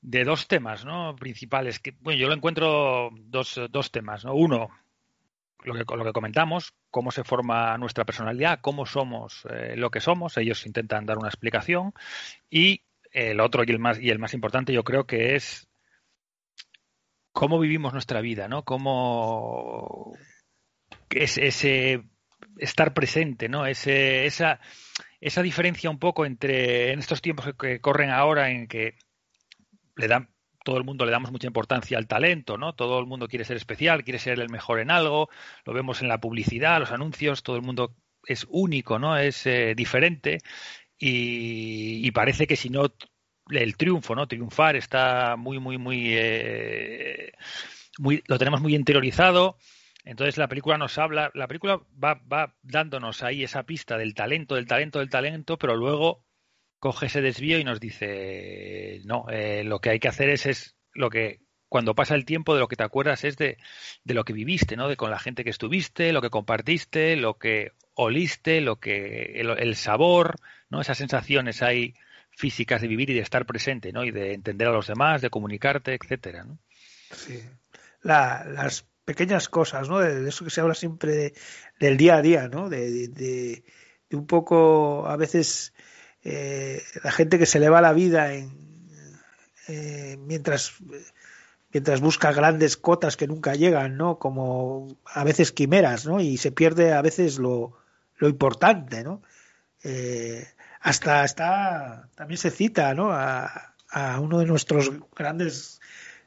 de 0.00 0.24
dos 0.24 0.46
temas, 0.48 0.84
¿no? 0.84 1.14
Principales. 1.16 1.78
Que, 1.78 1.94
bueno, 2.00 2.18
yo 2.18 2.28
lo 2.28 2.34
encuentro 2.34 3.10
dos, 3.12 3.60
dos 3.70 3.90
temas, 3.90 4.24
¿no? 4.24 4.34
Uno, 4.34 4.68
lo 5.64 5.74
que, 5.74 5.96
lo 5.96 6.04
que 6.04 6.12
comentamos, 6.12 6.74
cómo 6.90 7.10
se 7.10 7.24
forma 7.24 7.76
nuestra 7.78 8.04
personalidad, 8.04 8.60
cómo 8.60 8.86
somos 8.86 9.46
eh, 9.50 9.74
lo 9.76 9.90
que 9.90 10.00
somos. 10.00 10.36
Ellos 10.36 10.66
intentan 10.66 11.06
dar 11.06 11.18
una 11.18 11.28
explicación. 11.28 11.92
Y 12.50 12.82
el 13.12 13.40
otro 13.40 13.64
y 13.64 13.70
el 13.70 13.78
más, 13.78 14.00
y 14.00 14.10
el 14.10 14.18
más 14.18 14.34
importante, 14.34 14.72
yo 14.72 14.84
creo 14.84 15.06
que 15.06 15.34
es 15.34 15.68
cómo 17.32 17.58
vivimos 17.58 17.92
nuestra 17.92 18.20
vida, 18.20 18.48
¿no? 18.48 18.64
Cómo 18.64 20.16
es 21.10 21.38
ese 21.38 22.02
estar 22.58 22.94
presente, 22.94 23.48
¿no? 23.48 23.66
Ese, 23.66 24.26
esa, 24.26 24.60
esa 25.20 25.42
diferencia 25.42 25.90
un 25.90 25.98
poco 25.98 26.26
entre 26.26 26.92
en 26.92 26.98
estos 26.98 27.22
tiempos 27.22 27.54
que, 27.58 27.80
corren 27.80 28.10
ahora 28.10 28.50
en 28.50 28.66
que 28.66 28.96
le 29.96 30.08
dan 30.08 30.30
todo 30.64 30.76
el 30.76 30.84
mundo 30.84 31.06
le 31.06 31.12
damos 31.12 31.32
mucha 31.32 31.46
importancia 31.46 31.96
al 31.96 32.08
talento, 32.08 32.58
¿no? 32.58 32.74
Todo 32.74 32.98
el 32.98 33.06
mundo 33.06 33.26
quiere 33.26 33.44
ser 33.44 33.56
especial, 33.56 34.04
quiere 34.04 34.18
ser 34.18 34.38
el 34.38 34.50
mejor 34.50 34.80
en 34.80 34.90
algo, 34.90 35.30
lo 35.64 35.72
vemos 35.72 36.02
en 36.02 36.08
la 36.08 36.20
publicidad, 36.20 36.80
los 36.80 36.92
anuncios, 36.92 37.42
todo 37.42 37.56
el 37.56 37.62
mundo 37.62 37.94
es 38.26 38.46
único, 38.50 38.98
¿no? 38.98 39.16
Es 39.16 39.46
eh, 39.46 39.74
diferente 39.74 40.40
y, 40.98 42.10
parece 42.12 42.46
que 42.46 42.56
si 42.56 42.70
no 42.70 42.92
el 43.50 43.76
triunfo, 43.76 44.14
¿no? 44.14 44.26
Triunfar 44.26 44.76
está 44.76 45.36
muy, 45.36 45.58
muy, 45.58 45.78
muy, 45.78 46.08
eh, 46.10 47.32
lo 47.98 48.38
tenemos 48.38 48.60
muy 48.60 48.74
interiorizado. 48.74 49.56
Entonces 50.04 50.38
la 50.38 50.48
película 50.48 50.78
nos 50.78 50.96
habla, 50.98 51.30
la 51.34 51.46
película 51.46 51.80
va, 52.02 52.14
va 52.32 52.54
dándonos 52.62 53.22
ahí 53.22 53.44
esa 53.44 53.64
pista 53.64 53.98
del 53.98 54.14
talento, 54.14 54.54
del 54.54 54.66
talento, 54.66 55.00
del 55.00 55.10
talento, 55.10 55.58
pero 55.58 55.76
luego 55.76 56.24
coge 56.78 57.06
ese 57.06 57.20
desvío 57.20 57.58
y 57.58 57.64
nos 57.64 57.80
dice, 57.80 59.02
no, 59.04 59.26
eh, 59.30 59.64
lo 59.64 59.80
que 59.80 59.90
hay 59.90 59.98
que 59.98 60.08
hacer 60.08 60.30
es, 60.30 60.46
es 60.46 60.76
lo 60.94 61.10
que 61.10 61.40
cuando 61.68 61.94
pasa 61.94 62.14
el 62.14 62.24
tiempo 62.24 62.54
de 62.54 62.60
lo 62.60 62.68
que 62.68 62.76
te 62.76 62.84
acuerdas 62.84 63.24
es 63.24 63.36
de, 63.36 63.58
de, 64.04 64.14
lo 64.14 64.24
que 64.24 64.32
viviste, 64.32 64.76
¿no? 64.76 64.88
De 64.88 64.96
con 64.96 65.10
la 65.10 65.18
gente 65.18 65.44
que 65.44 65.50
estuviste, 65.50 66.12
lo 66.12 66.22
que 66.22 66.30
compartiste, 66.30 67.16
lo 67.16 67.34
que 67.34 67.72
oliste, 67.94 68.62
lo 68.62 68.76
que 68.76 69.40
el 69.40 69.76
sabor, 69.76 70.36
¿no? 70.70 70.80
Esas 70.80 70.98
sensaciones 70.98 71.62
hay 71.62 71.94
físicas 72.30 72.80
de 72.80 72.88
vivir 72.88 73.10
y 73.10 73.14
de 73.14 73.20
estar 73.20 73.46
presente, 73.46 73.92
¿no? 73.92 74.04
Y 74.04 74.10
de 74.10 74.34
entender 74.34 74.68
a 74.68 74.72
los 74.72 74.86
demás, 74.86 75.22
de 75.22 75.30
comunicarte, 75.30 75.94
etcétera. 75.94 76.46
Sí. 77.12 77.42
La, 78.02 78.44
las 78.44 78.86
pequeñas 79.04 79.48
cosas, 79.48 79.88
¿no? 79.88 79.98
De, 79.98 80.20
de, 80.20 80.28
eso 80.28 80.44
que 80.44 80.50
se 80.50 80.60
habla 80.60 80.74
siempre 80.74 81.12
de, 81.12 81.34
del 81.80 81.96
día 81.96 82.16
a 82.16 82.22
día, 82.22 82.48
¿no? 82.48 82.68
De 82.68 83.64
un 84.12 84.26
poco 84.26 85.06
a 85.06 85.16
veces 85.16 85.74
eh, 86.22 86.82
la 87.02 87.12
gente 87.12 87.38
que 87.38 87.46
se 87.46 87.60
le 87.60 87.68
va 87.68 87.80
la 87.80 87.92
vida 87.92 88.34
en, 88.34 88.50
eh, 89.68 90.16
mientras 90.18 90.74
mientras 91.72 92.00
busca 92.00 92.32
grandes 92.32 92.76
cotas 92.76 93.16
que 93.16 93.26
nunca 93.26 93.54
llegan, 93.54 93.96
¿no? 93.96 94.18
Como 94.18 94.88
a 95.04 95.24
veces 95.24 95.52
quimeras, 95.52 96.06
¿no? 96.06 96.20
Y 96.20 96.38
se 96.38 96.50
pierde 96.50 96.94
a 96.94 97.02
veces 97.02 97.38
lo, 97.38 97.78
lo 98.16 98.28
importante, 98.28 99.04
¿no? 99.04 99.22
Eh, 99.84 100.46
hasta 100.80 101.24
está 101.24 102.08
también 102.14 102.38
se 102.38 102.50
cita, 102.50 102.94
¿no? 102.94 103.12
A, 103.12 103.74
a 103.90 104.20
uno 104.20 104.38
de 104.38 104.46
nuestros 104.46 104.90
grandes 105.16 105.80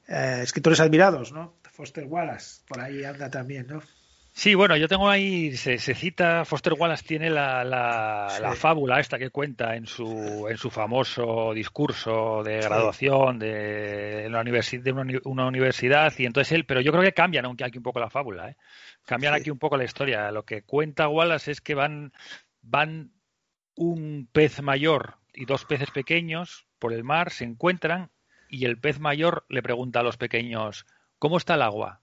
eh, 0.08 0.40
escritores 0.44 0.80
admirados, 0.80 1.32
¿no? 1.32 1.56
Foster 1.72 2.06
Wallace, 2.06 2.62
por 2.68 2.82
ahí 2.82 3.04
anda 3.04 3.30
también, 3.30 3.68
¿no? 3.68 3.82
Sí, 4.34 4.56
bueno, 4.56 4.78
yo 4.78 4.88
tengo 4.88 5.10
ahí, 5.10 5.58
se, 5.58 5.78
se 5.78 5.94
cita, 5.94 6.46
Foster 6.46 6.74
Wallace 6.74 7.04
tiene 7.06 7.30
la, 7.30 7.66
la, 7.66 8.28
sí. 8.30 8.42
la, 8.42 8.56
fábula 8.56 9.00
esta 9.00 9.20
que 9.20 9.30
cuenta 9.30 9.76
en 9.76 9.86
su, 9.86 10.48
en 10.50 10.58
su 10.58 10.70
famoso 10.70 11.54
discurso 11.54 12.42
de 12.42 12.62
graduación 12.62 13.40
de, 13.40 14.30
la 14.30 14.40
universidad, 14.40 14.84
de 14.84 14.92
una, 14.94 15.20
una, 15.26 15.48
universidad, 15.48 16.14
y 16.18 16.26
entonces 16.26 16.54
él, 16.54 16.66
pero 16.66 16.80
yo 16.80 16.94
creo 16.94 17.04
que 17.04 17.12
cambian 17.12 17.46
aunque 17.46 17.66
aquí 17.66 17.78
un 17.78 17.84
poco 17.84 18.00
la 18.00 18.10
fábula, 18.10 18.50
¿eh? 18.50 18.56
cambian 19.06 19.34
sí. 19.34 19.42
aquí 19.42 19.52
un 19.52 19.60
poco 19.60 19.76
la 19.76 19.84
historia. 19.84 20.32
Lo 20.32 20.44
que 20.44 20.62
cuenta 20.64 21.10
Wallace 21.10 21.52
es 21.52 21.60
que 21.60 21.76
van, 21.76 22.14
van 22.62 23.12
un 23.76 24.28
pez 24.32 24.62
mayor 24.62 25.16
y 25.34 25.46
dos 25.46 25.66
peces 25.66 25.92
pequeños 25.92 26.68
por 26.80 26.94
el 26.94 27.04
mar, 27.04 27.32
se 27.32 27.46
encuentran 27.46 28.12
y 28.50 28.66
el 28.66 28.78
pez 28.78 29.00
mayor 29.00 29.46
le 29.50 29.64
pregunta 29.64 30.02
a 30.02 30.04
los 30.04 30.18
pequeños, 30.18 30.86
¿cómo 31.20 31.38
está 31.38 31.56
el 31.56 31.62
agua? 31.62 32.02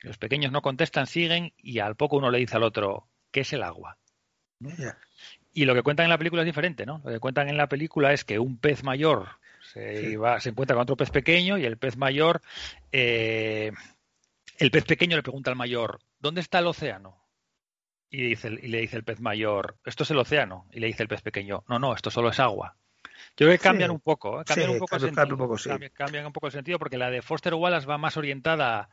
Los 0.00 0.18
pequeños 0.18 0.52
no 0.52 0.62
contestan, 0.62 1.06
siguen 1.06 1.52
y 1.56 1.78
al 1.78 1.96
poco 1.96 2.16
uno 2.16 2.30
le 2.30 2.38
dice 2.38 2.56
al 2.56 2.62
otro, 2.62 3.08
¿qué 3.30 3.40
es 3.40 3.52
el 3.52 3.62
agua? 3.62 3.98
Y 5.52 5.64
lo 5.64 5.74
que 5.74 5.82
cuentan 5.82 6.04
en 6.04 6.10
la 6.10 6.18
película 6.18 6.42
es 6.42 6.46
diferente, 6.46 6.86
¿no? 6.86 7.00
Lo 7.04 7.10
que 7.10 7.20
cuentan 7.20 7.48
en 7.48 7.56
la 7.56 7.68
película 7.68 8.12
es 8.12 8.24
que 8.24 8.38
un 8.38 8.58
pez 8.58 8.82
mayor 8.84 9.28
se, 9.72 10.10
sí. 10.10 10.16
va, 10.16 10.40
se 10.40 10.50
encuentra 10.50 10.74
con 10.74 10.82
otro 10.82 10.96
pez 10.96 11.10
pequeño 11.10 11.58
y 11.58 11.64
el 11.64 11.78
pez 11.78 11.96
mayor, 11.96 12.40
eh, 12.92 13.72
el 14.58 14.70
pez 14.70 14.84
pequeño 14.84 15.16
le 15.16 15.22
pregunta 15.22 15.50
al 15.50 15.56
mayor, 15.56 16.00
¿dónde 16.18 16.40
está 16.40 16.58
el 16.58 16.66
océano? 16.66 17.27
Y, 18.10 18.28
dice, 18.28 18.48
y 18.48 18.68
le 18.68 18.80
dice 18.80 18.96
el 18.96 19.04
pez 19.04 19.20
mayor, 19.20 19.76
esto 19.84 20.02
es 20.02 20.10
el 20.10 20.18
océano. 20.18 20.66
Y 20.72 20.80
le 20.80 20.86
dice 20.86 21.02
el 21.02 21.08
pez 21.08 21.22
pequeño, 21.22 21.64
no, 21.68 21.78
no, 21.78 21.94
esto 21.94 22.10
solo 22.10 22.30
es 22.30 22.40
agua. 22.40 22.76
Yo 23.36 23.46
creo 23.46 23.52
que 23.52 23.58
cambian 23.58 23.90
sí. 23.90 23.94
un 23.94 24.00
poco, 24.00 24.40
¿eh? 24.40 24.44
cambian, 24.44 24.68
sí, 24.68 24.74
un 24.74 24.78
poco 24.80 24.96
el 24.96 25.00
sentido, 25.02 25.28
un 25.28 25.38
poco, 25.38 25.56
cambian, 25.62 25.92
cambian 25.92 26.26
un 26.26 26.32
poco 26.32 26.46
el 26.46 26.52
sentido 26.52 26.78
porque 26.78 26.98
la 26.98 27.10
de 27.10 27.22
Foster 27.22 27.54
Wallace 27.54 27.86
va 27.86 27.98
más 27.98 28.16
orientada 28.16 28.80
a 28.80 28.88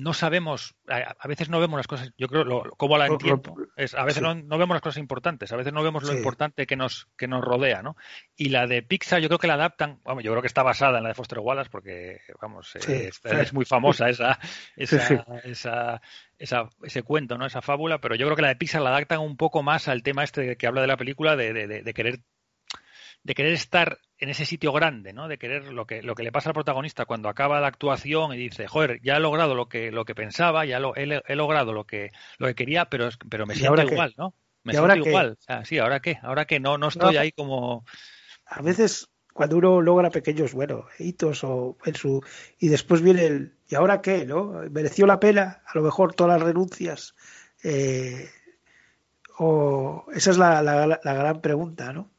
no 0.00 0.12
sabemos, 0.14 0.74
a, 0.88 1.14
a 1.18 1.28
veces 1.28 1.48
no 1.48 1.60
vemos 1.60 1.76
las 1.78 1.86
cosas, 1.86 2.12
yo 2.16 2.28
creo, 2.28 2.44
lo, 2.44 2.62
como 2.76 2.98
la 2.98 3.06
entiendo, 3.06 3.54
es, 3.76 3.94
a 3.94 4.04
veces 4.04 4.18
sí. 4.18 4.22
no, 4.24 4.34
no 4.34 4.58
vemos 4.58 4.74
las 4.74 4.82
cosas 4.82 4.98
importantes, 4.98 5.52
a 5.52 5.56
veces 5.56 5.72
no 5.72 5.82
vemos 5.82 6.02
lo 6.02 6.10
Sí. 6.12 6.16
importante 6.18 6.66
que 6.66 6.76
nos, 6.76 7.08
que 7.16 7.28
nos 7.28 7.42
rodea, 7.44 7.82
¿no? 7.82 7.96
Y 8.36 8.48
la 8.48 8.66
de 8.66 8.82
Pixar 8.82 9.20
yo 9.20 9.28
creo 9.28 9.38
que 9.38 9.46
la 9.46 9.54
adaptan, 9.54 10.00
vamos, 10.04 10.24
yo 10.24 10.30
creo 10.32 10.42
que 10.42 10.48
está 10.48 10.62
basada 10.62 10.98
en 10.98 11.04
la 11.04 11.10
de 11.10 11.14
Foster 11.14 11.38
Wallace 11.38 11.70
porque, 11.70 12.20
vamos, 12.40 12.74
eh, 12.76 13.10
es, 13.24 13.52
muy 13.52 13.64
famosa 13.64 14.08
esa, 14.08 14.38
esa, 14.76 15.24
esa, 15.44 16.00
esa- 16.38 16.68
ese 16.82 17.02
cuento, 17.02 17.38
¿no? 17.38 17.46
Esa 17.46 17.62
fábula, 17.62 18.00
pero 18.00 18.14
yo 18.14 18.26
creo 18.26 18.36
que 18.36 18.42
la 18.42 18.48
de 18.48 18.56
Pixar 18.56 18.82
la 18.82 18.90
adaptan 18.90 19.20
un 19.20 19.36
poco 19.36 19.62
más 19.62 19.88
al 19.88 20.02
tema 20.02 20.24
este 20.24 20.56
que 20.56 20.66
habla 20.66 20.80
de 20.80 20.86
la 20.86 20.96
película 20.96 21.36
de, 21.36 21.52
de- 21.52 21.66
de- 21.66 21.82
de 21.82 21.94
querer 21.94 22.20
de 23.22 23.34
querer 23.34 23.52
estar 23.52 23.98
en 24.18 24.28
ese 24.30 24.44
sitio 24.46 24.72
grande, 24.72 25.12
¿no? 25.12 25.28
De 25.28 25.38
querer 25.38 25.64
lo 25.72 25.86
que 25.86 26.02
lo 26.02 26.14
que 26.14 26.22
le 26.22 26.32
pasa 26.32 26.50
al 26.50 26.54
protagonista 26.54 27.06
cuando 27.06 27.28
acaba 27.28 27.60
la 27.60 27.68
actuación 27.68 28.32
y 28.34 28.36
dice, 28.38 28.66
joder, 28.66 29.00
ya 29.02 29.16
he 29.16 29.20
logrado 29.20 29.54
lo 29.54 29.68
que 29.68 29.90
lo 29.92 30.04
que 30.04 30.14
pensaba, 30.14 30.64
ya 30.64 30.78
lo 30.80 30.94
he, 30.96 31.22
he 31.26 31.36
logrado 31.36 31.72
lo 31.72 31.84
que 31.86 32.10
lo 32.38 32.46
que 32.48 32.54
quería, 32.54 32.86
pero 32.86 33.08
pero 33.30 33.46
me 33.46 33.54
¿Y 33.54 33.58
siento 33.58 33.82
qué? 33.84 33.92
igual, 33.92 34.14
¿no? 34.16 34.34
Me 34.64 34.72
¿Y 34.74 34.76
ahora 34.76 34.94
siento 34.94 35.04
qué? 35.04 35.10
igual. 35.10 35.36
O 35.38 35.42
sea, 35.42 35.64
sí, 35.64 35.78
ahora 35.78 36.00
qué, 36.00 36.18
ahora 36.22 36.44
qué, 36.46 36.60
no 36.60 36.78
no 36.78 36.88
estoy 36.88 37.14
No. 37.14 37.20
ahí 37.20 37.32
como 37.32 37.84
A 38.46 38.62
veces 38.62 39.08
cuando 39.32 39.56
uno 39.56 39.80
logra 39.80 40.10
pequeños, 40.10 40.52
bueno, 40.52 40.86
hitos 40.98 41.44
o 41.44 41.78
en 41.84 41.94
su 41.94 42.22
y 42.58 42.68
después 42.68 43.00
viene 43.00 43.26
el 43.26 43.54
¿y 43.68 43.74
ahora 43.76 44.02
qué? 44.02 44.26
¿No? 44.26 44.52
¿Mereció 44.70 45.06
la 45.06 45.20
pena? 45.20 45.62
A 45.66 45.72
lo 45.78 45.82
mejor 45.82 46.14
todas 46.14 46.38
las 46.38 46.46
renuncias. 46.46 47.14
Eh, 47.62 48.28
o 49.38 50.04
esa 50.14 50.30
es 50.30 50.38
la, 50.38 50.62
la- 50.62 50.86
la 51.02 51.14
gran 51.14 51.40
pregunta, 51.40 51.92
¿no? 51.92 52.10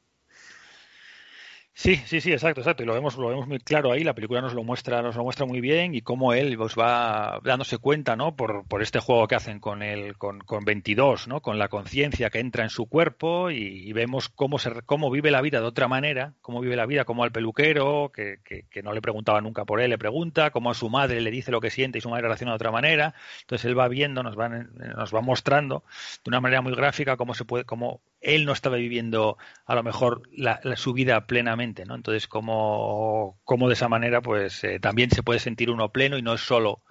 Sí, 1.74 1.96
sí, 2.06 2.22
sí, 2.22 2.32
exacto, 2.32 2.62
exacto. 2.62 2.84
Y 2.84 2.86
lo 2.86 2.94
vemos, 2.94 3.18
lo 3.18 3.30
vemos 3.30 3.48
muy 3.48 3.58
claro 3.60 3.92
ahí. 3.92 4.04
La 4.04 4.14
película 4.14 4.42
nos 4.42 4.54
lo 4.54 4.64
muestra, 4.64 5.02
nos 5.02 5.16
lo 5.16 5.24
muestra 5.24 5.46
muy 5.46 5.62
bien 5.62 5.96
y 5.96 6.02
cómo 6.02 6.34
él 6.34 6.56
pues, 6.58 6.76
va 6.78 7.40
dándose 7.44 7.78
cuenta, 7.78 8.16
¿no? 8.16 8.36
Por, 8.36 8.68
por 8.68 8.82
este 8.82 9.00
juego 9.00 9.28
que 9.28 9.36
hacen 9.36 9.60
con 9.60 9.82
el, 9.82 10.18
con, 10.18 10.40
con 10.42 10.64
22, 10.66 11.28
¿no? 11.28 11.42
Con 11.42 11.58
la 11.58 11.70
conciencia 11.70 12.30
que 12.30 12.40
entra 12.40 12.64
en 12.64 12.70
su 12.70 12.88
cuerpo 12.88 13.50
y, 13.52 13.92
vemos 13.94 14.30
cómo 14.30 14.60
se, 14.60 14.82
cómo 14.86 15.10
vive 15.10 15.32
la 15.32 15.42
vida 15.42 15.60
de 15.60 15.66
otra 15.66 15.88
manera, 15.88 16.34
cómo 16.42 16.62
vive 16.62 16.76
la 16.76 16.86
vida, 16.86 17.06
como 17.06 17.24
al 17.24 17.32
peluquero 17.32 18.12
que, 18.14 18.38
que, 18.44 18.64
que 18.70 18.84
no 18.84 18.94
le 18.94 19.02
preguntaba 19.02 19.42
nunca 19.42 19.66
por 19.66 19.82
él, 19.82 19.90
le 19.90 19.98
pregunta, 19.98 20.52
cómo 20.52 20.72
a 20.72 20.74
su 20.74 20.90
madre 20.90 21.22
le 21.22 21.32
dice 21.32 21.52
lo 21.52 21.62
que 21.62 21.70
siente 21.70 21.98
y 21.98 22.02
su 22.02 22.10
madre 22.10 22.28
reacciona 22.28 22.52
de 22.52 22.58
otra 22.58 22.72
manera. 22.72 23.16
Entonces 23.42 23.66
él 23.66 23.80
va 23.80 23.88
viendo, 23.88 24.24
nos 24.24 24.38
va, 24.38 24.50
nos 24.50 25.16
va 25.16 25.22
mostrando 25.22 25.84
de 26.24 26.30
una 26.30 26.42
manera 26.42 26.62
muy 26.62 26.76
gráfica 26.76 27.18
cómo 27.18 27.34
se 27.34 27.46
puede, 27.46 27.64
cómo 27.64 28.02
él 28.22 28.46
no 28.46 28.54
estaba 28.54 28.78
viviendo 28.78 29.38
a 29.66 29.76
lo 29.76 29.84
mejor 29.84 30.22
la, 30.32 30.60
la- 30.64 30.76
su 30.78 30.94
vida 30.94 31.26
plenamente, 31.28 31.86
¿no? 31.86 31.96
Entonces, 31.96 32.28
cómo, 32.28 33.40
cómo 33.44 33.68
de 33.68 33.74
esa 33.74 33.90
manera, 33.90 34.22
pues 34.22 34.64
eh, 34.64 34.80
también 34.80 35.10
se 35.12 35.24
puede 35.24 35.40
sentir 35.40 35.70
uno 35.72 35.92
pleno 35.92 36.18
y 36.18 36.22
no 36.22 36.34
es 36.34 36.42
solo 36.42 36.82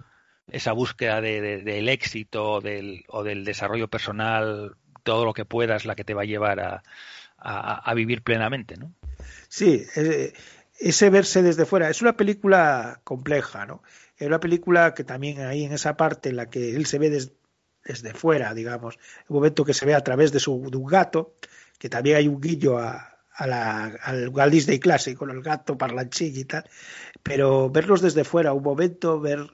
esa 0.51 0.73
búsqueda 0.73 1.21
de- 1.21 1.39
de- 1.41 1.61
del 1.63 1.87
éxito 1.89 2.61
o 3.07 3.23
del 3.23 3.45
desarrollo 3.45 3.87
personal, 3.87 4.75
todo 5.03 5.25
lo 5.25 5.33
que 5.33 5.45
puedas, 5.45 5.85
la 5.85 5.95
que 5.95 6.03
te 6.03 6.13
va 6.13 6.23
a 6.23 6.25
llevar 6.25 6.83
a 7.43 7.93
vivir 7.95 8.21
plenamente, 8.21 8.77
¿no? 8.77 8.93
Sí, 9.47 9.83
eh, 9.95 10.33
ese 10.79 11.09
verse 11.09 11.41
desde 11.43 11.65
fuera. 11.65 11.89
Es 11.89 12.01
una 12.01 12.15
película 12.17 13.01
compleja, 13.03 13.65
¿no? 13.65 13.81
Es 14.17 14.27
una 14.27 14.39
película 14.39 14.93
que 14.93 15.03
también 15.03 15.41
ahí 15.41 15.63
en 15.63 15.73
esa 15.73 15.97
parte 15.97 16.29
en 16.29 16.35
la 16.35 16.49
que 16.49 16.75
él 16.75 16.85
se 16.85 16.99
ve 16.99 17.09
des- 17.09 17.31
desde 17.83 18.13
fuera, 18.13 18.53
digamos, 18.53 18.97
un 19.27 19.35
momento 19.35 19.65
que 19.65 19.73
se 19.73 19.85
ve 19.85 19.95
a 19.95 20.03
través 20.03 20.31
de, 20.31 20.39
su, 20.39 20.69
de 20.69 20.77
un 20.77 20.85
gato, 20.85 21.35
que 21.77 21.89
también 21.89 22.17
hay 22.17 22.27
un 22.27 22.39
guillo 22.39 22.77
a, 22.77 23.17
a 23.33 23.47
la, 23.47 23.85
al 24.03 24.29
Walt 24.29 24.51
Disney 24.51 24.79
clásico, 24.79 25.25
el 25.25 25.41
gato 25.41 25.77
parlanchín 25.77 26.33
y 26.35 26.45
tal, 26.45 26.63
pero 27.23 27.69
verlos 27.69 28.01
desde 28.01 28.23
fuera, 28.23 28.53
un 28.53 28.63
momento, 28.63 29.19
ver 29.19 29.51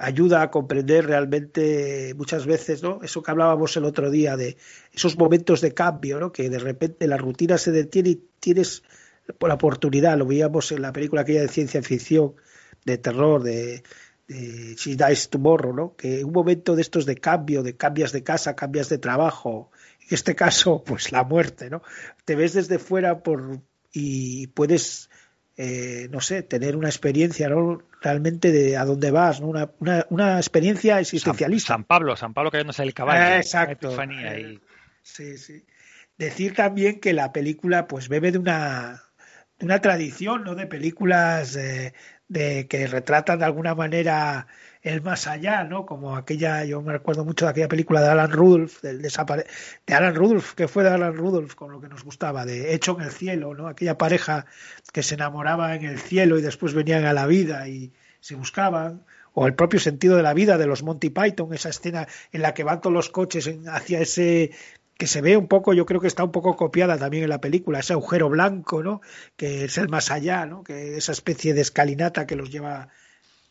ayuda 0.00 0.40
a 0.40 0.50
comprender 0.50 1.06
realmente 1.06 2.14
muchas 2.16 2.46
veces, 2.46 2.82
¿no? 2.82 3.00
Eso 3.02 3.22
que 3.22 3.30
hablábamos 3.30 3.76
el 3.76 3.84
otro 3.84 4.10
día 4.10 4.34
de 4.34 4.56
esos 4.92 5.18
momentos 5.18 5.60
de 5.60 5.74
cambio, 5.74 6.18
¿no? 6.18 6.32
Que 6.32 6.48
de 6.48 6.58
repente 6.58 7.06
la 7.06 7.18
rutina 7.18 7.58
se 7.58 7.70
detiene 7.70 8.08
y 8.10 8.22
tienes 8.40 8.82
la 9.38 9.54
oportunidad, 9.54 10.16
lo 10.16 10.24
veíamos 10.24 10.72
en 10.72 10.80
la 10.82 10.92
película 10.92 11.20
aquella 11.20 11.42
de 11.42 11.48
ciencia 11.48 11.82
ficción, 11.82 12.34
de 12.86 12.96
terror, 12.96 13.42
de, 13.42 13.82
de 14.34 14.74
She 14.76 14.96
Dies 14.96 15.28
Tomorrow, 15.28 15.72
¿no? 15.72 15.96
Que 15.96 16.24
un 16.24 16.32
momento 16.32 16.76
de 16.76 16.82
estos 16.82 17.04
de 17.06 17.16
cambio, 17.16 17.62
de 17.62 17.76
cambias 17.76 18.12
de 18.12 18.22
casa, 18.22 18.54
cambias 18.54 18.88
de 18.88 18.98
trabajo, 18.98 19.70
en 20.08 20.14
este 20.14 20.34
caso, 20.34 20.82
pues 20.86 21.12
la 21.12 21.24
muerte, 21.24 21.68
¿no? 21.70 21.82
Te 22.24 22.36
ves 22.36 22.54
desde 22.54 22.78
fuera 22.78 23.22
por 23.22 23.60
y 23.92 24.46
puedes 24.48 25.10
eh, 25.56 26.08
no 26.10 26.20
sé, 26.20 26.42
tener 26.42 26.74
una 26.74 26.88
experiencia 26.88 27.48
¿no? 27.50 27.82
realmente 28.00 28.50
de 28.50 28.78
a 28.78 28.84
dónde 28.86 29.10
vas, 29.10 29.42
¿no? 29.42 29.48
una, 29.48 29.70
una, 29.78 30.06
una 30.08 30.36
experiencia 30.38 30.98
existencialista. 31.00 31.74
San 31.74 31.84
Pablo, 31.84 32.16
San 32.16 32.32
Pablo 32.32 32.50
cayéndose 32.50 32.82
del 32.82 32.94
caballo. 32.94 33.34
Eh, 33.34 33.36
exacto. 33.38 33.94
Eh, 34.00 34.40
y- 34.54 34.60
Sí, 35.02 35.36
sí. 35.38 35.64
Decir 36.16 36.54
también 36.54 37.00
que 37.00 37.12
la 37.12 37.32
película 37.32 37.88
pues 37.88 38.08
bebe 38.08 38.32
de 38.32 38.38
una, 38.38 39.02
de 39.58 39.66
una 39.66 39.80
tradición, 39.80 40.44
¿no? 40.44 40.54
De 40.54 40.66
películas 40.66 41.56
eh, 41.56 41.92
de 42.30 42.68
que 42.68 42.86
retratan 42.86 43.40
de 43.40 43.44
alguna 43.44 43.74
manera 43.74 44.46
el 44.82 45.02
más 45.02 45.26
allá, 45.26 45.64
¿no? 45.64 45.84
Como 45.84 46.16
aquella, 46.16 46.64
yo 46.64 46.80
me 46.80 46.92
recuerdo 46.92 47.24
mucho 47.24 47.44
de 47.44 47.50
aquella 47.50 47.66
película 47.66 48.00
de 48.00 48.08
Alan 48.08 48.30
Rudolph, 48.30 48.80
del 48.82 49.02
desapare 49.02 49.46
de 49.84 49.94
Alan 49.94 50.14
Rudolph, 50.14 50.54
que 50.54 50.68
fue 50.68 50.84
de 50.84 50.90
Alan 50.90 51.16
Rudolph 51.16 51.54
con 51.54 51.72
lo 51.72 51.80
que 51.80 51.88
nos 51.88 52.04
gustaba, 52.04 52.46
de 52.46 52.72
Hecho 52.72 52.96
en 52.98 53.06
el 53.06 53.10
cielo, 53.10 53.52
¿no? 53.54 53.66
Aquella 53.66 53.98
pareja 53.98 54.46
que 54.92 55.02
se 55.02 55.16
enamoraba 55.16 55.74
en 55.74 55.84
el 55.84 55.98
cielo 55.98 56.38
y 56.38 56.42
después 56.42 56.72
venían 56.72 57.04
a 57.04 57.12
la 57.12 57.26
vida 57.26 57.66
y 57.68 57.92
se 58.20 58.36
buscaban, 58.36 59.04
o 59.32 59.48
el 59.48 59.54
propio 59.54 59.80
sentido 59.80 60.16
de 60.16 60.22
la 60.22 60.32
vida 60.32 60.56
de 60.56 60.66
los 60.66 60.84
Monty 60.84 61.10
Python, 61.10 61.52
esa 61.52 61.70
escena 61.70 62.06
en 62.30 62.42
la 62.42 62.54
que 62.54 62.62
van 62.62 62.80
todos 62.80 62.94
los 62.94 63.10
coches 63.10 63.50
hacia 63.66 64.00
ese 64.00 64.52
que 65.00 65.06
se 65.06 65.22
ve 65.22 65.36
un 65.36 65.48
poco, 65.48 65.72
yo 65.72 65.86
creo 65.86 65.98
que 66.00 66.06
está 66.06 66.22
un 66.22 66.30
poco 66.30 66.54
copiada 66.56 66.98
también 66.98 67.24
en 67.24 67.30
la 67.30 67.40
película, 67.40 67.80
ese 67.80 67.94
agujero 67.94 68.28
blanco, 68.28 68.82
¿no? 68.82 69.00
Que 69.36 69.64
es 69.64 69.78
el 69.78 69.88
más 69.88 70.10
allá, 70.10 70.44
¿no? 70.46 70.62
Que 70.62 70.96
esa 70.98 71.12
especie 71.12 71.54
de 71.54 71.62
escalinata 71.62 72.26
que 72.26 72.36
los 72.36 72.50
lleva 72.50 72.88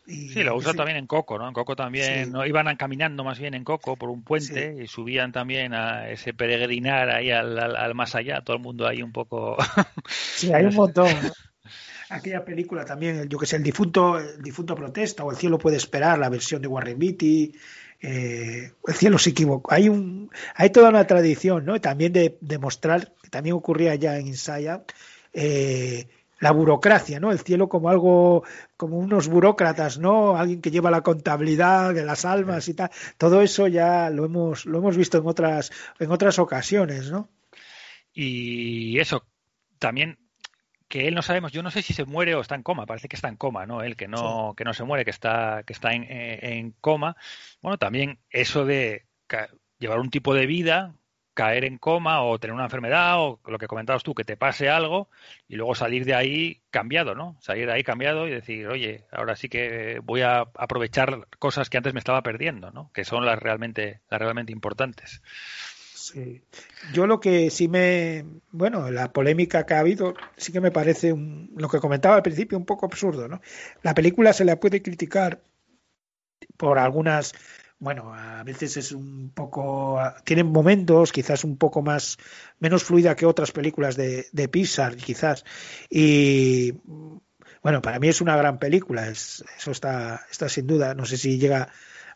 y- 0.05 0.29
Sí, 0.29 0.43
lo 0.43 0.55
usa 0.55 0.71
sí. 0.71 0.77
también 0.77 0.97
en 0.97 1.07
Coco, 1.07 1.37
¿no? 1.39 1.47
En 1.47 1.53
Coco 1.53 1.75
también, 1.75 2.25
Sí. 2.25 2.31
¿no? 2.31 2.45
Iban 2.45 2.75
caminando 2.77 3.23
más 3.23 3.39
bien 3.39 3.55
en 3.55 3.63
Coco 3.63 3.95
por 3.97 4.09
un 4.09 4.23
puente 4.23 4.75
y 4.83 4.87
subían 4.87 5.31
también 5.31 5.73
a 5.73 6.09
ese 6.09 6.33
peregrinar 6.33 7.09
ahí 7.09 7.31
al, 7.31 7.57
al- 7.59 7.75
al 7.75 7.95
más 7.95 8.13
allá, 8.13 8.41
todo 8.41 8.55
el 8.55 8.61
mundo 8.61 8.87
ahí 8.87 9.01
un 9.01 9.11
poco... 9.11 9.57
Sí, 10.09 10.53
hay 10.53 10.65
un 10.65 10.75
montón. 10.75 11.07
¿no? 11.23 11.31
Aquella 12.11 12.43
película 12.45 12.85
también, 12.85 13.27
yo 13.29 13.37
que 13.37 13.45
sé, 13.45 13.57
el 13.57 13.63
difunto, 13.63 14.17
el 14.17 14.41
difunto 14.41 14.73
protesta 14.75 15.23
o 15.23 15.31
el 15.31 15.37
cielo 15.37 15.59
puede 15.59 15.77
esperar, 15.77 16.17
la 16.17 16.29
versión 16.29 16.61
de 16.61 16.67
Warren 16.67 16.97
Beatty, 16.97 17.53
eh, 18.01 18.71
el 18.87 18.93
cielo 18.93 19.17
se 19.17 19.31
equivocó. 19.31 19.73
Hay 19.73 19.89
un, 19.89 20.29
hay 20.55 20.69
toda 20.69 20.89
una 20.89 21.05
tradición, 21.05 21.65
¿no? 21.65 21.79
También 21.81 22.13
de 22.13 22.37
demostrar 22.41 23.13
que 23.21 23.29
también 23.29 23.55
ocurría 23.55 23.95
ya 23.95 24.17
en 24.17 24.33
Out, 24.69 24.91
eh, 25.33 26.07
la 26.39 26.51
burocracia, 26.51 27.19
¿no? 27.19 27.31
El 27.31 27.39
cielo 27.39 27.67
como 27.67 27.89
algo, 27.89 28.43
como 28.77 28.97
unos 28.97 29.27
burócratas, 29.27 29.99
¿no? 29.99 30.37
Alguien 30.37 30.61
que 30.61 30.71
lleva 30.71 30.91
la 30.91 31.01
contabilidad 31.01 31.93
de 31.93 32.05
las 32.05 32.23
almas 32.23 32.67
y 32.69 32.73
tal. 32.73 32.89
Todo 33.17 33.41
eso 33.41 33.67
ya 33.67 34.09
lo 34.09 34.25
hemos, 34.25 34.65
lo 34.65 34.77
hemos 34.77 34.95
visto 34.95 35.17
en 35.17 35.27
otras, 35.27 35.71
en 35.99 36.11
otras 36.11 36.39
ocasiones, 36.39 37.11
¿no? 37.11 37.29
Y 38.13 38.97
eso, 38.99 39.25
también 39.77 40.17
que 40.89 41.07
él 41.07 41.15
no 41.15 41.21
sabemos, 41.21 41.51
yo 41.51 41.63
no 41.63 41.71
sé 41.71 41.81
si 41.83 41.93
se 41.93 42.03
muere 42.03 42.35
o 42.35 42.41
está 42.41 42.55
en 42.55 42.63
coma, 42.63 42.85
parece 42.85 43.07
que 43.07 43.15
está 43.15 43.29
en 43.29 43.37
coma, 43.37 43.65
¿no? 43.65 43.83
Él 43.83 43.95
que 43.95 44.07
no, 44.07 44.55
que 44.57 44.65
no 44.65 44.73
se 44.73 44.83
muere, 44.83 45.05
que 45.05 45.11
está, 45.11 45.63
que 45.65 45.73
está 45.73 45.93
en, 45.93 46.03
eh, 46.03 46.39
en 46.57 46.71
coma. 46.81 47.15
Bueno, 47.61 47.77
también 47.77 48.19
eso 48.31 48.65
de 48.65 49.05
llevar 49.77 49.99
un 49.99 50.09
tipo 50.09 50.33
de 50.33 50.47
vida, 50.47 50.95
caer 51.35 51.63
en 51.63 51.77
coma 51.77 52.23
o 52.23 52.39
tener 52.39 52.53
una 52.53 52.65
enfermedad 52.65 53.19
o 53.19 53.39
lo 53.45 53.59
que 53.59 53.67
comentabas 53.67 54.03
tú, 54.03 54.15
que 54.15 54.25
te 54.25 54.35
pase 54.35 54.69
algo 54.69 55.09
y 55.47 55.55
luego 55.55 55.75
salir 55.75 56.05
de 56.05 56.15
ahí 56.15 56.61
cambiado, 56.71 57.15
¿no? 57.15 57.37
Salir 57.39 57.67
de 57.67 57.73
ahí 57.73 57.83
cambiado 57.83 58.27
y 58.27 58.31
decir, 58.31 58.67
oye, 58.67 59.05
ahora 59.11 59.35
sí 59.35 59.47
que 59.47 60.01
voy 60.03 60.21
a 60.21 60.39
aprovechar 60.55 61.27
cosas 61.37 61.69
que 61.69 61.77
antes 61.77 61.93
me 61.93 61.99
estaba 61.99 62.23
perdiendo, 62.23 62.71
¿no? 62.71 62.91
Que 62.93 63.05
son 63.05 63.25
las 63.25 63.39
realmente, 63.39 64.01
las 64.09 64.19
realmente 64.19 64.51
importantes. 64.51 65.21
Sí. 66.13 66.41
Yo 66.93 67.05
lo 67.05 67.19
que 67.19 67.49
sí 67.51 67.67
me, 67.67 68.25
bueno, 68.51 68.89
la 68.89 69.11
polémica 69.13 69.65
que 69.65 69.73
ha 69.75 69.79
habido, 69.79 70.15
sí 70.37 70.51
que 70.51 70.61
me 70.61 70.71
parece 70.71 71.13
un- 71.13 71.51
lo 71.55 71.69
que 71.69 71.79
comentaba 71.79 72.15
al 72.15 72.23
principio 72.23 72.57
un 72.57 72.65
poco 72.65 72.85
absurdo, 72.85 73.27
¿no? 73.27 73.41
La 73.83 73.93
película 73.93 74.33
se 74.33 74.45
la 74.45 74.59
puede 74.59 74.81
criticar 74.81 75.41
por 76.57 76.79
algunas, 76.79 77.33
bueno, 77.79 78.13
a 78.13 78.43
veces 78.43 78.77
es 78.77 78.91
un 78.91 79.31
poco, 79.33 79.99
tienen 80.25 80.47
momentos 80.47 81.11
quizás 81.11 81.43
un 81.43 81.57
poco 81.57 81.81
más, 81.81 82.17
menos 82.59 82.83
fluida 82.83 83.15
que 83.15 83.25
otras 83.25 83.51
películas 83.51 83.95
de, 83.95 84.27
de 84.31 84.47
Pixar, 84.47 84.95
quizás, 84.95 85.45
y 85.89 86.73
bueno, 87.61 87.81
para 87.81 87.99
mí 87.99 88.07
es 88.07 88.21
una 88.21 88.35
gran 88.35 88.57
película, 88.57 89.07
es, 89.09 89.43
eso 89.57 89.71
está, 89.71 90.25
está 90.29 90.49
sin 90.49 90.67
duda, 90.67 90.93
no 90.95 91.05
sé 91.05 91.17
si 91.17 91.37
llega 91.37 91.69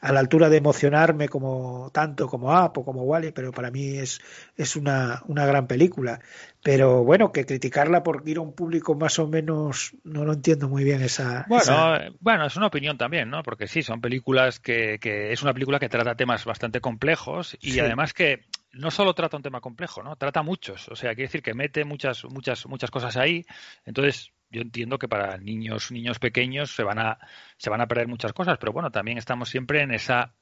a 0.04 0.12
la 0.12 0.20
altura 0.20 0.50
de 0.50 0.58
emocionarme 0.58 1.30
como 1.30 1.90
tanto 1.94 2.28
como 2.28 2.50
Up 2.52 2.74
o 2.78 2.84
como 2.86 3.04
Wally, 3.04 3.32
pero 3.32 3.52
para 3.54 3.72
mí 3.72 3.98
es, 3.98 4.20
es 4.58 4.76
una, 4.76 5.24
una 5.28 5.46
gran 5.46 5.66
película. 5.66 6.20
Pero 6.62 7.04
bueno, 7.04 7.32
que 7.32 7.46
criticarla 7.46 8.04
por 8.04 8.22
ir 8.28 8.38
a 8.38 8.42
un 8.42 8.54
público 8.54 8.96
más 8.96 9.18
o 9.20 9.28
menos, 9.28 9.96
no 10.04 10.26
lo 10.26 10.34
entiendo 10.34 10.68
muy 10.68 10.84
bien 10.84 11.02
esa. 11.02 11.46
Bueno, 11.48 11.64
esa- 11.64 12.10
bueno, 12.20 12.46
es 12.46 12.56
una 12.58 12.68
opinión 12.68 12.98
también, 12.98 13.30
¿no? 13.30 13.44
Porque 13.44 13.68
sí, 13.68 13.82
son 13.82 14.02
películas 14.02 14.60
que, 14.60 15.00
que 15.00 15.32
es 15.32 15.42
una 15.42 15.54
película 15.54 15.80
que 15.80 15.90
trata 15.90 16.16
temas 16.16 16.44
bastante 16.46 16.82
complejos 16.82 17.58
y 17.62 17.72
Sí. 17.72 17.80
además 17.80 18.14
que 18.14 18.42
no 18.74 18.92
solo 18.92 19.14
trata 19.14 19.38
un 19.38 19.44
tema 19.44 19.62
complejo, 19.62 20.04
¿no? 20.04 20.16
Trata 20.18 20.42
muchos, 20.42 20.90
o 20.90 20.96
sea, 20.96 21.12
quiere 21.12 21.28
decir 21.28 21.42
que 21.44 21.54
mete 21.54 21.86
muchas, 21.86 22.26
muchas, 22.26 22.66
muchas 22.66 22.92
cosas 22.92 23.16
ahí. 23.18 23.46
Entonces, 23.86 24.32
yo 24.54 24.62
entiendo 24.62 25.00
que 25.00 25.08
para 25.10 25.38
niños, 25.38 25.92
niños 25.92 26.20
pequeños 26.20 26.76
se 26.76 26.84
van 26.84 27.00
a, 27.00 27.20
se 27.58 27.70
van 27.70 27.82
a 27.82 27.88
perder 27.88 28.08
muchas 28.08 28.34
cosas, 28.34 28.58
pero 28.60 28.74
bueno, 28.74 28.92
también 28.92 29.18
estamos 29.18 29.50
siempre 29.50 29.82
en 29.82 29.92
esa 29.94 30.36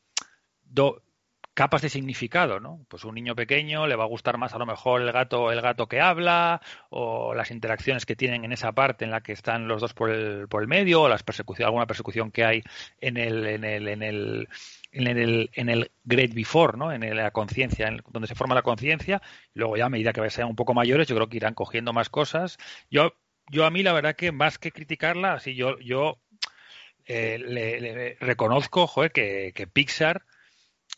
do- 0.64 1.04
capas 1.54 1.82
de 1.82 1.90
significado, 1.90 2.60
¿no? 2.62 2.86
Pues 2.88 3.04
un 3.04 3.14
niño 3.16 3.36
pequeño 3.36 3.86
le 3.86 3.96
va 3.98 4.06
a 4.06 4.08
gustar 4.08 4.38
más 4.38 4.54
a 4.54 4.58
lo 4.58 4.66
mejor 4.66 5.02
el 5.02 5.12
gato, 5.12 5.52
el 5.52 5.60
gato 5.62 5.88
que 5.88 6.00
habla, 6.00 6.62
o 6.90 7.34
las 7.36 7.52
interacciones 7.52 8.06
que 8.06 8.16
tienen 8.16 8.46
en 8.46 8.54
esa 8.54 8.72
parte 8.72 9.04
en 9.06 9.12
la 9.12 9.22
que 9.22 9.34
están 9.34 9.68
los 9.68 9.82
dos 9.82 9.94
por 9.94 10.10
el, 10.12 10.48
por 10.48 10.62
el 10.62 10.70
medio, 10.70 11.02
o 11.04 11.10
las 11.10 11.24
persecución, 11.24 11.66
alguna 11.68 11.88
persecución 11.88 12.32
que 12.32 12.46
hay 12.46 12.64
en 13.02 13.18
el, 13.18 13.46
en 13.48 13.64
el, 13.66 13.88
en 13.90 14.02
el, 14.04 14.48
en 14.92 15.08
el, 15.08 15.50
en 15.54 15.70
el 15.70 15.92
Great 16.04 16.34
Before, 16.34 16.78
¿no? 16.78 16.92
En 16.92 17.16
la 17.16 17.32
conciencia, 17.32 17.90
donde 18.12 18.28
se 18.28 18.36
forma 18.36 18.56
la 18.56 18.62
conciencia. 18.62 19.22
Luego 19.54 19.78
ya 19.78 19.86
a 19.86 19.90
medida 19.90 20.14
que 20.14 20.30
sean 20.30 20.48
un 20.50 20.56
poco 20.56 20.74
mayores, 20.74 21.08
yo 21.08 21.16
creo 21.16 21.30
que 21.30 21.38
irán 21.38 21.54
cogiendo 21.54 21.94
más 21.94 22.10
cosas. 22.10 22.58
Yo, 22.90 23.14
yo 23.52 23.66
a 23.66 23.70
mí 23.70 23.84
la 23.84 23.94
verdad 23.94 24.16
que 24.16 24.32
más 24.32 24.58
que 24.58 24.72
criticarla, 24.72 25.34
así 25.34 25.56
yo, 25.56 25.78
yo 25.80 26.18
eh, 27.06 27.38
le, 27.38 27.82
le 27.82 28.18
reconozco, 28.20 28.88
joder, 28.88 29.12
que, 29.12 29.52
que 29.54 29.68
Pixar, 29.68 30.24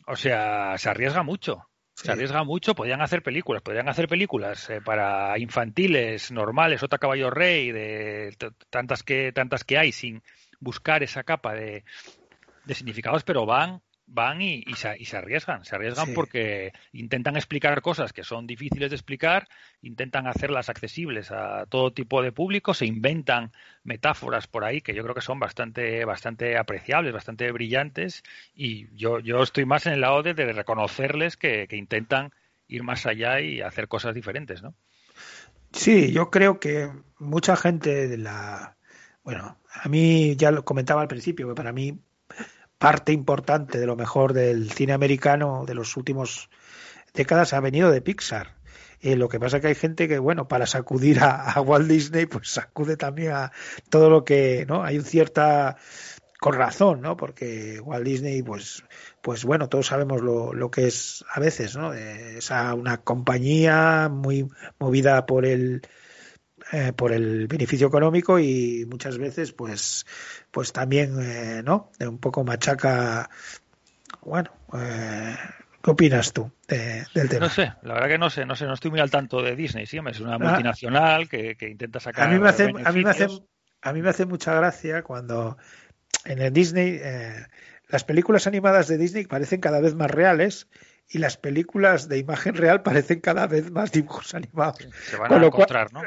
o 0.06 0.16
sea, 0.16 0.78
se 0.78 0.88
arriesga 0.88 1.22
mucho. 1.22 1.66
Sí. 1.96 2.06
Se 2.06 2.12
arriesga 2.12 2.42
mucho, 2.42 2.74
podrían 2.74 3.02
hacer 3.02 3.22
películas, 3.22 3.62
podrían 3.62 3.88
hacer 3.88 4.08
películas 4.08 4.68
eh, 4.68 4.80
para 4.80 5.38
infantiles, 5.38 6.32
normales, 6.32 6.82
Otra 6.82 6.98
Caballo 6.98 7.30
Rey, 7.30 7.70
de 7.70 8.36
tantas 8.70 9.04
que, 9.04 9.30
tantas 9.32 9.62
que 9.62 9.78
hay, 9.78 9.92
sin 9.92 10.22
buscar 10.58 11.04
esa 11.04 11.22
capa 11.22 11.54
de, 11.54 11.84
de 12.64 12.74
significados, 12.74 13.22
pero 13.22 13.46
van, 13.46 13.80
van 14.06 14.42
y, 14.42 14.62
y 14.66 14.74
se, 14.74 14.96
y 14.98 15.06
se 15.06 15.16
arriesgan, 15.16 15.64
se 15.64 15.74
arriesgan 15.74 16.06
Sí. 16.06 16.12
porque 16.14 16.72
intentan 16.92 17.36
explicar 17.36 17.80
cosas 17.80 18.12
que 18.12 18.22
son 18.22 18.46
difíciles 18.46 18.90
de 18.90 18.96
explicar, 18.96 19.48
intentan 19.82 20.26
hacerlas 20.26 20.68
accesibles 20.68 21.30
a 21.30 21.66
todo 21.66 21.92
tipo 21.92 22.22
de 22.22 22.32
público, 22.32 22.74
se 22.74 22.86
inventan 22.86 23.52
metáforas 23.82 24.46
por 24.46 24.64
ahí 24.64 24.80
que 24.80 24.94
yo 24.94 25.02
creo 25.02 25.14
que 25.14 25.20
son 25.20 25.38
bastante, 25.40 26.04
bastante 26.04 26.56
apreciables, 26.58 27.12
bastante 27.12 27.50
brillantes, 27.50 28.22
y 28.54 28.94
yo, 28.96 29.20
yo 29.20 29.42
estoy 29.42 29.64
más 29.64 29.86
en 29.86 29.94
el 29.94 30.00
lado 30.02 30.22
de, 30.22 30.34
de 30.34 30.52
reconocerles 30.52 31.36
que, 31.36 31.66
que 31.68 31.76
intentan 31.76 32.32
ir 32.68 32.82
más 32.82 33.06
allá 33.06 33.40
y 33.40 33.60
hacer 33.62 33.88
cosas 33.88 34.14
diferentes, 34.14 34.62
¿no? 34.62 34.74
Sí, 35.72 36.12
yo 36.12 36.30
creo 36.30 36.60
que 36.60 36.90
mucha 37.18 37.56
gente 37.56 38.08
de 38.08 38.16
la. 38.18 38.76
Bueno, 39.24 39.58
a 39.72 39.88
mí 39.88 40.36
ya 40.36 40.50
lo 40.50 40.64
comentaba 40.64 41.02
al 41.02 41.08
principio, 41.08 41.48
que 41.48 41.54
para 41.54 41.72
mí 41.72 41.98
parte 42.78 43.12
importante 43.12 43.78
de 43.78 43.86
lo 43.86 43.96
mejor 43.96 44.32
del 44.32 44.70
cine 44.70 44.92
americano 44.92 45.64
de 45.66 45.74
los 45.74 45.96
últimos 45.96 46.50
décadas 47.14 47.52
ha 47.52 47.60
venido 47.60 47.90
de 47.90 48.00
Pixar. 48.00 48.56
Eh, 49.00 49.16
lo 49.16 49.28
que 49.28 49.38
pasa 49.38 49.60
que 49.60 49.68
hay 49.68 49.74
gente 49.74 50.08
que, 50.08 50.18
bueno, 50.18 50.48
para 50.48 50.66
sacudir 50.66 51.20
a, 51.20 51.60
Walt 51.60 51.88
Disney, 51.88 52.26
pues 52.26 52.48
sacude 52.48 52.96
también 52.96 53.32
a 53.32 53.52
todo 53.90 54.10
lo 54.10 54.24
que, 54.24 54.64
¿no? 54.66 54.82
Hay 54.82 54.98
un 54.98 55.04
cierta 55.04 55.76
con 56.40 56.54
razón, 56.54 57.00
¿no? 57.00 57.16
Porque 57.16 57.80
Walt 57.80 58.04
Disney, 58.04 58.42
pues, 58.42 58.84
pues 59.22 59.44
bueno, 59.44 59.68
todos 59.68 59.86
sabemos 59.86 60.20
lo, 60.22 60.52
lo 60.52 60.70
que 60.70 60.86
es 60.86 61.24
a 61.32 61.40
veces, 61.40 61.76
¿no? 61.76 61.92
Es 61.94 62.50
una 62.50 62.98
compañía 62.98 64.08
muy 64.10 64.48
movida 64.78 65.26
por 65.26 65.46
el 65.46 65.82
eh, 66.72 66.92
por 66.94 67.12
el 67.12 67.46
beneficio 67.46 67.86
económico 67.88 68.38
y 68.38 68.86
muchas 68.88 69.18
veces, 69.18 69.52
pues, 69.52 70.06
pues 70.50 70.72
también, 70.72 71.16
eh, 71.20 71.62
¿no? 71.64 71.90
De 71.98 72.08
un 72.08 72.18
poco 72.18 72.44
machaca. 72.44 73.28
Bueno, 74.22 74.50
eh, 74.72 75.36
¿qué 75.82 75.90
opinas 75.90 76.32
tú 76.32 76.50
de- 76.68 77.04
del 77.14 77.28
tema? 77.28 77.46
No 77.46 77.50
sé, 77.50 77.72
la 77.82 77.94
verdad 77.94 78.08
que 78.08 78.18
no 78.18 78.30
sé, 78.30 78.46
no 78.46 78.56
sé, 78.56 78.64
no 78.66 78.74
estoy 78.74 78.90
muy 78.90 79.00
al 79.00 79.10
tanto 79.10 79.42
de 79.42 79.54
Disney, 79.56 79.86
sí, 79.86 79.98
es 80.06 80.20
una 80.20 80.36
Ah. 80.36 80.38
multinacional 80.38 81.28
que, 81.28 81.56
que 81.56 81.68
intenta 81.68 82.00
sacar 82.00 82.28
a 82.28 82.32
mí 82.32 82.38
me 82.38 82.48
hace 82.48 82.64
a 82.64 82.92
mí 82.92 83.02
me 83.02 83.10
hace 83.10 83.26
a 83.82 83.92
mí 83.92 84.00
me 84.02 84.08
hace 84.08 84.24
mucha 84.24 84.54
gracia 84.54 85.02
cuando 85.02 85.58
en 86.24 86.40
el 86.40 86.52
Disney 86.52 86.98
eh, 87.02 87.46
las 87.88 88.04
películas 88.04 88.46
animadas 88.46 88.88
de 88.88 88.96
Disney 88.96 89.26
parecen 89.26 89.60
cada 89.60 89.80
vez 89.80 89.94
más 89.94 90.10
reales 90.10 90.68
y 91.08 91.18
las 91.18 91.36
películas 91.36 92.08
de 92.08 92.18
imagen 92.18 92.54
real 92.54 92.82
parecen 92.82 93.20
cada 93.20 93.46
vez 93.46 93.70
más 93.70 93.92
dibujos 93.92 94.34
animados. 94.34 94.88
Se 95.08 95.16
van 95.16 95.28
Con 95.28 95.38
a 95.38 95.40
lo 95.40 95.50
cual, 95.50 95.62
encontrar, 95.62 95.92
¿no? 95.92 96.00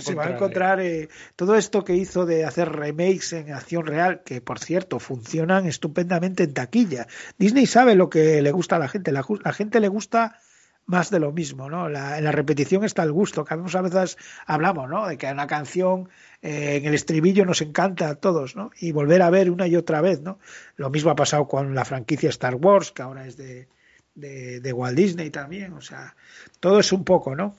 Se 0.00 0.14
van 0.14 0.28
a 0.28 0.32
encontrar, 0.32 0.80
encontrar 0.80 0.80
eh, 0.80 1.08
todo 1.36 1.56
esto 1.56 1.84
que 1.84 1.94
hizo 1.94 2.24
de 2.24 2.44
hacer 2.44 2.70
remakes 2.70 3.32
en 3.32 3.52
acción 3.52 3.86
real, 3.86 4.22
que 4.24 4.40
por 4.40 4.58
cierto 4.58 5.00
funcionan 5.00 5.66
estupendamente 5.66 6.44
en 6.44 6.54
taquilla. 6.54 7.06
Disney 7.38 7.66
sabe 7.66 7.94
lo 7.94 8.08
que 8.08 8.40
le 8.42 8.52
gusta 8.52 8.76
a 8.76 8.78
la 8.78 8.88
gente, 8.88 9.12
la, 9.12 9.24
la 9.42 9.52
gente 9.52 9.80
le 9.80 9.88
gusta 9.88 10.38
más 10.86 11.10
de 11.10 11.18
lo 11.18 11.32
mismo, 11.32 11.70
¿no? 11.70 11.88
La, 11.88 12.18
en 12.18 12.24
la 12.24 12.32
repetición 12.32 12.84
está 12.84 13.02
el 13.02 13.12
gusto, 13.12 13.44
que 13.44 13.54
a 13.54 13.56
veces 13.56 14.18
hablamos, 14.46 14.88
¿no? 14.88 15.06
De 15.06 15.16
que 15.16 15.30
una 15.30 15.46
canción 15.46 16.10
eh, 16.42 16.76
en 16.76 16.84
el 16.84 16.94
estribillo 16.94 17.46
nos 17.46 17.62
encanta 17.62 18.08
a 18.08 18.14
todos, 18.16 18.54
¿no? 18.54 18.70
Y 18.78 18.92
volver 18.92 19.22
a 19.22 19.30
ver 19.30 19.50
una 19.50 19.66
y 19.66 19.76
otra 19.76 20.00
vez, 20.00 20.20
¿no? 20.20 20.38
Lo 20.76 20.90
mismo 20.90 21.10
ha 21.10 21.16
pasado 21.16 21.48
con 21.48 21.74
la 21.74 21.84
franquicia 21.84 22.28
Star 22.28 22.56
Wars, 22.56 22.92
que 22.92 23.02
ahora 23.02 23.26
es 23.26 23.36
de, 23.36 23.68
de, 24.14 24.60
de 24.60 24.72
Walt 24.72 24.96
Disney 24.96 25.30
también, 25.30 25.72
o 25.74 25.80
sea, 25.80 26.14
todo 26.60 26.80
es 26.80 26.92
un 26.92 27.04
poco, 27.04 27.34
¿no? 27.36 27.56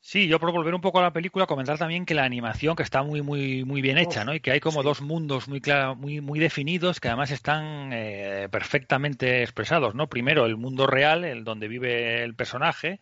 Sí, 0.00 0.26
yo 0.28 0.38
por 0.40 0.52
volver 0.52 0.74
un 0.74 0.80
poco 0.80 1.00
a 1.00 1.02
la 1.02 1.12
película, 1.12 1.46
comentar 1.46 1.76
también 1.76 2.06
que 2.06 2.14
la 2.14 2.24
animación 2.24 2.76
que 2.76 2.82
está 2.82 3.02
muy 3.02 3.20
muy 3.20 3.64
muy 3.64 3.82
bien 3.82 3.98
hecha, 3.98 4.24
¿no? 4.24 4.32
Y 4.34 4.40
que 4.40 4.50
hay 4.52 4.60
como 4.60 4.82
sí. 4.82 4.82
dos 4.82 5.02
mundos 5.02 5.48
muy 5.48 5.60
clara- 5.60 5.94
muy 5.94 6.20
muy 6.20 6.38
definidos 6.38 7.00
que 7.00 7.08
además 7.08 7.30
están 7.30 7.90
eh, 7.92 8.48
perfectamente 8.50 9.42
expresados, 9.42 9.94
¿no? 9.94 10.08
Primero 10.08 10.46
el 10.46 10.56
mundo 10.56 10.86
real, 10.86 11.24
el 11.24 11.44
donde 11.44 11.68
vive 11.68 12.22
el 12.22 12.34
personaje, 12.34 13.00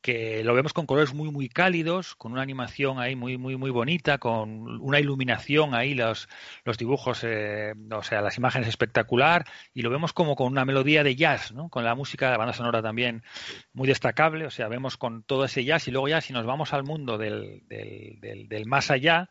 que 0.00 0.44
lo 0.44 0.54
vemos 0.54 0.72
con 0.72 0.86
colores 0.86 1.12
muy 1.14 1.30
muy 1.30 1.48
cálidos, 1.48 2.14
con 2.14 2.32
una 2.32 2.42
animación 2.42 2.98
ahí 2.98 3.16
muy 3.16 3.36
muy 3.36 3.56
muy 3.56 3.70
bonita, 3.70 4.18
con 4.18 4.80
una 4.80 5.00
iluminación 5.00 5.74
ahí 5.74 5.94
los 5.94 6.28
los 6.64 6.78
dibujos, 6.78 7.24
eh, 7.24 7.74
o 7.90 8.02
sea, 8.02 8.22
las 8.22 8.38
imágenes 8.38 8.68
espectacular 8.68 9.44
y 9.74 9.82
lo 9.82 9.90
vemos 9.90 10.12
como 10.12 10.36
con 10.36 10.46
una 10.48 10.64
melodía 10.64 11.02
de 11.02 11.16
jazz, 11.16 11.52
¿no? 11.52 11.68
Con 11.68 11.84
la 11.84 11.94
música, 11.94 12.30
la 12.30 12.38
banda 12.38 12.52
sonora 12.52 12.82
también 12.82 13.24
muy 13.72 13.88
destacable, 13.88 14.46
o 14.46 14.50
sea, 14.50 14.68
vemos 14.68 14.96
con 14.96 15.22
todo 15.24 15.44
ese 15.44 15.64
jazz 15.64 15.88
y 15.88 15.90
luego 15.90 16.08
ya 16.08 16.20
si 16.20 16.32
nos 16.32 16.46
vamos 16.46 16.72
al 16.72 16.84
mundo 16.84 17.18
del, 17.18 17.62
del, 17.68 18.20
del, 18.20 18.48
del 18.48 18.66
más 18.66 18.90
allá, 18.90 19.30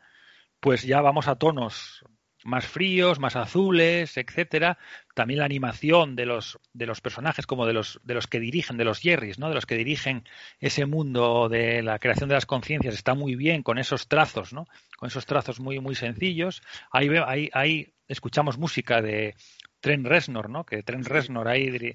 pues 0.59 0.83
ya 0.83 1.01
vamos 1.01 1.27
a 1.27 1.35
tonos 1.35 2.03
más 2.47 2.65
fríos, 2.65 3.19
más 3.19 3.35
azules, 3.35 4.15
etcétera. 4.15 4.77
También 5.13 5.39
la 5.39 5.45
animación 5.45 6.15
de 6.15 6.25
los 6.25 6.57
de 6.73 6.85
los 6.85 7.01
personajes 7.01 7.45
como 7.45 7.65
de 7.65 7.73
los 7.73 7.99
de 8.03 8.13
los 8.13 8.27
que 8.27 8.39
dirigen, 8.39 8.77
de 8.77 8.85
los 8.85 8.99
Jerrys, 8.99 9.37
¿no? 9.37 9.49
De 9.49 9.55
los 9.55 9.65
que 9.65 9.75
dirigen 9.75 10.23
ese 10.61 10.85
mundo 10.85 11.49
de 11.49 11.83
la 11.83 11.99
creación 11.99 12.29
de 12.29 12.35
las 12.35 12.45
conciencias 12.45 12.93
está 12.95 13.15
muy 13.15 13.35
bien 13.35 13.63
con 13.63 13.77
esos 13.77 14.07
trazos, 14.07 14.53
¿no? 14.53 14.65
Con 14.97 15.07
esos 15.07 15.25
trazos 15.25 15.59
muy 15.59 15.81
muy 15.81 15.93
sencillos. 15.93 16.63
Ahí 16.89 17.09
ahí 17.25 17.49
ahí 17.51 17.93
escuchamos 18.07 18.57
música 18.57 19.01
de 19.01 19.35
Trent 19.79 20.05
Reznor, 20.05 20.49
¿no? 20.49 20.65
Que 20.65 20.83
Trent 20.83 21.07
Reznor 21.07 21.47
ahí 21.47 21.93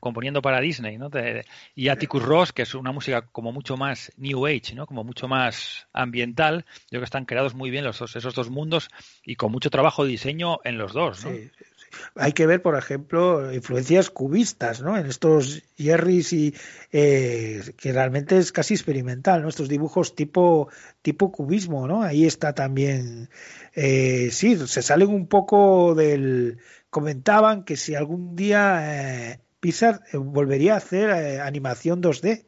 componiendo 0.00 0.42
para 0.42 0.60
Disney, 0.60 0.98
¿no? 0.98 1.10
Y 1.74 1.88
Atticus 1.88 2.22
Ross, 2.22 2.52
que 2.52 2.62
es 2.62 2.74
una 2.74 2.92
música 2.92 3.22
como 3.22 3.52
mucho 3.52 3.76
más 3.76 4.12
New 4.16 4.46
Age, 4.46 4.74
¿no? 4.74 4.86
Como 4.86 5.04
mucho 5.04 5.26
más 5.28 5.88
ambiental. 5.92 6.64
Yo 6.66 6.88
creo 6.90 7.00
que 7.00 7.06
están 7.06 7.24
creados 7.24 7.54
muy 7.54 7.70
bien 7.70 7.84
los 7.84 7.98
dos, 7.98 8.16
esos 8.16 8.34
dos 8.34 8.50
mundos 8.50 8.88
y 9.24 9.36
con 9.36 9.50
mucho 9.50 9.70
trabajo 9.70 10.04
de 10.04 10.10
diseño 10.10 10.58
en 10.64 10.78
los 10.78 10.92
dos, 10.92 11.24
¿no? 11.24 11.32
Sí. 11.32 11.50
Hay 12.14 12.32
que 12.32 12.46
ver, 12.46 12.62
por 12.62 12.76
ejemplo, 12.76 13.52
influencias 13.52 14.10
cubistas, 14.10 14.82
¿no? 14.82 14.96
En 14.96 15.06
estos 15.06 15.62
Jerrys 15.76 16.32
y 16.32 16.54
eh, 16.92 17.62
que 17.76 17.92
realmente 17.92 18.38
es 18.38 18.52
casi 18.52 18.74
experimental, 18.74 19.42
¿no? 19.42 19.48
Estos 19.48 19.68
dibujos 19.68 20.14
tipo 20.14 20.68
tipo 21.02 21.30
cubismo, 21.32 21.86
¿no? 21.86 22.02
Ahí 22.02 22.24
está 22.26 22.54
también, 22.54 23.28
eh, 23.74 24.28
sí, 24.32 24.56
se 24.66 24.82
salen 24.82 25.08
un 25.08 25.26
poco 25.26 25.94
del. 25.94 26.58
Comentaban 26.90 27.64
que 27.64 27.76
si 27.76 27.94
algún 27.94 28.36
día 28.36 29.32
eh, 29.32 29.40
Pixar 29.60 30.02
eh, 30.12 30.16
volvería 30.16 30.74
a 30.74 30.78
hacer 30.78 31.10
eh, 31.10 31.40
animación 31.40 32.00
2D, 32.02 32.46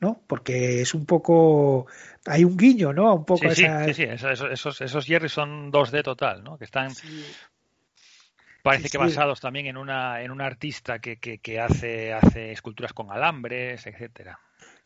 ¿no? 0.00 0.22
Porque 0.26 0.80
es 0.80 0.94
un 0.94 1.04
poco, 1.04 1.86
hay 2.24 2.44
un 2.44 2.56
guiño, 2.56 2.92
¿no? 2.94 3.14
Un 3.14 3.24
poco 3.26 3.50
Sí, 3.50 3.54
sí, 3.56 3.62
esa- 3.64 3.84
sí, 3.86 3.94
sí, 3.94 4.02
eso- 4.04 4.30
eso- 4.30 4.48
esos, 4.50 4.80
esos 4.80 5.04
Jerrys 5.04 5.32
son 5.32 5.70
2D 5.70 6.02
total, 6.02 6.42
¿no? 6.42 6.56
Que 6.56 6.64
están, 6.64 6.90
parece 8.62 8.84
Sí, 8.84 8.90
que 8.90 8.98
sí. 8.98 8.98
basados 8.98 9.40
también 9.40 9.66
en 9.66 9.76
una, 9.76 10.22
en 10.22 10.30
un 10.30 10.40
artista 10.40 10.98
que, 11.00 11.18
que, 11.18 11.38
que 11.38 11.60
hace, 11.60 12.12
hace 12.12 12.52
esculturas 12.52 12.92
con 12.92 13.10
alambres, 13.10 13.86
etcétera. 13.86 14.38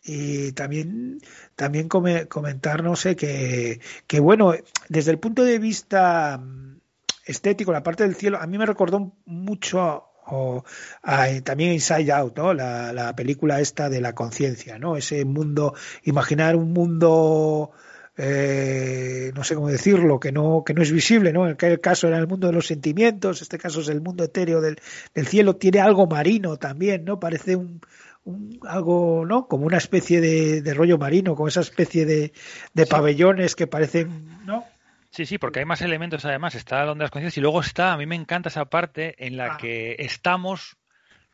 Y 0.05 0.53
también, 0.53 1.19
también 1.57 1.89
come- 1.89 2.27
comentar, 2.29 2.83
no 2.83 2.95
sé, 2.97 3.17
que, 3.17 3.81
que 4.07 4.21
bueno, 4.21 4.53
desde 4.89 5.11
el 5.13 5.19
punto 5.19 5.45
de 5.45 5.59
vista 5.59 6.39
mm, 6.39 6.79
estético, 7.27 7.73
la 7.73 7.83
parte 7.83 8.03
del 8.05 8.15
cielo, 8.15 8.39
a 8.39 8.47
mí 8.47 8.59
me 8.59 8.67
recordó 8.67 9.13
mucho 9.25 10.11
o 10.27 10.65
a- 11.03 11.29
también 11.43 11.73
Inside 11.73 12.13
Out, 12.13 12.37
¿no? 12.37 12.53
La, 12.55 12.93
la 12.93 13.15
película 13.17 13.61
esta 13.61 13.89
de 13.89 14.01
la 14.03 14.15
conciencia, 14.15 14.79
¿no? 14.79 14.97
Ese 14.97 15.25
mundo, 15.25 15.75
imaginar 16.03 16.57
un 16.57 16.73
mundo 16.73 17.73
eh, 18.17 19.33
no 19.35 19.43
sé 19.45 19.55
cómo 19.55 19.69
decirlo, 19.69 20.21
que 20.21 20.33
no, 20.33 20.63
que 20.65 20.75
no 20.75 20.83
es 20.83 20.93
visible, 20.93 21.33
¿no? 21.33 21.47
En 21.47 21.53
aquel 21.55 21.81
caso 21.81 22.09
era 22.09 22.19
el 22.19 22.27
mundo 22.27 22.47
de 22.47 22.53
los 22.53 22.67
sentimientos, 22.67 23.43
este 23.43 23.59
caso 23.59 23.81
es 23.81 23.89
el 23.89 24.01
mundo 24.01 24.25
etéreo 24.25 24.61
del, 24.61 24.77
del 25.15 25.27
cielo, 25.27 25.57
tiene 25.57 25.81
algo 25.81 26.07
marino 26.07 26.57
también, 26.57 27.05
¿no? 27.05 27.19
Parece 27.19 27.57
un, 27.57 27.81
un- 28.25 28.59
algo, 28.69 29.25
¿no? 29.27 29.49
Como 29.49 29.67
una 29.67 29.79
especie 29.79 30.21
de, 30.21 30.63
de 30.63 30.75
rollo 30.75 30.97
marino, 30.99 31.35
como 31.35 31.49
esa 31.49 31.61
especie 31.61 32.07
de, 32.07 32.33
de 32.73 32.87
pabellones 32.87 33.57
que 33.57 33.67
parecen, 33.67 34.29
¿no? 34.47 34.65
Sí, 35.11 35.27
sí, 35.27 35.39
porque 35.39 35.61
hay 35.61 35.65
más 35.65 35.81
elementos 35.83 36.25
además. 36.25 36.55
Está 36.57 36.85
donde 36.85 37.05
las 37.05 37.11
conciencias 37.13 37.39
y 37.39 37.41
luego 37.41 37.61
está, 37.61 37.93
a 37.93 37.97
mí 37.97 38.05
me 38.07 38.17
encanta 38.17 38.49
esa 38.49 38.65
parte 38.65 39.15
en 39.25 39.37
la 39.37 39.55
Ah. 39.55 39.57
que 39.59 39.95
estamos 40.01 40.77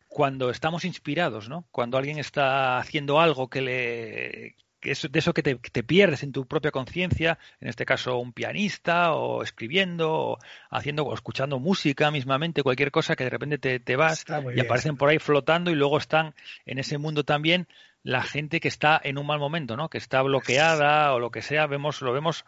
cuando 0.07 0.49
estamos 0.51 0.83
inspirados, 0.85 1.47
¿no? 1.49 1.65
Cuando 1.71 1.97
alguien 1.97 2.19
está 2.19 2.77
haciendo 2.77 3.19
algo 3.21 3.49
que 3.49 3.61
le 3.61 4.55
que 4.81 4.91
es 4.91 5.07
de 5.09 5.19
eso 5.19 5.33
que 5.33 5.43
te, 5.43 5.57
que 5.59 5.69
te 5.69 5.83
pierdes 5.83 6.23
en 6.23 6.31
tu 6.31 6.45
propia 6.45 6.71
conciencia, 6.71 7.37
en 7.61 7.69
este 7.69 7.85
caso 7.85 8.17
un 8.17 8.33
pianista 8.33 9.13
o 9.13 9.43
escribiendo 9.43 10.11
o 10.11 10.39
haciendo 10.71 11.03
o 11.03 11.13
escuchando 11.13 11.59
música 11.59 12.11
mismamente, 12.11 12.63
cualquier 12.63 12.91
cosa 12.91 13.15
que 13.15 13.23
de 13.23 13.29
repente 13.29 13.57
te, 13.59 13.79
te 13.79 13.95
vas 13.95 14.25
y 14.27 14.53
bien, 14.53 14.65
aparecen 14.65 14.97
por 14.97 15.09
ahí 15.09 15.19
flotando 15.19 15.71
y 15.71 15.75
luego 15.75 15.97
están 15.97 16.33
en 16.65 16.79
ese 16.79 16.97
mundo 16.97 17.23
también 17.23 17.67
la 18.03 18.23
gente 18.23 18.59
que 18.59 18.67
está 18.67 18.99
en 19.03 19.19
un 19.19 19.27
mal 19.27 19.39
momento, 19.39 19.77
¿no? 19.77 19.87
Que 19.89 19.99
está 19.99 20.23
bloqueada 20.23 21.13
o 21.13 21.19
lo 21.19 21.29
que 21.29 21.43
sea, 21.43 21.67
vemos 21.67 22.01
lo 22.01 22.11
vemos 22.11 22.43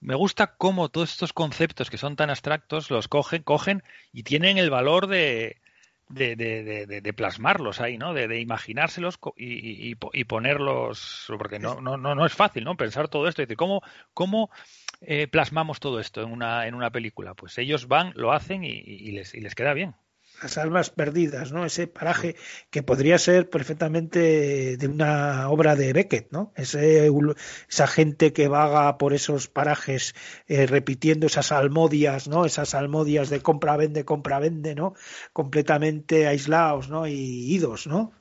me 0.00 0.16
gusta 0.16 0.56
cómo 0.56 0.88
todos 0.88 1.12
estos 1.12 1.32
conceptos 1.32 1.88
que 1.88 1.96
son 1.96 2.16
tan 2.16 2.28
abstractos 2.28 2.90
los 2.90 3.06
cogen, 3.06 3.44
cogen 3.44 3.84
y 4.12 4.24
tienen 4.24 4.58
el 4.58 4.68
valor 4.68 5.06
de, 5.06 5.61
de, 6.12 6.36
de- 6.36 6.86
de- 6.86 7.12
plasmarlos 7.12 7.80
ahí, 7.80 7.98
¿no? 7.98 8.12
De, 8.14 8.28
imaginárselos 8.40 9.18
y, 9.36 9.46
y- 9.54 9.90
y 9.90 9.94
po- 9.96 10.10
y 10.12 10.24
ponerlos, 10.24 11.26
porque 11.38 11.58
no, 11.58 11.80
no, 11.80 11.96
no, 11.96 12.14
no 12.14 12.26
es 12.26 12.34
fácil, 12.34 12.64
¿no? 12.64 12.76
Pensar 12.76 13.08
todo 13.08 13.28
esto 13.28 13.42
decir, 13.42 13.56
¿cómo, 13.56 13.82
cómo 14.14 14.50
eh, 15.00 15.26
plasmamos 15.28 15.80
todo 15.80 16.00
esto 16.00 16.22
en 16.22 16.32
una, 16.32 16.66
en 16.66 16.74
una 16.74 16.90
película? 16.90 17.34
Pues 17.34 17.58
ellos 17.58 17.88
van, 17.88 18.12
lo 18.16 18.32
hacen 18.32 18.64
y, 18.64 18.70
y 18.70 19.12
les, 19.12 19.34
y 19.34 19.40
les 19.40 19.54
queda 19.54 19.74
bien. 19.74 19.94
Las 20.42 20.58
almas 20.58 20.90
perdidas, 20.90 21.52
¿no? 21.52 21.64
Ese 21.64 21.86
paraje 21.86 22.36
que 22.70 22.82
podría 22.82 23.18
ser 23.18 23.48
perfectamente 23.48 24.76
de 24.76 24.86
una 24.88 25.48
obra 25.48 25.76
de 25.76 25.92
Beckett, 25.92 26.30
¿no? 26.32 26.52
Ese, 26.56 27.10
esa 27.68 27.86
gente 27.86 28.32
que 28.32 28.48
vaga 28.48 28.98
por 28.98 29.14
esos 29.14 29.48
parajes 29.48 30.14
eh, 30.48 30.66
repitiendo 30.66 31.26
esas 31.26 31.52
almodias, 31.52 32.28
¿no? 32.28 32.44
Esas 32.44 32.74
almodias 32.74 33.30
de 33.30 33.40
compra 33.40 33.76
vende 33.76 34.04
compra 34.04 34.38
vende, 34.38 34.74
¿no? 34.74 34.94
Completamente 35.32 36.26
aislados, 36.26 36.88
¿no? 36.88 37.06
Y 37.06 37.52
idos, 37.54 37.86
¿no? 37.86 38.12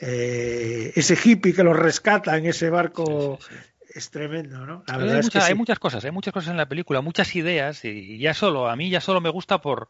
Eh, 0.00 0.92
ese 0.96 1.16
hippie 1.22 1.54
que 1.54 1.62
los 1.62 1.76
rescata 1.76 2.36
en 2.36 2.46
ese 2.46 2.68
barco 2.68 3.38
Sí, 3.40 3.46
sí, 3.48 3.54
sí. 3.54 3.88
es 3.94 4.10
tremendo, 4.10 4.66
¿no? 4.66 4.82
La 4.86 4.96
Hay, 4.96 5.18
es 5.20 5.30
que 5.30 5.54
muchas 5.54 5.78
cosas, 5.78 6.04
hay 6.04 6.10
muchas 6.10 6.34
cosas 6.34 6.50
en 6.50 6.56
la 6.56 6.68
película, 6.68 7.00
muchas 7.00 7.34
ideas 7.36 7.84
y, 7.84 7.88
y 7.88 8.18
ya 8.18 8.34
solo, 8.34 8.68
a 8.68 8.76
mí 8.76 8.90
ya 8.90 9.00
solo 9.00 9.20
me 9.20 9.30
gusta 9.30 9.60
por 9.60 9.88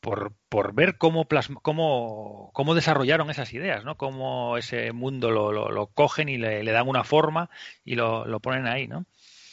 por, 0.00 0.32
por 0.48 0.74
ver 0.74 0.96
cómo, 0.96 1.24
plasma- 1.26 1.60
cómo, 1.62 2.50
cómo 2.52 2.74
desarrollaron 2.74 3.30
esas 3.30 3.52
ideas, 3.52 3.84
¿no? 3.84 3.96
Cómo 3.96 4.56
ese 4.56 4.92
mundo 4.92 5.30
lo, 5.30 5.52
lo, 5.52 5.70
lo 5.70 5.86
cogen 5.88 6.28
y 6.28 6.38
le, 6.38 6.62
le 6.62 6.72
dan 6.72 6.88
una 6.88 7.04
forma 7.04 7.50
y 7.84 7.94
lo, 7.94 8.24
lo 8.26 8.40
ponen 8.40 8.66
ahí, 8.66 8.86
¿no? 8.86 9.04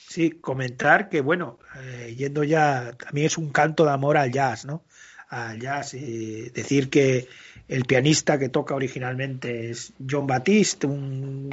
Sí, 0.08 0.32
comentar 0.32 1.10
que, 1.10 1.22
bueno, 1.22 1.60
eh, 1.82 2.16
yendo 2.18 2.44
ya, 2.44 2.94
también 2.94 3.28
es 3.28 3.38
un 3.38 3.50
canto 3.52 3.86
de 3.86 3.92
amor 3.92 4.18
al 4.18 4.32
jazz, 4.32 4.66
¿no? 4.66 4.84
Al 5.30 5.60
jazz, 5.60 5.96
y 5.96 6.50
decir 6.52 6.90
que 6.90 7.28
el 7.68 7.86
pianista 7.86 8.38
que 8.38 8.50
toca 8.50 8.76
originalmente 8.76 9.72
es 9.72 9.94
John 10.08 10.28
Batiste, 10.28 10.86
un 10.88 11.50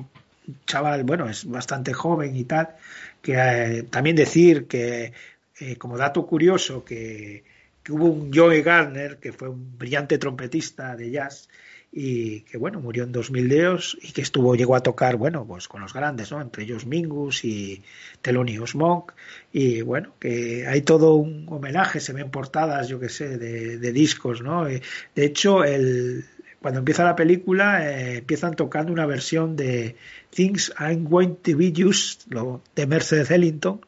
chaval, 0.67 1.05
bueno, 1.05 1.29
es 1.29 1.47
bastante 1.47 1.93
joven 1.95 2.37
y 2.37 2.45
tal, 2.45 2.77
que 3.23 3.33
eh, 3.35 3.83
también 3.85 4.17
decir 4.17 4.67
que, 4.67 5.13
eh, 5.59 5.77
como 5.77 5.97
dato 5.97 6.27
curioso, 6.27 6.85
que, 6.85 7.45
que 7.83 7.93
hubo 7.93 8.07
un 8.07 8.33
Joe 8.33 8.63
Gardner, 8.63 9.19
que 9.19 9.33
fue 9.33 9.49
un 9.49 9.79
brillante 9.79 10.19
trompetista 10.19 10.97
de 10.97 11.11
jazz, 11.11 11.49
y 11.95 12.41
que 12.43 12.57
bueno, 12.57 12.81
murió 12.81 13.05
en 13.05 13.13
2002 13.13 13.99
y 14.01 14.13
que 14.13 14.23
estuvo, 14.23 14.55
llegó 14.55 14.75
a 14.75 14.83
tocar, 14.83 15.17
bueno, 15.17 15.47
pues 15.47 15.69
con 15.69 15.83
los 15.83 15.93
grandes, 15.93 16.33
¿no? 16.33 16.41
Entre 16.41 16.65
ellos 16.65 16.87
Mingus 16.87 17.45
y 17.45 17.83
Thelonious 18.23 18.75
Monk, 18.75 19.13
y 19.53 19.83
bueno, 19.83 20.15
que 20.19 20.67
hay 20.67 20.81
todo 20.83 21.17
un 21.17 21.47
homenaje, 21.51 22.01
se 22.01 22.15
ven 22.15 22.31
portadas, 22.31 22.89
yo 22.89 22.99
que 22.99 23.11
sé, 23.11 23.37
de, 23.37 23.77
de 23.79 23.93
discos, 23.93 24.41
¿no? 24.41 24.67
Eh, 24.67 24.81
De 25.15 25.25
hecho, 25.27 25.65
el, 25.65 26.25
cuando 26.63 26.79
empieza 26.79 27.05
la 27.05 27.17
película, 27.17 27.87
eh, 27.91 28.19
empiezan 28.19 28.55
tocando 28.55 28.93
una 28.93 29.05
versión 29.05 29.57
de 29.57 29.97
Things 30.31 30.73
I'm 30.79 31.05
Going 31.05 31.35
to 31.43 31.57
Be 31.57 31.73
Used, 31.85 32.21
lo, 32.31 32.63
de 32.75 32.87
Mercedes 32.87 33.31
Ellington, 33.31 33.81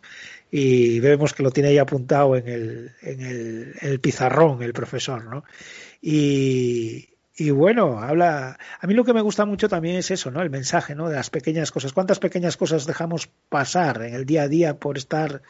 y 0.56 1.01
vemos 1.01 1.35
que 1.35 1.43
lo 1.43 1.51
tiene 1.51 1.70
ahí 1.70 1.78
apuntado 1.78 2.36
en 2.36 2.47
el, 2.47 2.93
en 3.02 3.20
el, 3.20 3.74
en 3.81 3.90
el 3.90 3.98
pizarrón 3.98 4.62
el 4.62 4.72
profesor, 4.72 5.24
¿no? 5.24 5.43
Y, 6.01 7.09
y 7.35 7.51
bueno, 7.51 7.98
habla. 7.98 8.56
A 8.81 8.86
mí 8.86 8.94
lo 8.94 9.05
que 9.05 9.12
me 9.12 9.20
gusta 9.20 9.47
mucho 9.47 9.68
también 9.68 9.97
es 9.97 10.12
eso, 10.12 10.31
¿no? 10.31 10.43
El 10.43 10.51
mensaje, 10.51 10.94
¿no? 10.94 11.09
De 11.09 11.16
las 11.16 11.28
pequeñas 11.28 11.72
cosas. 11.72 11.93
¿Cuántas 11.93 12.20
pequeñas 12.20 12.56
cosas 12.56 12.86
dejamos 12.86 13.28
pasar 13.48 14.02
en 14.02 14.14
el 14.14 14.26
día 14.26 14.43
a 14.43 14.48
día 14.48 14.78
por 14.78 14.97
estar 14.97 15.43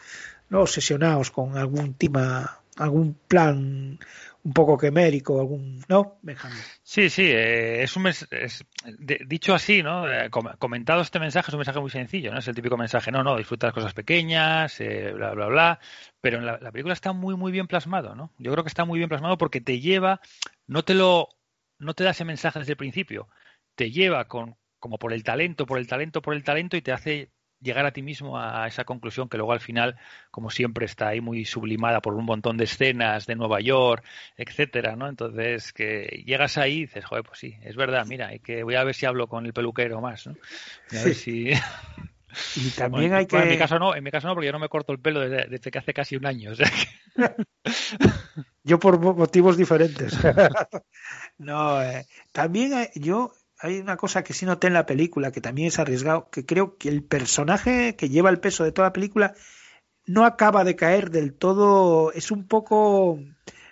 no 0.48 0.62
obsesionados 0.62 1.30
con 1.30 1.58
algún 1.58 1.92
tema, 1.92 2.60
algún 2.78 3.14
plan 3.28 3.98
un 4.44 4.52
poco 4.52 4.76
quemérico, 4.76 5.40
algún. 5.40 5.82
¿No, 5.88 6.18
Benjamín? 6.22 6.58
Sí, 6.82 7.08
sí, 7.08 7.22
eh, 7.24 7.82
es 7.82 7.96
un 7.96 8.04
mens- 8.04 8.28
es- 8.30 8.64
de- 8.98 9.20
dicho 9.26 9.54
así, 9.54 9.82
¿no? 9.82 10.06
Eh, 10.10 10.28
com- 10.28 10.52
comentado 10.58 11.00
este 11.00 11.18
mensaje 11.18 11.50
es 11.50 11.54
un 11.54 11.60
mensaje 11.60 11.80
muy 11.80 11.90
sencillo, 11.90 12.30
¿no? 12.30 12.38
Es 12.38 12.46
el 12.48 12.54
típico 12.54 12.76
mensaje, 12.76 13.10
no, 13.10 13.24
no, 13.24 13.36
disfruta 13.38 13.68
las 13.68 13.74
cosas 13.74 13.94
pequeñas, 13.94 14.78
eh, 14.80 15.12
bla, 15.14 15.32
bla, 15.32 15.46
bla, 15.46 15.80
pero 16.20 16.38
en 16.38 16.46
la, 16.46 16.58
la 16.60 16.70
película 16.70 16.92
está 16.92 17.12
muy, 17.12 17.36
muy 17.36 17.52
bien 17.52 17.66
plasmado, 17.66 18.14
¿no? 18.14 18.32
Yo 18.38 18.52
creo 18.52 18.62
que 18.64 18.68
está 18.68 18.84
muy 18.84 18.98
bien 18.98 19.08
plasmado 19.08 19.38
porque 19.38 19.62
te 19.62 19.80
lleva, 19.80 20.20
no 20.66 20.84
te 20.84 20.94
lo, 20.94 21.28
no 21.78 21.94
te 21.94 22.04
da 22.04 22.10
ese 22.10 22.26
mensaje 22.26 22.58
desde 22.58 22.72
el 22.72 22.78
principio, 22.78 23.28
te 23.74 23.90
lleva 23.90 24.26
con, 24.28 24.56
como 24.78 24.98
por 24.98 25.14
el 25.14 25.24
talento, 25.24 25.64
por 25.64 25.78
el 25.78 25.86
talento, 25.86 26.20
por 26.20 26.34
el 26.34 26.44
talento 26.44 26.76
y 26.76 26.82
te 26.82 26.92
hace 26.92 27.30
llegar 27.64 27.84
a 27.86 27.90
ti 27.92 28.02
mismo 28.02 28.38
a 28.38 28.66
esa 28.68 28.84
conclusión 28.84 29.28
que 29.28 29.36
luego 29.38 29.52
al 29.52 29.58
final, 29.60 29.96
como 30.30 30.50
siempre, 30.50 30.84
está 30.86 31.08
ahí 31.08 31.20
muy 31.20 31.44
sublimada 31.44 32.00
por 32.00 32.14
un 32.14 32.24
montón 32.24 32.56
de 32.56 32.64
escenas 32.64 33.26
de 33.26 33.34
Nueva 33.34 33.60
York, 33.60 34.04
etcétera, 34.36 34.94
¿no? 34.94 35.08
Entonces, 35.08 35.72
que 35.72 36.22
llegas 36.26 36.58
ahí 36.58 36.74
y 36.74 36.80
dices, 36.82 37.04
joder, 37.04 37.24
pues 37.24 37.40
sí, 37.40 37.56
es 37.62 37.74
verdad, 37.74 38.06
mira, 38.06 38.28
hay 38.28 38.38
que, 38.38 38.62
voy 38.62 38.76
a 38.76 38.84
ver 38.84 38.94
si 38.94 39.06
hablo 39.06 39.26
con 39.26 39.46
el 39.46 39.52
peluquero 39.52 40.00
más, 40.00 40.26
¿no? 40.28 40.34
Voy 40.90 40.98
a 41.00 41.04
ver 41.04 41.14
si... 41.14 41.50
Y 42.56 42.70
también 42.70 43.10
Bueno, 43.12 43.16
hay 43.18 43.26
que. 43.26 43.36
bueno, 43.36 43.44
en 43.46 43.52
mi 43.52 43.58
caso 43.58 43.78
no, 43.78 43.94
en 43.94 44.02
mi 44.04 44.10
caso 44.10 44.26
no, 44.26 44.34
porque 44.34 44.46
yo 44.46 44.52
no 44.52 44.58
me 44.58 44.68
corto 44.68 44.92
el 44.92 44.98
pelo 44.98 45.20
desde, 45.20 45.48
desde 45.48 45.70
que 45.70 45.78
hace 45.78 45.94
casi 45.94 46.16
un 46.16 46.26
año. 46.26 46.50
o 46.50 46.54
sea 46.56 46.68
que- 46.68 47.44
Yo 48.64 48.78
por 48.80 48.98
mo- 48.98 49.14
motivos 49.14 49.56
diferentes. 49.56 50.18
no, 51.38 51.80
eh, 51.82 52.06
también 52.32 52.74
hay- 52.74 52.88
yo 52.96 53.32
hay 53.58 53.78
una 53.78 53.96
cosa 53.96 54.22
que 54.24 54.34
sí 54.34 54.46
noté 54.46 54.66
en 54.66 54.74
la 54.74 54.86
película 54.86 55.32
que 55.32 55.40
también 55.40 55.68
es 55.68 55.78
arriesgado, 55.78 56.28
que 56.30 56.44
creo 56.44 56.76
que 56.76 56.88
el 56.88 57.02
personaje 57.02 57.96
que 57.96 58.08
lleva 58.08 58.30
el 58.30 58.40
peso 58.40 58.64
de 58.64 58.72
toda 58.72 58.88
la 58.88 58.92
película 58.92 59.34
no 60.06 60.24
acaba 60.24 60.64
de 60.64 60.76
caer 60.76 61.10
del 61.10 61.32
todo, 61.32 62.12
es 62.12 62.30
un 62.30 62.46
poco 62.46 63.18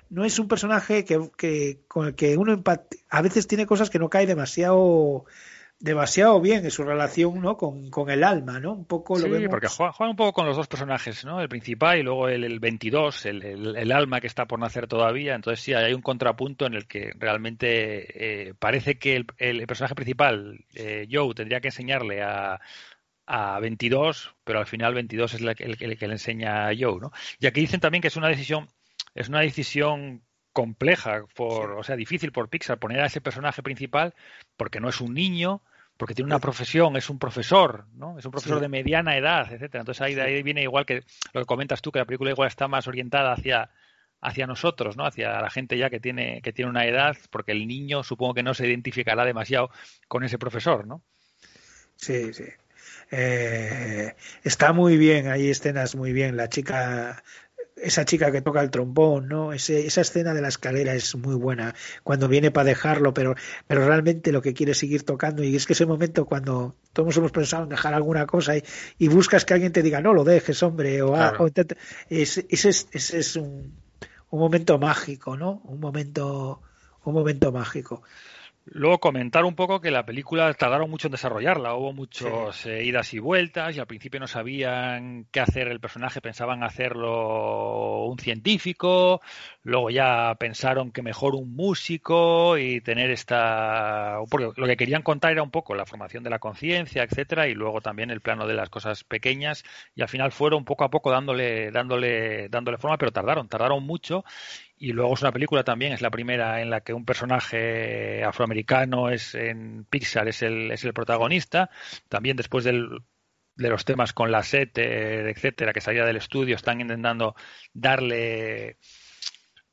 no 0.08 0.24
es 0.24 0.38
un 0.38 0.46
personaje 0.48 1.04
que, 1.04 1.80
con 1.88 2.06
el 2.06 2.14
que 2.14 2.36
uno 2.36 2.52
empat- 2.54 3.00
a 3.08 3.22
veces 3.22 3.46
tiene 3.46 3.66
cosas 3.66 3.88
que 3.90 3.98
no 3.98 4.10
cae 4.10 4.26
demasiado 4.26 5.24
demasiado 5.78 6.40
bien 6.40 6.64
en 6.64 6.70
su 6.70 6.84
relación 6.84 7.40
¿no? 7.40 7.56
con, 7.56 7.90
con 7.90 8.08
el 8.08 8.22
alma, 8.22 8.60
¿no? 8.60 8.72
Un 8.72 8.84
poco 8.86 9.18
lo 9.18 9.24
Sí, 9.24 9.30
vemos. 9.30 9.48
porque 9.50 9.66
juega, 9.66 9.92
juega 9.92 10.10
un 10.10 10.16
poco 10.16 10.32
con 10.32 10.46
los 10.46 10.56
dos 10.56 10.68
personajes, 10.68 11.24
¿no? 11.24 11.40
El 11.40 11.48
principal 11.48 11.98
y 11.98 12.02
luego 12.04 12.28
el, 12.28 12.44
el 12.44 12.60
22, 12.60 13.26
el, 13.26 13.42
el- 13.42 13.76
el 13.76 13.90
alma 13.92 14.20
que 14.20 14.28
está 14.28 14.46
por 14.46 14.60
nacer 14.60 14.86
todavía. 14.86 15.34
Entonces 15.34 15.64
sí, 15.64 15.74
hay 15.74 15.92
un 15.92 16.02
contrapunto 16.02 16.66
en 16.66 16.74
el 16.74 16.86
que 16.86 17.12
realmente 17.18 18.48
eh, 18.48 18.54
parece 18.54 18.96
que 18.98 19.24
el, 19.38 19.66
personaje 19.66 19.94
principal, 19.96 20.64
eh, 20.74 21.08
Joe, 21.10 21.34
tendría 21.34 21.60
que 21.60 21.68
enseñarle 21.68 22.22
a, 22.22 22.60
a 23.26 23.58
22, 23.60 24.34
pero 24.44 24.60
al 24.60 24.66
final 24.66 24.94
22 24.94 25.34
es 25.34 25.40
la 25.40 25.54
que- 25.56 25.64
el, 25.64 25.76
el 25.80 25.98
que 25.98 26.06
le 26.06 26.14
enseña 26.14 26.68
a 26.68 26.72
Joe, 26.78 27.00
¿no? 27.00 27.10
Y 27.40 27.46
aquí 27.46 27.60
dicen 27.60 27.80
también 27.80 28.02
que 28.02 28.08
es 28.08 28.16
una 28.16 28.28
decisión, 28.28 28.68
es 29.16 29.28
una 29.28 29.40
decisión 29.40 30.22
compleja, 30.52 31.24
por, 31.34 31.72
o 31.72 31.82
sea, 31.82 31.96
difícil 31.96 32.32
por 32.32 32.48
Pixar 32.48 32.78
poner 32.78 33.00
a 33.00 33.06
ese 33.06 33.20
personaje 33.20 33.62
principal 33.62 34.14
porque 34.56 34.80
no 34.80 34.88
es 34.88 35.00
un 35.00 35.14
niño, 35.14 35.62
porque 35.96 36.14
tiene 36.14 36.26
una 36.26 36.40
profesión, 36.40 36.96
es 36.96 37.08
un 37.10 37.18
profesor, 37.18 37.86
¿no? 37.94 38.18
Es 38.18 38.24
un 38.24 38.32
profesor 38.32 38.58
Sí. 38.58 38.62
de 38.62 38.68
mediana 38.68 39.16
edad, 39.16 39.52
etcétera. 39.52 39.80
Entonces 39.82 40.00
ahí, 40.02 40.14
de 40.14 40.22
ahí 40.22 40.42
viene 40.42 40.62
igual 40.62 40.84
que 40.84 41.04
lo 41.32 41.40
que 41.40 41.46
comentas 41.46 41.80
tú, 41.80 41.92
que 41.92 41.98
la 42.00 42.04
película 42.04 42.30
igual 42.30 42.48
está 42.48 42.68
más 42.68 42.86
orientada 42.88 43.32
hacia 43.32 43.70
hacia 44.24 44.46
nosotros, 44.46 44.96
¿no? 44.96 45.04
Hacia 45.04 45.40
la 45.40 45.50
gente 45.50 45.76
ya 45.76 45.90
que 45.90 45.98
tiene 45.98 46.40
que 46.42 46.52
tiene 46.52 46.70
una 46.70 46.86
edad, 46.86 47.16
porque 47.30 47.50
el 47.52 47.66
niño 47.66 48.04
supongo 48.04 48.34
que 48.34 48.42
no 48.44 48.54
se 48.54 48.66
identificará 48.68 49.24
demasiado 49.24 49.70
con 50.06 50.22
ese 50.22 50.38
profesor, 50.38 50.86
¿no? 50.86 51.02
Sí, 51.96 52.32
sí. 52.32 52.44
Eh, 53.10 54.14
está 54.44 54.72
muy 54.72 54.96
bien, 54.96 55.28
hay 55.28 55.50
escenas 55.50 55.94
muy 55.94 56.12
bien. 56.12 56.36
La 56.36 56.48
chica 56.48 57.22
esa 57.76 58.04
chica 58.04 58.30
que 58.30 58.42
toca 58.42 58.60
el 58.60 58.70
trombón, 58.70 59.28
¿no? 59.28 59.52
Ese, 59.52 59.86
esa 59.86 60.02
escena 60.02 60.34
de 60.34 60.40
la 60.42 60.48
escalera 60.48 60.94
es 60.94 61.14
muy 61.16 61.34
buena 61.34 61.74
cuando 62.02 62.28
viene 62.28 62.50
para 62.50 62.64
dejarlo, 62.66 63.12
pero, 63.14 63.34
pero 63.66 63.86
realmente 63.86 64.30
lo 64.32 64.42
que 64.42 64.54
quiere 64.54 64.72
es 64.72 64.78
seguir 64.78 65.04
tocando 65.04 65.42
y 65.42 65.56
es 65.56 65.66
que 65.66 65.72
ese 65.72 65.86
momento 65.86 66.24
cuando 66.26 66.76
todos 66.92 67.16
hemos 67.16 67.32
pensado 67.32 67.64
en 67.64 67.68
dejar 67.70 67.94
alguna 67.94 68.26
cosa 68.26 68.56
y, 68.56 68.62
y 68.98 69.08
buscas 69.08 69.44
que 69.44 69.54
alguien 69.54 69.72
te 69.72 69.82
diga 69.82 70.00
no 70.00 70.12
lo 70.12 70.24
dejes, 70.24 70.62
hombre, 70.62 71.02
o, 71.02 71.14
ah, 71.14 71.30
Claro. 71.30 71.44
o 71.44 71.46
intenta- 71.48 71.76
ese, 72.08 72.46
ese 72.50 72.68
es, 72.68 72.88
ese 72.92 73.18
es 73.18 73.36
un, 73.36 73.74
un 74.30 74.38
momento 74.40 74.78
mágico, 74.78 75.36
¿no? 75.36 75.60
Un 75.64 75.80
momento, 75.80 76.62
un 77.04 77.14
momento 77.14 77.52
mágico. 77.52 78.02
Luego 78.64 79.00
comentar 79.00 79.44
un 79.44 79.56
poco 79.56 79.80
que 79.80 79.90
la 79.90 80.06
película 80.06 80.52
tardaron 80.54 80.88
mucho 80.88 81.08
en 81.08 81.12
desarrollarla, 81.12 81.74
hubo 81.74 81.92
muchas 81.92 82.64
eh, 82.66 82.84
idas 82.84 83.12
y 83.12 83.18
vueltas 83.18 83.76
y 83.76 83.80
al 83.80 83.88
principio 83.88 84.20
no 84.20 84.28
sabían 84.28 85.26
qué 85.32 85.40
hacer 85.40 85.66
el 85.66 85.80
personaje, 85.80 86.20
pensaban 86.20 86.62
hacerlo 86.62 88.04
un 88.04 88.18
científico, 88.18 89.20
luego 89.64 89.90
ya 89.90 90.34
pensaron 90.38 90.90
que 90.92 91.02
mejor 91.02 91.34
un 91.34 91.54
músico 91.54 92.58
y 92.58 92.80
tener 92.80 93.10
esta... 93.10 94.18
porque 94.30 94.60
lo 94.60 94.66
que 94.66 94.76
querían 94.76 95.02
contar 95.02 95.32
era 95.32 95.42
un 95.42 95.50
poco 95.50 95.74
la 95.74 95.86
formación 95.86 96.24
de 96.24 96.30
la 96.30 96.38
conciencia, 96.38 97.02
etcétera, 97.04 97.48
y 97.48 97.54
luego 97.54 97.80
también 97.80 98.10
el 98.10 98.20
plano 98.20 98.46
de 98.46 98.54
las 98.54 98.70
cosas 98.70 99.04
pequeñas 99.04 99.64
y 99.94 100.02
al 100.02 100.08
final 100.08 100.32
fueron 100.32 100.64
poco 100.64 100.84
a 100.84 100.90
poco 100.90 101.10
dándole, 101.10 101.70
dándole, 101.70 102.48
dándole 102.48 102.78
forma, 102.78 102.98
pero 102.98 103.12
tardaron, 103.12 103.48
tardaron 103.48 103.84
mucho 103.84 104.24
y 104.76 104.92
luego 104.92 105.14
es 105.14 105.22
una 105.22 105.32
película 105.32 105.62
también, 105.62 105.92
es 105.92 106.02
la 106.02 106.10
primera 106.10 106.60
en 106.60 106.68
la 106.68 106.80
que 106.80 106.92
un 106.92 107.04
personaje 107.04 108.24
afroamericano 108.24 109.10
es 109.10 109.34
en 109.36 109.84
Pixar, 109.88 110.26
es 110.26 110.42
el, 110.42 110.72
es 110.72 110.82
el 110.84 110.92
protagonista. 110.92 111.70
También 112.08 112.36
después 112.36 112.64
del, 112.64 112.88
de 113.54 113.68
los 113.68 113.84
temas 113.84 114.12
con 114.12 114.32
la 114.32 114.42
set, 114.42 114.76
etcétera, 114.78 115.72
que 115.72 115.80
salía 115.80 116.04
del 116.04 116.16
estudio, 116.16 116.56
están 116.56 116.80
intentando 116.80 117.36
darle 117.72 118.78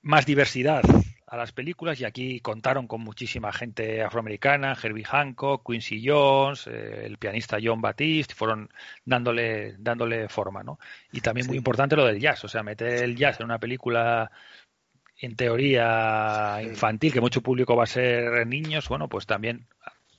más 0.01 0.26
diversidad 0.26 0.84
a 1.30 1.38
las 1.38 1.51
películas 1.51 1.99
y 2.01 2.05
aquí 2.05 2.39
contaron 2.39 2.88
con 2.88 3.01
muchísima 3.01 3.53
gente 3.53 4.01
afroamericana, 4.01 4.76
Herbie 4.81 5.03
Hancock, 5.03 5.63
Quincy 5.65 6.03
Jones, 6.03 6.65
eh, 6.65 7.03
el 7.05 7.17
pianista 7.17 7.59
John 7.61 7.81
Batiste, 7.81 8.34
fueron 8.34 8.69
dándole 9.05 9.76
dándole 9.77 10.27
forma, 10.27 10.63
¿no? 10.63 10.80
Y 11.11 11.21
también 11.21 11.45
muy 11.45 11.57
importante 11.57 11.95
lo 11.95 12.05
del 12.05 12.19
jazz, 12.19 12.43
o 12.45 12.47
sea, 12.47 12.63
meter 12.63 13.03
el 13.03 13.15
jazz 13.15 13.39
en 13.39 13.45
una 13.45 13.59
película 13.59 14.31
en 15.21 15.35
teoría 15.35 16.59
infantil, 16.63 17.13
que 17.13 17.21
mucho 17.21 17.41
público 17.41 17.76
va 17.76 17.84
a 17.84 17.88
ser 17.88 18.47
niños, 18.47 18.89
bueno, 18.89 19.07
pues 19.07 19.27
también 19.27 19.67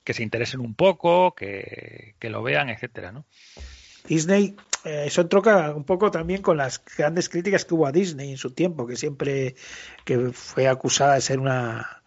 que 0.05 0.15
se 0.15 0.23
interesen 0.23 0.61
un 0.61 0.75
poco, 0.75 1.35
que, 1.35 2.15
que 2.19 2.31
lo 2.31 2.43
vean, 2.43 2.69
etcétera, 2.69 3.11
¿no? 3.11 3.25
Disney, 4.07 4.55
eh, 4.85 5.05
eso 5.07 5.27
troca 5.29 5.75
un 5.75 5.85
poco 5.85 6.11
también 6.11 6.43
con 6.43 6.57
las 6.57 6.83
grandes 6.97 7.29
críticas 7.29 7.65
que 7.65 7.75
hubo 7.75 7.87
a 7.87 7.93
Disney 7.93 8.31
en 8.31 8.39
su 8.39 8.53
tiempo, 8.53 8.87
que 8.87 8.97
siempre 8.97 9.55
que 10.05 10.31
fue 10.33 10.69
acusada 10.69 11.15
de 11.15 11.21
ser 11.21 11.39
una 11.39 12.00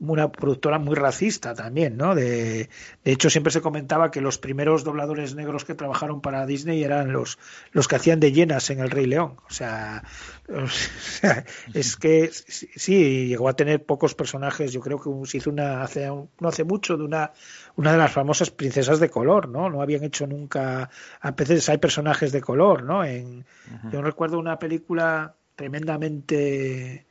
una 0.00 0.32
productora 0.32 0.78
muy 0.78 0.94
racista 0.94 1.54
también, 1.54 1.96
¿no? 1.96 2.14
De, 2.14 2.70
de 3.04 3.12
hecho, 3.12 3.28
siempre 3.28 3.52
se 3.52 3.60
comentaba 3.60 4.10
que 4.10 4.22
los 4.22 4.38
primeros 4.38 4.82
dobladores 4.82 5.34
negros 5.34 5.66
que 5.66 5.74
trabajaron 5.74 6.22
para 6.22 6.46
Disney 6.46 6.82
eran 6.82 7.12
los, 7.12 7.38
los 7.72 7.86
que 7.86 7.96
hacían 7.96 8.18
de 8.18 8.32
llenas 8.32 8.70
en 8.70 8.80
El 8.80 8.90
Rey 8.90 9.06
León. 9.06 9.36
O 9.46 9.52
sea, 9.52 10.02
o 10.48 10.66
sea, 10.68 11.44
es 11.74 11.96
que 11.96 12.30
sí, 12.32 12.70
sí, 12.74 13.28
llegó 13.28 13.48
a 13.48 13.56
tener 13.56 13.84
pocos 13.84 14.14
personajes. 14.14 14.72
Yo 14.72 14.80
creo 14.80 15.00
que 15.00 15.10
se 15.28 15.36
hizo 15.36 15.50
una 15.50 15.82
hace 15.82 16.06
no 16.06 16.48
hace 16.48 16.64
mucho 16.64 16.96
de 16.96 17.04
una 17.04 17.32
una 17.76 17.92
de 17.92 17.98
las 17.98 18.10
famosas 18.10 18.50
princesas 18.50 19.00
de 19.00 19.10
color, 19.10 19.48
¿no? 19.48 19.68
No 19.68 19.82
habían 19.82 20.02
hecho 20.02 20.26
nunca 20.26 20.90
a 21.20 21.30
veces 21.32 21.68
hay 21.68 21.78
personajes 21.78 22.32
de 22.32 22.40
color, 22.40 22.84
¿no? 22.84 23.04
En 23.04 23.44
yo 23.92 24.00
recuerdo 24.02 24.38
una 24.38 24.58
película 24.58 25.36
tremendamente 25.56 27.06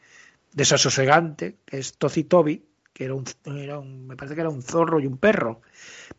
desasosegante, 0.53 1.57
que 1.65 1.77
es 1.77 1.93
Tozi 1.97 2.23
Toby, 2.23 2.68
que 2.99 3.05
era 3.05 3.80
un, 3.80 4.07
me 4.07 4.17
parece 4.17 4.35
que 4.35 4.41
era 4.41 4.49
un 4.49 4.61
zorro 4.61 4.99
y 4.99 5.07
un 5.07 5.17
perro, 5.17 5.61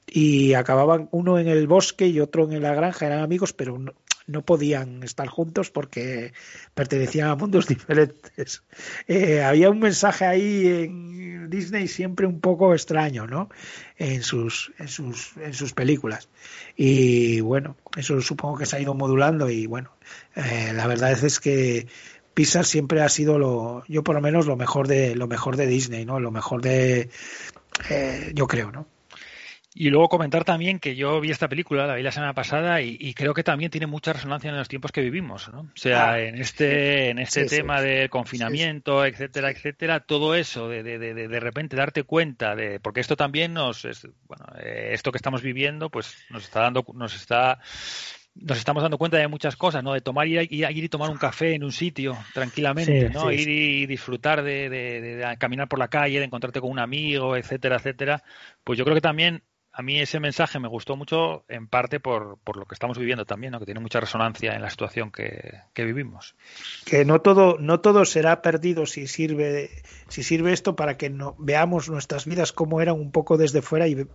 y 0.06 0.54
acababan 0.54 1.10
uno 1.12 1.38
en 1.38 1.46
el 1.46 1.66
bosque 1.66 2.06
y 2.06 2.20
otro 2.20 2.50
en 2.50 2.62
la 2.62 2.74
granja, 2.74 3.06
eran 3.06 3.22
amigos, 3.22 3.52
pero 3.52 3.78
no, 3.78 3.92
no 4.26 4.42
podían 4.46 5.02
estar 5.02 5.28
juntos 5.28 5.70
porque 5.70 6.32
pertenecían 6.74 7.28
a 7.28 7.34
mundos 7.34 7.66
diferentes. 7.68 8.62
Eh, 9.06 9.42
había 9.42 9.68
un 9.68 9.78
mensaje 9.78 10.24
ahí 10.24 10.66
en 10.66 11.50
Disney 11.50 11.86
siempre 11.86 12.26
un 12.26 12.40
poco 12.40 12.72
extraño, 12.72 13.26
¿no? 13.26 13.50
En 13.98 14.22
sus, 14.22 14.72
en 14.78 14.88
sus, 14.88 15.36
en 15.36 15.52
sus 15.52 15.74
películas. 15.74 16.30
Y 16.76 17.40
bueno, 17.40 17.76
eso 17.94 18.22
supongo 18.22 18.56
que 18.56 18.64
se 18.64 18.76
ha 18.76 18.80
ido 18.80 18.94
modulando 18.94 19.50
y 19.50 19.66
bueno, 19.66 19.92
eh, 20.34 20.72
la 20.72 20.86
verdad 20.86 21.12
es 21.12 21.40
que 21.40 21.88
Pixar 22.40 22.64
siempre 22.64 23.02
ha 23.02 23.08
sido 23.10 23.38
lo, 23.38 23.84
yo 23.86 24.02
por 24.02 24.14
lo 24.14 24.22
menos 24.22 24.46
lo 24.46 24.56
mejor 24.56 24.88
de, 24.88 25.14
lo 25.14 25.26
mejor 25.26 25.58
de 25.58 25.66
Disney, 25.66 26.06
¿no? 26.06 26.20
Lo 26.20 26.30
mejor 26.30 26.62
de, 26.62 27.10
eh, 27.90 28.32
yo 28.34 28.46
creo, 28.46 28.72
¿no? 28.72 28.86
Y 29.74 29.90
luego 29.90 30.08
comentar 30.08 30.42
también 30.42 30.78
que 30.78 30.96
yo 30.96 31.20
vi 31.20 31.30
esta 31.30 31.48
película, 31.48 31.86
la 31.86 31.96
vi 31.96 32.02
la 32.02 32.12
semana 32.12 32.32
pasada, 32.32 32.80
y, 32.80 32.96
y 32.98 33.12
creo 33.12 33.34
que 33.34 33.44
también 33.44 33.70
tiene 33.70 33.86
mucha 33.86 34.14
resonancia 34.14 34.48
en 34.48 34.56
los 34.56 34.68
tiempos 34.68 34.90
que 34.90 35.02
vivimos, 35.02 35.50
¿no? 35.52 35.60
O 35.60 35.70
sea, 35.74 36.12
Ah, 36.12 36.20
en 36.20 36.38
este, 36.38 37.10
en 37.10 37.18
este 37.18 37.42
sí, 37.42 37.48
sí. 37.50 37.56
tema 37.56 37.82
del 37.82 38.08
confinamiento, 38.08 39.04
etcétera, 39.04 39.50
etcétera, 39.50 40.00
todo 40.00 40.34
eso 40.34 40.66
de, 40.70 40.82
de, 40.82 40.98
de, 40.98 41.28
de 41.28 41.40
repente 41.40 41.76
darte 41.76 42.04
cuenta 42.04 42.56
de, 42.56 42.80
porque 42.80 43.00
esto 43.00 43.16
también 43.16 43.52
nos, 43.52 43.84
es, 43.84 44.08
bueno, 44.26 44.46
eh, 44.62 44.92
esto 44.92 45.12
que 45.12 45.18
estamos 45.18 45.42
viviendo, 45.42 45.90
pues 45.90 46.16
nos 46.30 46.44
está 46.44 46.60
dando, 46.60 46.86
nos 46.94 47.14
está 47.14 47.60
nos 48.34 48.58
estamos 48.58 48.82
dando 48.82 48.96
cuenta 48.98 49.16
de 49.18 49.28
muchas 49.28 49.56
cosas, 49.56 49.82
¿no? 49.82 49.92
De 49.92 50.00
tomar 50.00 50.26
ir, 50.28 50.40
ir, 50.52 50.70
ir 50.70 50.84
y 50.84 50.88
tomar 50.88 51.10
un 51.10 51.16
café 51.18 51.54
en 51.54 51.64
un 51.64 51.72
sitio 51.72 52.16
tranquilamente, 52.32 53.08
Sí, 53.08 53.12
¿no? 53.12 53.30
sí, 53.30 53.36
ir 53.42 53.48
y 53.48 53.86
disfrutar 53.86 54.42
de, 54.42 54.68
de- 54.70 55.00
de- 55.00 55.16
de 55.16 55.36
caminar 55.38 55.68
por 55.68 55.78
la 55.78 55.88
calle, 55.88 56.18
de 56.18 56.24
encontrarte 56.24 56.60
con 56.60 56.70
un 56.70 56.78
amigo, 56.78 57.36
etcétera, 57.36 57.76
etcétera. 57.76 58.22
Pues 58.64 58.78
yo 58.78 58.84
creo 58.84 58.94
que 58.94 59.00
también 59.00 59.42
a 59.72 59.82
mí 59.82 60.00
ese 60.00 60.18
mensaje 60.18 60.58
me 60.58 60.66
gustó 60.68 60.96
mucho 60.96 61.44
en 61.48 61.68
parte 61.68 62.00
por, 62.00 62.38
por 62.42 62.56
lo 62.56 62.66
que 62.66 62.74
estamos 62.74 62.98
viviendo 62.98 63.24
también, 63.24 63.52
¿no? 63.52 63.60
Que 63.60 63.66
tiene 63.66 63.78
mucha 63.80 64.00
resonancia 64.00 64.52
en 64.54 64.62
la 64.62 64.70
situación 64.70 65.12
que, 65.12 65.52
que 65.74 65.84
vivimos. 65.84 66.34
que 66.84 67.04
no 67.04 67.20
todo 67.20 67.56
no 67.60 67.80
todo 67.80 68.04
será 68.04 68.42
perdido 68.42 68.86
si 68.86 69.06
sirve 69.06 69.70
si 70.08 70.22
sirve 70.24 70.52
esto 70.52 70.74
para 70.76 70.96
que 70.96 71.08
no, 71.10 71.36
veamos 71.38 71.88
nuestras 71.88 72.26
vidas 72.26 72.52
como 72.52 72.80
eran 72.80 72.96
un 72.96 73.12
poco 73.12 73.36
desde 73.36 73.62
fuera 73.62 73.86
y, 73.86 74.06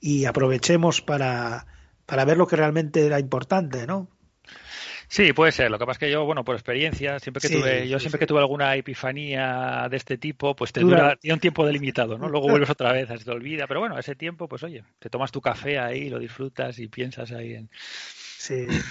y 0.00 0.26
aprovechemos 0.26 1.00
para 1.02 1.66
para 2.10 2.24
ver 2.28 2.36
lo 2.38 2.46
que 2.48 2.56
realmente 2.62 3.06
era 3.06 3.18
importante 3.26 3.86
no 3.86 3.98
Sí, 5.08 5.32
puede 5.32 5.52
ser. 5.52 5.70
Lo 5.70 5.78
que 5.78 5.86
pasa 5.86 5.92
es 5.96 5.98
que 5.98 6.10
yo, 6.10 6.24
bueno, 6.24 6.44
por 6.44 6.54
experiencia, 6.54 7.18
siempre 7.18 7.40
que 7.40 7.50
Sí, 7.50 7.50
tuve, 7.50 7.88
yo 7.88 7.98
sí, 7.98 8.00
siempre 8.00 8.18
sí. 8.18 8.18
que 8.18 8.26
tuve 8.26 8.40
alguna 8.40 8.76
epifanía 8.76 9.88
de 9.90 9.96
este 9.96 10.18
tipo, 10.18 10.54
pues 10.56 10.72
te 10.72 10.80
Dura- 10.80 10.84
dura, 10.84 11.16
tiene 11.16 11.34
un 11.34 11.40
tiempo 11.40 11.66
delimitado, 11.66 12.18
¿no? 12.18 12.28
Luego 12.28 12.48
vuelves 12.48 12.70
otra 12.70 12.92
vez, 12.92 13.08
se 13.08 13.18
te 13.18 13.30
olvida. 13.30 13.66
Pero 13.66 13.80
bueno, 13.80 13.98
ese 13.98 14.14
tiempo, 14.14 14.48
pues 14.48 14.62
oye, 14.62 14.84
te 14.98 15.10
tomas 15.10 15.32
tu 15.32 15.40
café 15.40 15.78
ahí, 15.78 16.08
lo 16.10 16.18
disfrutas 16.18 16.78
y 16.78 16.88
piensas 16.88 17.32
ahí 17.32 17.54
en. 17.54 17.70
sí 18.36 18.84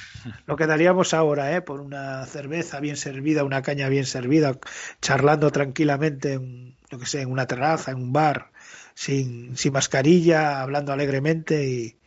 lo 0.48 0.56
que 0.58 0.68
daríamos 0.68 1.14
ahora 1.14 1.56
eh 1.56 1.62
por 1.62 1.82
una 1.82 2.26
cerveza 2.26 2.80
bien 2.80 2.98
servida 2.98 3.44
una 3.44 3.62
caña 3.62 3.90
bien 3.90 4.06
servida 4.06 4.60
charlando 5.02 5.52
tranquilamente 5.52 6.34
en, 6.34 6.78
yo 6.92 7.00
que 7.00 7.06
sé 7.06 7.22
en 7.22 7.32
una 7.32 7.48
terraza 7.48 7.92
en 7.92 7.98
un 8.00 8.14
bar 8.14 8.52
sin 8.96 9.58
sin 9.58 9.74
mascarilla 9.74 10.62
hablando 10.62 10.94
alegremente 10.94 11.66
y 11.68 12.00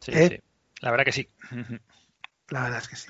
Sí, 0.00 0.12
¿Eh? 0.12 0.40
La 0.80 0.90
verdad 0.90 1.04
que 1.04 1.12
sí. 1.12 1.28
La 2.50 2.62
verdad 2.62 2.78
es 2.78 2.88
que 2.88 2.96
sí. 2.96 3.08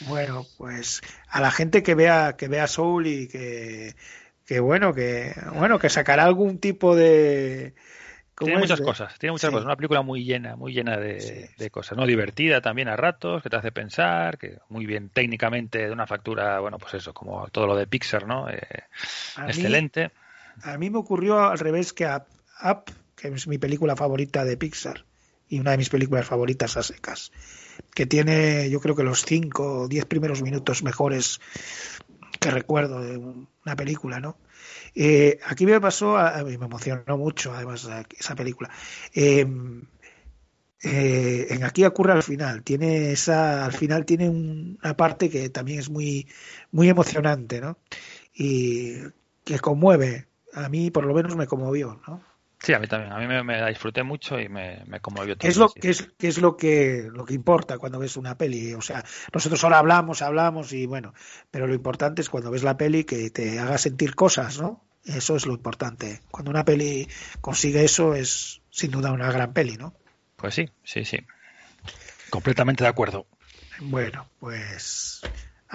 Bueno, 0.00 0.46
pues 0.58 1.02
a 1.28 1.40
la 1.40 1.50
gente 1.50 1.82
que 1.82 1.94
vea 1.94 2.36
que 2.36 2.48
vea 2.48 2.66
Soul 2.66 3.06
y 3.06 3.28
que 3.28 3.96
que 4.46 4.60
bueno 4.60 4.94
que 4.94 5.34
bueno 5.54 5.78
que 5.78 5.88
sacará 5.90 6.24
algún 6.24 6.58
tipo 6.58 6.94
de 6.94 7.74
¿cómo 8.34 8.48
Tiene 8.48 8.60
muchas 8.60 8.78
De- 8.80 8.84
cosas, 8.84 9.18
tiene 9.18 9.32
muchas 9.32 9.48
Sí. 9.48 9.54
cosas. 9.54 9.64
Una 9.66 9.76
película 9.76 10.02
muy 10.02 10.24
llena, 10.24 10.56
muy 10.56 10.72
llena 10.72 10.98
de, 10.98 11.20
Sí, 11.20 11.46
de 11.58 11.64
sí. 11.64 11.70
cosas, 11.70 11.96
¿no? 11.96 12.06
Divertida 12.06 12.60
también 12.60 12.88
a 12.88 12.96
ratos, 12.96 13.42
que 13.42 13.50
te 13.50 13.56
hace 13.56 13.72
pensar, 13.72 14.38
que 14.38 14.58
muy 14.68 14.86
bien 14.86 15.08
técnicamente, 15.08 15.86
de 15.86 15.92
una 15.92 16.06
factura, 16.06 16.60
bueno, 16.60 16.78
pues 16.78 16.94
eso, 16.94 17.14
como 17.14 17.48
todo 17.48 17.66
lo 17.66 17.76
de 17.76 17.86
Pixar, 17.86 18.26
¿no? 18.26 18.48
Eh, 18.50 18.60
A 19.36 19.42
mí- 19.44 19.50
excelente. 19.52 20.10
A 20.64 20.78
mí 20.78 20.90
me 20.90 20.98
ocurrió 20.98 21.40
al 21.40 21.58
revés 21.58 21.92
que 21.92 22.06
Up, 22.06 22.84
que 23.16 23.28
es 23.28 23.46
mi 23.46 23.58
película 23.58 23.96
favorita 23.96 24.44
de 24.44 24.56
Pixar 24.56 25.04
y 25.48 25.60
una 25.60 25.72
de 25.72 25.78
mis 25.78 25.90
películas 25.90 26.26
favoritas 26.26 26.76
a 26.76 26.82
secas, 26.82 27.32
que 27.94 28.06
tiene 28.06 28.70
yo 28.70 28.80
creo 28.80 28.96
que 28.96 29.04
los 29.04 29.24
cinco 29.24 29.82
o 29.82 29.88
diez 29.88 30.06
primeros 30.06 30.42
minutos 30.42 30.82
mejores 30.82 31.40
que 32.40 32.50
recuerdo 32.50 33.00
de 33.02 33.16
una 33.18 33.76
película, 33.76 34.20
¿no? 34.20 34.36
Eh, 34.94 35.38
aquí 35.46 35.66
me 35.66 35.80
pasó, 35.80 36.16
a, 36.18 36.42
mí 36.44 36.58
me 36.58 36.66
emocionó 36.66 37.16
mucho 37.18 37.52
además 37.54 37.88
esa 38.18 38.34
película. 38.34 38.70
Eh, 39.14 39.46
eh, 40.82 41.46
en 41.50 41.64
aquí 41.64 41.84
ocurre 41.84 42.12
al 42.12 42.22
final, 42.22 42.62
tiene 42.62 43.12
esa, 43.12 43.64
al 43.64 43.72
final 43.72 44.04
tiene 44.04 44.28
un- 44.28 44.78
una 44.82 44.96
parte 44.96 45.30
que 45.30 45.48
también 45.50 45.78
es 45.80 45.88
muy, 45.90 46.28
muy 46.70 46.88
emocionante, 46.88 47.60
¿no? 47.60 47.78
Y 48.34 48.94
que 49.44 49.58
conmueve, 49.60 50.28
a 50.54 50.68
mí 50.68 50.90
por 50.90 51.06
lo 51.06 51.14
menos 51.14 51.36
me 51.36 51.46
conmovió, 51.46 52.00
¿no? 52.08 52.22
Sí, 52.58 52.72
a 52.72 52.78
mí 52.78 52.86
también. 52.86 53.12
A 53.12 53.18
mí 53.18 53.26
me, 53.26 53.42
me 53.42 53.60
la 53.60 53.68
disfruté 53.68 54.02
mucho 54.02 54.40
y 54.40 54.48
me, 54.48 54.82
me 54.86 55.00
conmovió 55.00 55.36
¿Qué 55.36 55.48
es, 55.48 55.56
lo, 55.56 55.68
qué 55.68 55.90
es, 55.90 56.08
qué 56.18 56.28
es 56.28 56.38
lo 56.38 56.56
que 56.56 57.08
lo 57.12 57.24
que 57.24 57.34
importa 57.34 57.78
cuando 57.78 57.98
ves 57.98 58.16
una 58.16 58.38
peli? 58.38 58.74
O 58.74 58.80
sea, 58.80 59.04
nosotros 59.32 59.62
ahora 59.64 59.78
hablamos, 59.78 60.22
hablamos 60.22 60.72
y 60.72 60.86
bueno, 60.86 61.12
pero 61.50 61.66
lo 61.66 61.74
importante 61.74 62.22
es 62.22 62.30
cuando 62.30 62.50
ves 62.50 62.62
la 62.62 62.76
peli 62.76 63.04
que 63.04 63.30
te 63.30 63.58
haga 63.58 63.78
sentir 63.78 64.14
cosas, 64.14 64.58
¿no? 64.60 64.84
Eso 65.04 65.36
es 65.36 65.46
lo 65.46 65.52
importante. 65.52 66.22
Cuando 66.30 66.50
una 66.50 66.64
peli 66.64 67.08
consigue 67.40 67.84
eso 67.84 68.14
es 68.14 68.62
sin 68.70 68.90
duda 68.90 69.12
una 69.12 69.30
gran 69.30 69.52
peli, 69.52 69.76
¿no? 69.76 69.94
Pues 70.36 70.54
sí, 70.54 70.68
sí, 70.82 71.04
sí. 71.04 71.18
Completamente 72.30 72.84
de 72.84 72.90
acuerdo. 72.90 73.26
Bueno, 73.80 74.28
pues 74.40 75.20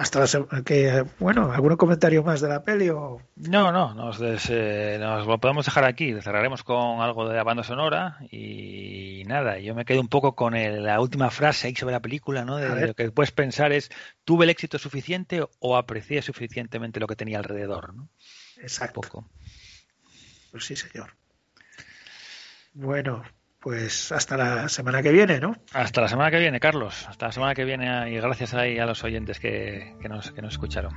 hasta 0.02 0.18
la 0.20 0.26
semana 0.26 0.62
que 0.64 1.04
bueno, 1.20 1.52
¿algún 1.52 1.76
comentario 1.76 2.22
más 2.24 2.40
de 2.40 2.48
la 2.48 2.62
peli 2.64 2.88
o 2.90 3.20
No, 3.36 3.70
no, 3.70 3.94
nos, 3.94 4.18
des- 4.18 4.48
eh, 4.50 4.96
nos 5.00 5.26
lo 5.26 5.38
podemos 5.38 5.64
dejar 5.64 5.84
aquí. 5.84 6.12
Cerraremos 6.20 6.64
con 6.64 7.00
algo 7.00 7.28
de 7.28 7.36
la 7.36 7.44
banda 7.44 7.62
sonora 7.62 8.18
y 8.30 9.22
nada, 9.26 9.58
yo 9.60 9.74
me 9.74 9.84
quedo 9.84 10.00
un 10.00 10.08
poco 10.08 10.34
con 10.34 10.54
el- 10.54 10.82
la 10.82 11.00
última 11.00 11.30
frase 11.30 11.68
ahí 11.68 11.74
sobre 11.76 11.92
la 11.92 12.00
película, 12.00 12.44
¿no? 12.44 12.56
De, 12.56 12.88
lo 12.88 12.94
que 12.94 13.10
puedes 13.12 13.30
pensar 13.30 13.70
es, 13.72 13.90
¿tuve 14.24 14.44
el 14.44 14.50
éxito 14.50 14.78
suficiente 14.78 15.44
o 15.60 15.76
aprecié 15.76 16.20
suficientemente 16.20 16.98
lo 16.98 17.06
que 17.06 17.16
tenía 17.16 17.38
alrededor? 17.38 17.94
¿no? 17.94 18.02
Un 18.02 18.62
exacto? 18.62 19.00
poco. 19.02 19.24
Pues 20.50 20.64
sí, 20.66 20.74
señor. 20.76 21.10
Bueno, 22.74 23.22
pues 23.62 24.10
hasta 24.10 24.36
la 24.36 24.68
semana 24.68 25.02
que 25.02 25.12
viene, 25.12 25.38
¿no? 25.38 25.56
Hasta 25.72 26.00
la 26.00 26.08
semana 26.08 26.30
que 26.30 26.38
viene, 26.38 26.58
Carlos. 26.58 27.06
Hasta 27.08 27.26
la 27.26 27.32
semana 27.32 27.54
que 27.54 27.64
viene 27.64 28.10
y 28.10 28.16
gracias 28.16 28.54
ahí 28.54 28.78
a 28.78 28.86
los 28.86 29.04
oyentes 29.04 29.38
que, 29.38 29.94
que 30.02 30.08
nos, 30.08 30.32
que 30.32 30.42
nos 30.42 30.54
escucharon. 30.54 30.92